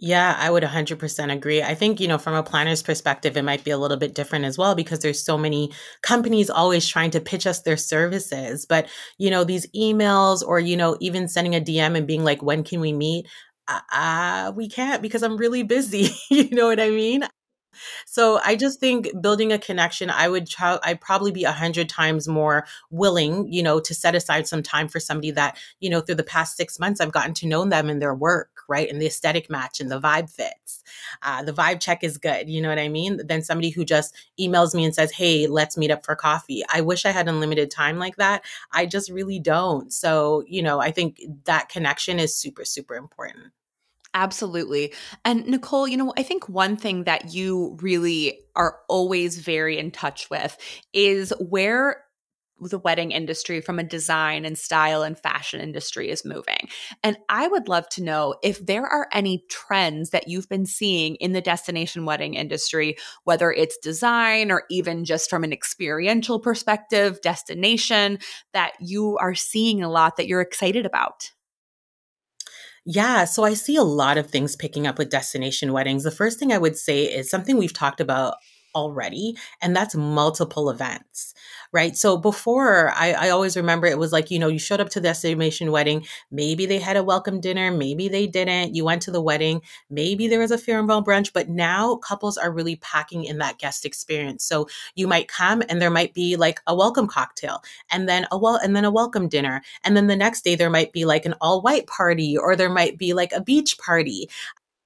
Yeah, 0.00 0.36
I 0.38 0.48
would 0.50 0.62
100% 0.62 1.32
agree. 1.32 1.60
I 1.62 1.74
think, 1.74 1.98
you 1.98 2.06
know, 2.06 2.18
from 2.18 2.34
a 2.34 2.42
planner's 2.42 2.82
perspective, 2.84 3.36
it 3.36 3.42
might 3.42 3.64
be 3.64 3.72
a 3.72 3.78
little 3.78 3.96
bit 3.96 4.14
different 4.14 4.44
as 4.44 4.56
well 4.56 4.76
because 4.76 5.00
there's 5.00 5.24
so 5.24 5.36
many 5.36 5.72
companies 6.02 6.48
always 6.50 6.86
trying 6.86 7.10
to 7.12 7.20
pitch 7.20 7.46
us 7.48 7.62
their 7.62 7.76
services. 7.76 8.64
But, 8.64 8.88
you 9.18 9.28
know, 9.30 9.42
these 9.42 9.66
emails 9.72 10.42
or, 10.46 10.60
you 10.60 10.76
know, 10.76 10.96
even 11.00 11.26
sending 11.26 11.56
a 11.56 11.60
DM 11.60 11.96
and 11.96 12.06
being 12.06 12.22
like, 12.22 12.42
when 12.42 12.62
can 12.62 12.80
we 12.80 12.92
meet? 12.92 13.26
Uh, 13.92 14.52
we 14.54 14.68
can't 14.68 15.02
because 15.02 15.22
I'm 15.22 15.36
really 15.36 15.64
busy. 15.64 16.10
you 16.30 16.48
know 16.50 16.66
what 16.68 16.80
I 16.80 16.90
mean? 16.90 17.24
So 18.06 18.40
I 18.44 18.56
just 18.56 18.80
think 18.80 19.08
building 19.20 19.52
a 19.52 19.58
connection, 19.58 20.10
I 20.10 20.28
would 20.28 20.46
try, 20.48 20.78
I'd 20.82 21.00
probably 21.00 21.32
be 21.32 21.44
a 21.44 21.52
hundred 21.52 21.88
times 21.88 22.28
more 22.28 22.66
willing, 22.90 23.52
you 23.52 23.62
know, 23.62 23.80
to 23.80 23.94
set 23.94 24.14
aside 24.14 24.46
some 24.46 24.62
time 24.62 24.88
for 24.88 25.00
somebody 25.00 25.30
that, 25.32 25.58
you 25.80 25.90
know, 25.90 26.00
through 26.00 26.16
the 26.16 26.22
past 26.22 26.56
six 26.56 26.78
months, 26.78 27.00
I've 27.00 27.12
gotten 27.12 27.34
to 27.34 27.46
know 27.46 27.64
them 27.64 27.88
and 27.88 28.00
their 28.00 28.14
work, 28.14 28.62
right? 28.68 28.88
And 28.88 29.00
the 29.00 29.06
aesthetic 29.06 29.50
match 29.50 29.80
and 29.80 29.90
the 29.90 30.00
vibe 30.00 30.30
fits. 30.30 30.82
Uh, 31.22 31.42
the 31.42 31.52
vibe 31.52 31.80
check 31.80 32.04
is 32.04 32.18
good. 32.18 32.48
You 32.48 32.62
know 32.62 32.68
what 32.68 32.78
I 32.78 32.88
mean? 32.88 33.20
Then 33.26 33.42
somebody 33.42 33.70
who 33.70 33.84
just 33.84 34.14
emails 34.40 34.74
me 34.74 34.84
and 34.84 34.94
says, 34.94 35.10
Hey, 35.12 35.46
let's 35.46 35.76
meet 35.76 35.90
up 35.90 36.04
for 36.04 36.14
coffee. 36.14 36.62
I 36.72 36.80
wish 36.80 37.04
I 37.04 37.10
had 37.10 37.28
unlimited 37.28 37.70
time 37.70 37.98
like 37.98 38.16
that. 38.16 38.44
I 38.72 38.86
just 38.86 39.10
really 39.10 39.38
don't. 39.38 39.92
So, 39.92 40.44
you 40.46 40.62
know, 40.62 40.80
I 40.80 40.90
think 40.90 41.20
that 41.44 41.68
connection 41.68 42.18
is 42.18 42.34
super, 42.34 42.64
super 42.64 42.94
important. 42.94 43.52
Absolutely. 44.14 44.92
And 45.24 45.46
Nicole, 45.46 45.86
you 45.86 45.96
know, 45.96 46.12
I 46.16 46.22
think 46.22 46.48
one 46.48 46.76
thing 46.76 47.04
that 47.04 47.32
you 47.34 47.76
really 47.80 48.40
are 48.56 48.78
always 48.88 49.38
very 49.38 49.78
in 49.78 49.90
touch 49.90 50.28
with 50.30 50.56
is 50.92 51.32
where 51.38 52.04
the 52.60 52.78
wedding 52.80 53.12
industry 53.12 53.60
from 53.60 53.78
a 53.78 53.84
design 53.84 54.44
and 54.44 54.58
style 54.58 55.02
and 55.02 55.16
fashion 55.16 55.60
industry 55.60 56.10
is 56.10 56.24
moving. 56.24 56.68
And 57.04 57.16
I 57.28 57.46
would 57.46 57.68
love 57.68 57.88
to 57.90 58.02
know 58.02 58.34
if 58.42 58.66
there 58.66 58.84
are 58.84 59.06
any 59.12 59.44
trends 59.48 60.10
that 60.10 60.26
you've 60.26 60.48
been 60.48 60.66
seeing 60.66 61.14
in 61.16 61.32
the 61.34 61.40
destination 61.40 62.04
wedding 62.04 62.34
industry, 62.34 62.96
whether 63.22 63.52
it's 63.52 63.78
design 63.78 64.50
or 64.50 64.64
even 64.70 65.04
just 65.04 65.30
from 65.30 65.44
an 65.44 65.52
experiential 65.52 66.40
perspective, 66.40 67.20
destination 67.20 68.18
that 68.52 68.72
you 68.80 69.16
are 69.18 69.36
seeing 69.36 69.80
a 69.80 69.88
lot 69.90 70.16
that 70.16 70.26
you're 70.26 70.40
excited 70.40 70.84
about. 70.84 71.30
Yeah, 72.90 73.26
so 73.26 73.44
I 73.44 73.52
see 73.52 73.76
a 73.76 73.82
lot 73.82 74.16
of 74.16 74.30
things 74.30 74.56
picking 74.56 74.86
up 74.86 74.96
with 74.96 75.10
destination 75.10 75.74
weddings. 75.74 76.04
The 76.04 76.10
first 76.10 76.38
thing 76.38 76.52
I 76.54 76.58
would 76.58 76.76
say 76.78 77.04
is 77.04 77.28
something 77.28 77.58
we've 77.58 77.72
talked 77.72 78.00
about 78.00 78.36
already, 78.78 79.36
and 79.60 79.74
that's 79.74 79.94
multiple 79.94 80.70
events 80.70 81.34
right? 81.72 81.96
So 81.96 82.16
before, 82.16 82.90
I, 82.94 83.12
I 83.12 83.30
always 83.30 83.56
remember 83.56 83.86
it 83.86 83.98
was 83.98 84.12
like, 84.12 84.30
you 84.30 84.38
know, 84.38 84.48
you 84.48 84.58
showed 84.58 84.80
up 84.80 84.88
to 84.90 85.00
the 85.00 85.08
destination 85.08 85.70
wedding. 85.70 86.06
Maybe 86.30 86.66
they 86.66 86.78
had 86.78 86.96
a 86.96 87.02
welcome 87.02 87.40
dinner. 87.40 87.70
Maybe 87.70 88.08
they 88.08 88.26
didn't. 88.26 88.74
You 88.74 88.84
went 88.84 89.02
to 89.02 89.10
the 89.10 89.20
wedding. 89.20 89.62
Maybe 89.90 90.28
there 90.28 90.38
was 90.38 90.50
a 90.50 90.58
farewell 90.58 91.04
brunch. 91.04 91.32
But 91.32 91.48
now 91.48 91.96
couples 91.96 92.38
are 92.38 92.50
really 92.50 92.76
packing 92.76 93.24
in 93.24 93.38
that 93.38 93.58
guest 93.58 93.84
experience. 93.84 94.44
So 94.44 94.68
you 94.94 95.06
might 95.06 95.28
come 95.28 95.62
and 95.68 95.80
there 95.80 95.90
might 95.90 96.14
be 96.14 96.36
like 96.36 96.60
a 96.66 96.74
welcome 96.74 97.06
cocktail 97.06 97.62
and 97.90 98.08
then 98.08 98.26
a 98.30 98.38
well 98.38 98.56
and 98.56 98.74
then 98.74 98.84
a 98.84 98.90
welcome 98.90 99.28
dinner. 99.28 99.62
And 99.84 99.96
then 99.96 100.06
the 100.06 100.16
next 100.16 100.42
day 100.42 100.54
there 100.54 100.70
might 100.70 100.92
be 100.92 101.04
like 101.04 101.26
an 101.26 101.34
all 101.40 101.60
white 101.60 101.86
party 101.86 102.36
or 102.36 102.56
there 102.56 102.70
might 102.70 102.96
be 102.98 103.12
like 103.12 103.32
a 103.32 103.42
beach 103.42 103.78
party. 103.78 104.28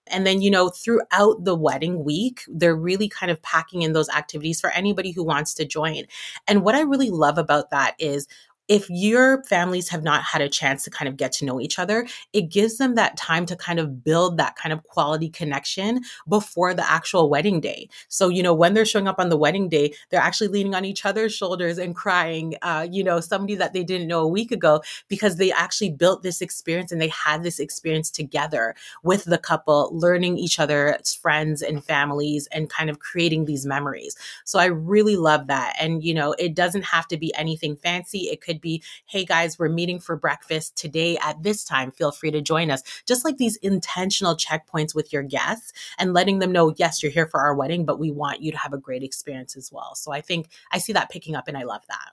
And 0.09 0.27
then, 0.27 0.43
you 0.43 0.51
know, 0.51 0.69
throughout 0.69 1.45
the 1.45 1.55
wedding 1.55 2.05
week, 2.05 2.43
they're 2.49 2.77
really 2.77 3.09
kind 3.09 3.31
of 3.31 3.41
packing 3.43 3.83
in 3.83 3.93
those 3.93 4.09
activities 4.09 4.61
for 4.61 4.71
anybody 4.71 5.13
who 5.13 5.23
wants 5.23 5.55
to 5.55 5.65
join. 5.65 6.05
And 6.49 6.63
what 6.63 6.75
I 6.75 6.81
really 6.81 7.11
love 7.11 7.39
about 7.39 7.71
that 7.71 7.95
is 7.99 8.27
if 8.69 8.89
your 8.89 9.43
families 9.45 9.89
have 9.89 10.03
not 10.03 10.23
had 10.23 10.41
a 10.41 10.49
chance 10.49 10.85
to 10.85 10.91
kind 10.91 11.09
of 11.09 11.17
get 11.17 11.33
to 11.33 11.45
know 11.45 11.61
each 11.61 11.79
other, 11.79 12.07
it 12.33 12.43
gives 12.43 12.79
them 12.79 12.95
that 12.95 13.17
time 13.17 13.45
to 13.47 13.57
kind 13.57 13.79
of 13.79 14.05
build 14.05 14.37
that 14.37 14.57
kind 14.57 14.73
of 14.73 14.83
quality 14.85 15.29
connection 15.29 16.01
before 16.29 16.73
the 16.73 16.89
actual 16.91 17.29
wedding 17.29 17.61
day. 17.61 17.89
So, 18.09 18.29
you 18.29 18.43
know, 18.43 18.55
when 18.55 18.75
they're 18.75 18.85
showing 18.85 19.09
up 19.09 19.19
on 19.19 19.29
the 19.29 19.37
wedding 19.37 19.69
day, 19.69 19.95
they're 20.11 20.21
actually 20.21 20.49
leaning 20.49 20.75
on 20.75 20.85
each 20.85 21.05
other's 21.05 21.35
shoulders 21.35 21.79
and 21.79 21.95
crying, 21.95 22.55
uh, 22.63 22.87
you 22.91 23.03
know, 23.03 23.21
somebody 23.21 23.55
that 23.57 23.73
they 23.73 23.83
didn't 23.83 24.09
know 24.09 24.21
a 24.21 24.29
week 24.29 24.53
ago 24.53 24.83
because 25.09 25.37
they 25.37 25.53
actually 25.53 25.91
built 25.91 26.23
this 26.23 26.41
experience 26.41 26.93
and 26.93 27.01
they 27.01 27.09
had 27.09 27.43
this 27.43 27.59
experience 27.59 28.11
together 28.11 28.75
with 29.03 29.25
the 29.25 29.39
couple, 29.39 29.91
learning 29.93 30.39
each 30.39 30.59
other's 30.59 31.15
friends 31.15 31.63
and 31.63 31.85
families 31.85 32.49
and 32.53 32.71
kind 32.71 32.91
of 32.91 32.99
creating 32.99 33.45
these 33.45 33.67
memories. 33.67 34.17
So 34.45 34.59
I 34.59 34.67
really 34.67 35.17
love 35.17 35.49
that. 35.49 35.75
And, 35.81 36.05
you 36.05 36.15
know, 36.15 36.35
it 36.39 36.55
doesn't 36.55 36.85
have 36.85 37.09
to 37.09 37.17
be 37.17 37.35
anything 37.35 37.77
fancy. 37.77 38.29
It 38.31 38.41
could 38.41 38.52
be, 38.61 38.83
hey 39.07 39.25
guys, 39.25 39.59
we're 39.59 39.69
meeting 39.69 40.01
for 40.01 40.17
breakfast 40.17 40.77
today 40.77 41.17
at 41.19 41.43
this 41.43 41.65
time. 41.65 41.91
Feel 41.91 42.13
free 42.13 42.31
to 42.31 42.41
join 42.41 42.71
us. 42.71 42.83
Just 43.07 43.25
like 43.25 43.37
these 43.37 43.57
intentional 43.57 44.37
checkpoints 44.37 44.95
with 44.95 45.13
your 45.13 45.23
guests 45.23 45.73
and 45.99 46.13
letting 46.13 46.39
them 46.39 46.53
know, 46.53 46.75
yes, 46.77 47.03
you're 47.03 47.13
here 47.13 47.27
for 47.27 47.41
our 47.41 47.55
wedding, 47.55 47.85
but 47.85 47.99
we 47.99 48.11
want 48.11 48.43
you 48.43 48.53
to 48.53 48.59
have 48.59 48.73
a 48.73 48.79
great 48.79 49.03
experience 49.03 49.57
as 49.57 49.71
well. 49.73 49.95
So 49.95 50.13
I 50.13 50.21
think 50.21 50.49
I 50.71 50.79
see 50.79 50.93
that 50.93 51.11
picking 51.11 51.35
up 51.35 51.49
and 51.49 51.57
I 51.57 51.63
love 51.63 51.83
that. 51.89 52.13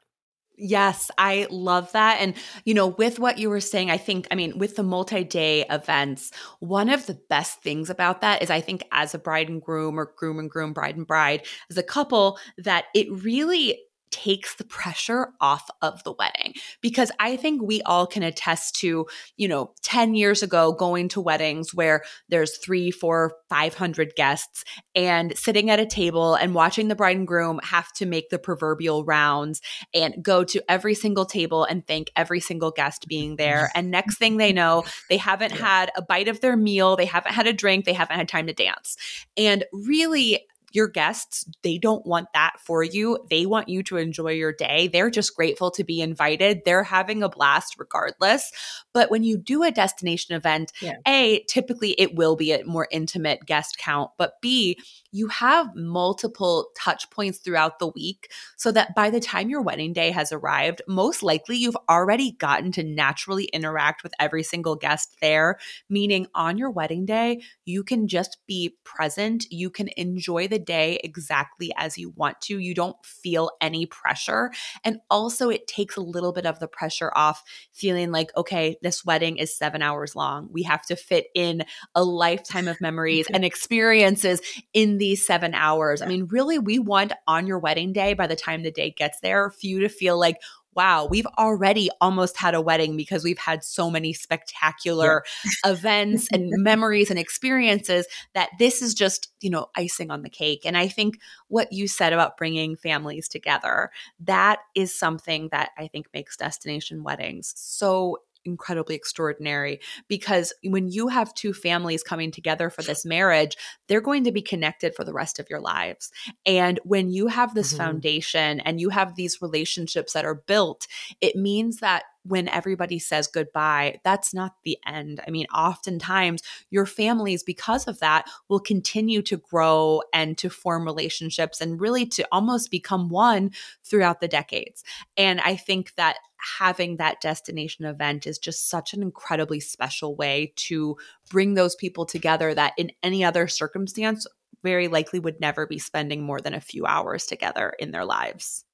Yes, 0.62 1.10
I 1.18 1.48
love 1.50 1.90
that. 1.94 2.18
And, 2.20 2.36
you 2.66 2.74
know, 2.74 2.88
with 2.88 3.18
what 3.18 3.38
you 3.38 3.50
were 3.50 3.62
saying, 3.62 3.90
I 3.90 3.96
think, 3.96 4.28
I 4.30 4.36
mean, 4.36 4.58
with 4.58 4.76
the 4.76 4.84
multi 4.84 5.24
day 5.24 5.66
events, 5.70 6.32
one 6.60 6.90
of 6.90 7.06
the 7.06 7.18
best 7.30 7.62
things 7.62 7.90
about 7.90 8.20
that 8.22 8.42
is 8.42 8.50
I 8.50 8.60
think 8.60 8.84
as 8.92 9.16
a 9.16 9.20
bride 9.20 9.48
and 9.48 9.62
groom 9.62 9.98
or 9.98 10.12
groom 10.18 10.38
and 10.38 10.50
groom, 10.50 10.74
bride 10.74 10.98
and 10.98 11.08
bride, 11.08 11.46
as 11.70 11.78
a 11.78 11.84
couple, 11.84 12.38
that 12.58 12.86
it 12.94 13.08
really 13.10 13.80
takes 14.12 14.56
the 14.56 14.64
pressure 14.64 15.30
off 15.40 15.70
of 15.82 16.04
the 16.04 16.14
wedding 16.14 16.54
because 16.82 17.12
I 17.20 17.36
think 17.36 17.62
we 17.62 17.82
all 17.84 18.08
can 18.08 18.24
attest 18.24 18.76
to, 18.78 19.06
you 19.38 19.48
know, 19.48 19.74
10 19.84 20.16
years 20.16 20.44
ago 20.44 20.74
going 20.74 21.10
to 21.10 21.22
weddings 21.22 21.74
where 21.74 22.04
there's 22.28 22.58
three, 22.58 22.92
four, 22.92 23.34
500 23.50 24.14
guests 24.16 24.64
and 24.96 25.38
sitting 25.38 25.70
at 25.70 25.80
a 25.80 25.86
table 25.86 26.36
and 26.36 26.56
watching 26.56 26.88
the 26.88 26.96
bride 26.96 27.18
and 27.18 27.28
groom 27.28 27.60
have 27.64 27.92
to 27.94 28.06
make 28.06 28.30
the 28.30 28.40
proverbial 28.40 29.06
rounds 29.06 29.62
and 29.94 30.16
go 30.22 30.44
to 30.44 30.62
every 30.70 30.96
single 30.96 31.26
table 31.26 31.64
and 31.64 31.86
thank 31.86 32.12
every 32.16 32.40
single 32.40 32.72
guest 32.72 33.08
being 33.08 33.36
there. 33.36 33.72
And 33.76 33.92
next 33.92 34.18
thing 34.18 34.38
they 34.38 34.54
know, 34.54 34.84
they 35.10 35.18
haven't 35.18 35.52
had 35.52 35.92
a 35.96 36.02
bite 36.02 36.28
of 36.28 36.42
their 36.42 36.58
meal, 36.58 36.96
they 36.96 37.06
haven't 37.06 37.34
had 37.34 37.48
a 37.48 37.54
drink, 37.54 37.86
they 37.86 37.94
haven't 37.94 38.18
had 38.18 38.28
time 38.28 38.48
to 38.48 38.54
dance. 38.54 38.98
And 39.38 39.66
really, 39.72 40.48
your 40.72 40.88
guests, 40.88 41.50
they 41.64 41.78
don't 41.78 42.06
want 42.06 42.28
that 42.34 42.54
for 42.60 42.84
you. 42.84 43.18
They 43.30 43.46
want 43.46 43.70
you 43.70 43.84
to 43.84 43.98
enjoy 43.98 44.32
your 44.32 44.54
day. 44.54 44.88
They're 44.88 45.10
just 45.10 45.36
grateful 45.36 45.72
to 45.72 45.84
be 45.84 46.02
invited. 46.02 46.62
They're 46.66 46.84
having 46.84 47.24
a 47.24 47.30
blast 47.30 47.76
regardless. 47.78 48.52
But 48.94 49.12
when 49.12 49.24
you 49.24 49.38
do 49.38 49.64
a 49.64 49.72
destination 49.72 50.36
event, 50.36 50.72
yeah. 50.82 50.96
A, 51.08 51.44
typically 51.48 51.92
it 51.92 52.16
will 52.16 52.36
be 52.36 52.52
a 52.52 52.64
more 52.66 52.88
intimate 52.92 53.46
guest 53.46 53.78
count, 53.78 54.12
but 54.18 54.34
B, 54.42 54.78
you 55.12 55.28
have 55.28 55.76
multiple 55.76 56.70
touch 56.78 57.10
points 57.10 57.40
throughout 57.40 57.80
the 57.80 57.88
week 57.88 58.32
so 58.58 58.72
that 58.72 58.94
by 58.96 59.10
the 59.10 59.20
time 59.20 59.50
your 59.50 59.62
wedding 59.62 59.94
day 59.94 60.12
has 60.12 60.32
arrived, 60.32 60.82
most 60.88 61.24
likely 61.24 61.58
you've 61.58 61.78
already 61.90 62.34
gotten 62.34 62.72
to 62.74 62.84
naturally 62.84 63.46
interact 63.46 64.04
with 64.04 64.14
every 64.20 64.44
single 64.44 64.76
guest 64.76 65.18
there. 65.22 65.58
Meaning, 65.90 66.28
on 66.36 66.58
your 66.58 66.70
wedding 66.70 67.06
day, 67.06 67.42
you 67.66 67.84
can 67.84 68.08
just 68.08 68.38
be 68.48 68.76
present. 68.84 69.46
You 69.50 69.70
can 69.70 69.90
enjoy 69.98 70.48
the 70.48 70.60
day 70.60 71.00
exactly 71.04 71.72
as 71.76 71.98
you 71.98 72.14
want 72.16 72.40
to. 72.42 72.60
You 72.60 72.76
don't 72.76 72.98
feel 73.04 73.52
any 73.62 73.86
pressure. 73.86 74.52
And 74.84 75.00
also, 75.10 75.50
it 75.50 75.68
takes 75.68 75.96
a 75.96 76.02
little 76.02 76.34
bit 76.34 76.46
of 76.46 76.60
the 76.60 76.68
pressure 76.68 77.12
off 77.16 77.44
feeling 77.74 78.12
like, 78.12 78.30
okay, 78.38 78.78
this 78.82 79.04
wedding 79.04 79.38
is 79.38 79.58
seven 79.58 79.82
hours 79.82 80.16
long. 80.16 80.50
We 80.52 80.64
have 80.64 80.84
to 80.84 80.96
fit 80.96 81.28
in 81.34 81.64
a 81.96 82.04
lifetime 82.04 82.68
of 82.68 82.80
memories 82.90 83.28
and 83.34 83.44
experiences 83.44 84.42
in 84.74 84.99
these 85.00 85.26
seven 85.26 85.54
hours. 85.54 86.02
I 86.02 86.06
mean, 86.06 86.28
really, 86.30 86.60
we 86.60 86.80
want 86.80 87.14
on 87.28 87.48
your 87.48 87.60
wedding 87.60 87.94
day, 87.94 88.14
by 88.14 88.28
the 88.28 88.36
time 88.36 88.64
the 88.64 88.72
day 88.72 88.92
gets 88.92 89.20
there, 89.22 89.50
for 89.50 89.66
you 89.66 89.80
to 89.80 89.90
feel 89.90 90.20
like, 90.20 90.38
wow, 90.76 91.06
we've 91.06 91.28
already 91.38 91.90
almost 92.00 92.38
had 92.38 92.54
a 92.54 92.62
wedding 92.62 92.96
because 92.96 93.24
we've 93.24 93.40
had 93.40 93.64
so 93.64 93.90
many 93.90 94.14
spectacular 94.14 95.24
yeah. 95.44 95.72
events 95.72 96.28
and 96.32 96.52
memories 96.64 97.10
and 97.10 97.20
experiences 97.20 98.06
that 98.34 98.50
this 98.60 98.82
is 98.82 98.94
just, 98.94 99.30
you 99.42 99.50
know, 99.50 99.68
icing 99.76 100.12
on 100.12 100.22
the 100.22 100.30
cake. 100.30 100.62
And 100.66 100.78
I 100.78 100.88
think 100.88 101.20
what 101.48 101.74
you 101.74 101.88
said 101.88 102.14
about 102.14 102.38
bringing 102.38 102.76
families 102.78 103.28
together, 103.28 103.90
that 104.22 104.60
is 104.76 104.94
something 104.98 105.50
that 105.52 105.72
I 105.78 105.88
think 105.88 106.08
makes 106.14 106.38
destination 106.38 107.04
weddings 107.04 107.54
so 107.58 108.20
incredibly 108.50 108.96
extraordinary 108.96 109.80
because 110.08 110.54
when 110.64 110.90
you 110.90 111.08
have 111.08 111.34
two 111.34 111.54
families 111.54 112.04
coming 112.04 112.32
together 112.32 112.70
for 112.70 112.82
this 112.82 113.06
marriage, 113.06 113.56
they're 113.88 114.02
going 114.02 114.24
to 114.24 114.32
be 114.32 114.42
connected 114.42 114.96
for 114.96 115.04
the 115.04 115.14
rest 115.14 115.40
of 115.40 115.50
your 115.50 115.60
lives. 115.60 116.12
And 116.46 116.80
when 116.84 117.10
you 117.10 117.28
have 117.28 117.54
this 117.54 117.70
mm-hmm. 117.70 117.84
foundation 117.84 118.60
and 118.62 118.80
you 118.80 118.90
have 118.90 119.16
these 119.16 119.42
relationships 119.42 120.14
that 120.14 120.26
are 120.26 120.36
built, 120.36 120.88
it 121.22 121.36
means 121.36 121.78
that 121.78 122.04
when 122.24 122.48
everybody 122.50 123.00
says 123.00 123.28
goodbye, 123.28 124.00
that's 124.04 124.34
not 124.34 124.56
the 124.64 124.78
end. 124.86 125.22
I 125.26 125.32
mean, 125.32 125.46
oftentimes 125.48 126.42
your 126.70 126.86
families, 126.86 127.44
because 127.44 127.88
of 127.88 128.00
that, 128.00 128.30
will 128.50 128.60
continue 128.60 129.22
to 129.24 129.38
grow 129.38 130.02
and 130.14 130.38
to 130.38 130.50
form 130.50 130.86
relationships 130.86 131.62
and 131.62 131.80
really 131.80 132.06
to 132.08 132.28
almost 132.32 132.72
become 132.72 133.10
one 133.10 133.52
throughout 133.84 134.22
the 134.22 134.28
decades. 134.28 134.84
And 135.18 135.40
I 135.42 135.56
think 135.56 135.96
that 135.96 136.18
having 136.58 136.98
that 136.98 137.22
destination 137.22 137.86
event 137.86 138.26
is 138.26 138.38
just 138.38 138.70
such 138.70 138.94
an 138.94 139.02
incredibly 139.02 139.60
special 139.60 140.16
way 140.16 140.54
to 140.56 140.98
bring 141.30 141.54
those 141.54 141.76
people 141.76 142.06
together 142.06 142.54
that 142.54 142.74
in 142.78 142.92
any 143.04 143.24
other 143.24 143.48
circumstance 143.48 144.26
very 144.64 144.88
likely 144.88 145.20
would 145.20 145.40
never 145.40 145.66
be 145.66 145.80
spending 145.80 146.24
more 146.24 146.40
than 146.40 146.54
a 146.54 146.62
few 146.62 146.86
hours 146.86 147.26
together 147.26 147.74
in 147.80 147.92
their 147.92 148.06
lives. 148.06 148.66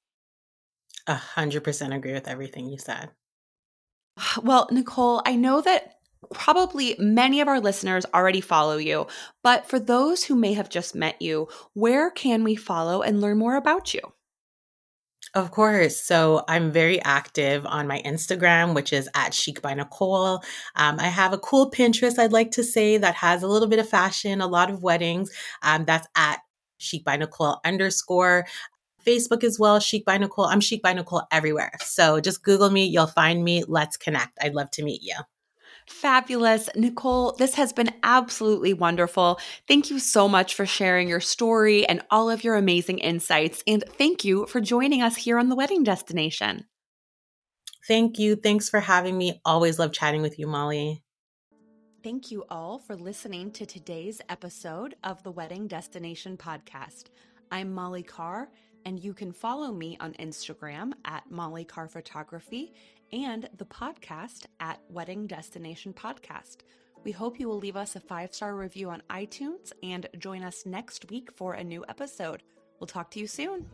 A 1.06 1.14
hundred 1.14 1.62
percent 1.62 1.94
agree 1.94 2.12
with 2.12 2.26
everything 2.26 2.68
you 2.68 2.78
said. 2.78 3.10
Well, 4.42 4.68
Nicole, 4.70 5.22
I 5.26 5.36
know 5.36 5.60
that 5.60 5.94
probably 6.32 6.96
many 6.98 7.40
of 7.40 7.48
our 7.48 7.60
listeners 7.60 8.04
already 8.14 8.40
follow 8.40 8.76
you, 8.78 9.06
but 9.42 9.66
for 9.66 9.78
those 9.78 10.24
who 10.24 10.34
may 10.34 10.54
have 10.54 10.68
just 10.68 10.94
met 10.94 11.20
you, 11.20 11.48
where 11.74 12.10
can 12.10 12.42
we 12.44 12.56
follow 12.56 13.02
and 13.02 13.20
learn 13.20 13.38
more 13.38 13.56
about 13.56 13.94
you? 13.94 14.00
Of 15.34 15.50
course. 15.50 16.00
So 16.00 16.44
I'm 16.48 16.72
very 16.72 17.02
active 17.02 17.66
on 17.66 17.86
my 17.86 18.00
Instagram, 18.06 18.74
which 18.74 18.92
is 18.92 19.08
at 19.14 19.34
Chic 19.34 19.60
by 19.60 19.74
Nicole. 19.74 20.42
Um, 20.76 20.98
I 20.98 21.08
have 21.08 21.32
a 21.32 21.38
cool 21.38 21.70
Pinterest, 21.70 22.18
I'd 22.18 22.32
like 22.32 22.52
to 22.52 22.64
say, 22.64 22.96
that 22.96 23.14
has 23.16 23.42
a 23.42 23.48
little 23.48 23.68
bit 23.68 23.78
of 23.78 23.88
fashion, 23.88 24.40
a 24.40 24.46
lot 24.46 24.70
of 24.70 24.82
weddings. 24.82 25.30
Um, 25.62 25.84
that's 25.84 26.06
at 26.16 26.38
Chic 26.78 27.04
by 27.04 27.16
Nicole 27.16 27.60
underscore. 27.64 28.46
Facebook 29.06 29.44
as 29.44 29.58
well, 29.58 29.80
Chic 29.80 30.04
by 30.04 30.18
Nicole. 30.18 30.46
I'm 30.46 30.60
Chic 30.60 30.82
by 30.82 30.92
Nicole 30.92 31.22
everywhere. 31.30 31.72
So 31.80 32.20
just 32.20 32.42
Google 32.42 32.70
me, 32.70 32.84
you'll 32.84 33.06
find 33.06 33.44
me. 33.44 33.64
Let's 33.66 33.96
connect. 33.96 34.38
I'd 34.42 34.54
love 34.54 34.70
to 34.72 34.82
meet 34.82 35.02
you. 35.02 35.14
Fabulous. 35.86 36.68
Nicole, 36.74 37.32
this 37.38 37.54
has 37.54 37.72
been 37.72 37.90
absolutely 38.02 38.74
wonderful. 38.74 39.38
Thank 39.68 39.88
you 39.90 40.00
so 40.00 40.28
much 40.28 40.54
for 40.54 40.66
sharing 40.66 41.08
your 41.08 41.20
story 41.20 41.86
and 41.86 42.02
all 42.10 42.28
of 42.28 42.42
your 42.42 42.56
amazing 42.56 42.98
insights. 42.98 43.62
And 43.66 43.84
thank 43.96 44.24
you 44.24 44.46
for 44.46 44.60
joining 44.60 45.00
us 45.00 45.16
here 45.16 45.38
on 45.38 45.48
The 45.48 45.54
Wedding 45.54 45.84
Destination. 45.84 46.64
Thank 47.86 48.18
you. 48.18 48.34
Thanks 48.34 48.68
for 48.68 48.80
having 48.80 49.16
me. 49.16 49.40
Always 49.44 49.78
love 49.78 49.92
chatting 49.92 50.22
with 50.22 50.40
you, 50.40 50.48
Molly. 50.48 51.04
Thank 52.02 52.32
you 52.32 52.44
all 52.48 52.78
for 52.80 52.96
listening 52.96 53.52
to 53.52 53.66
today's 53.66 54.20
episode 54.28 54.96
of 55.04 55.22
the 55.22 55.30
Wedding 55.30 55.68
Destination 55.68 56.36
Podcast. 56.36 57.04
I'm 57.52 57.72
Molly 57.72 58.02
Carr 58.02 58.48
and 58.86 59.02
you 59.02 59.12
can 59.12 59.32
follow 59.32 59.72
me 59.72 59.96
on 59.98 60.12
Instagram 60.14 60.92
at 61.04 61.28
Molly 61.28 61.64
Carr 61.64 61.88
Photography 61.88 62.72
and 63.12 63.50
the 63.58 63.64
podcast 63.64 64.46
at 64.60 64.80
Wedding 64.88 65.26
Destination 65.26 65.92
Podcast. 65.92 66.58
We 67.04 67.10
hope 67.10 67.40
you 67.40 67.48
will 67.48 67.58
leave 67.58 67.76
us 67.76 67.96
a 67.96 68.00
five 68.00 68.32
star 68.32 68.54
review 68.54 68.88
on 68.90 69.02
iTunes 69.10 69.72
and 69.82 70.08
join 70.18 70.44
us 70.44 70.64
next 70.64 71.10
week 71.10 71.30
for 71.34 71.54
a 71.54 71.64
new 71.64 71.84
episode. 71.88 72.44
We'll 72.78 72.86
talk 72.86 73.10
to 73.10 73.20
you 73.20 73.26
soon. 73.26 73.66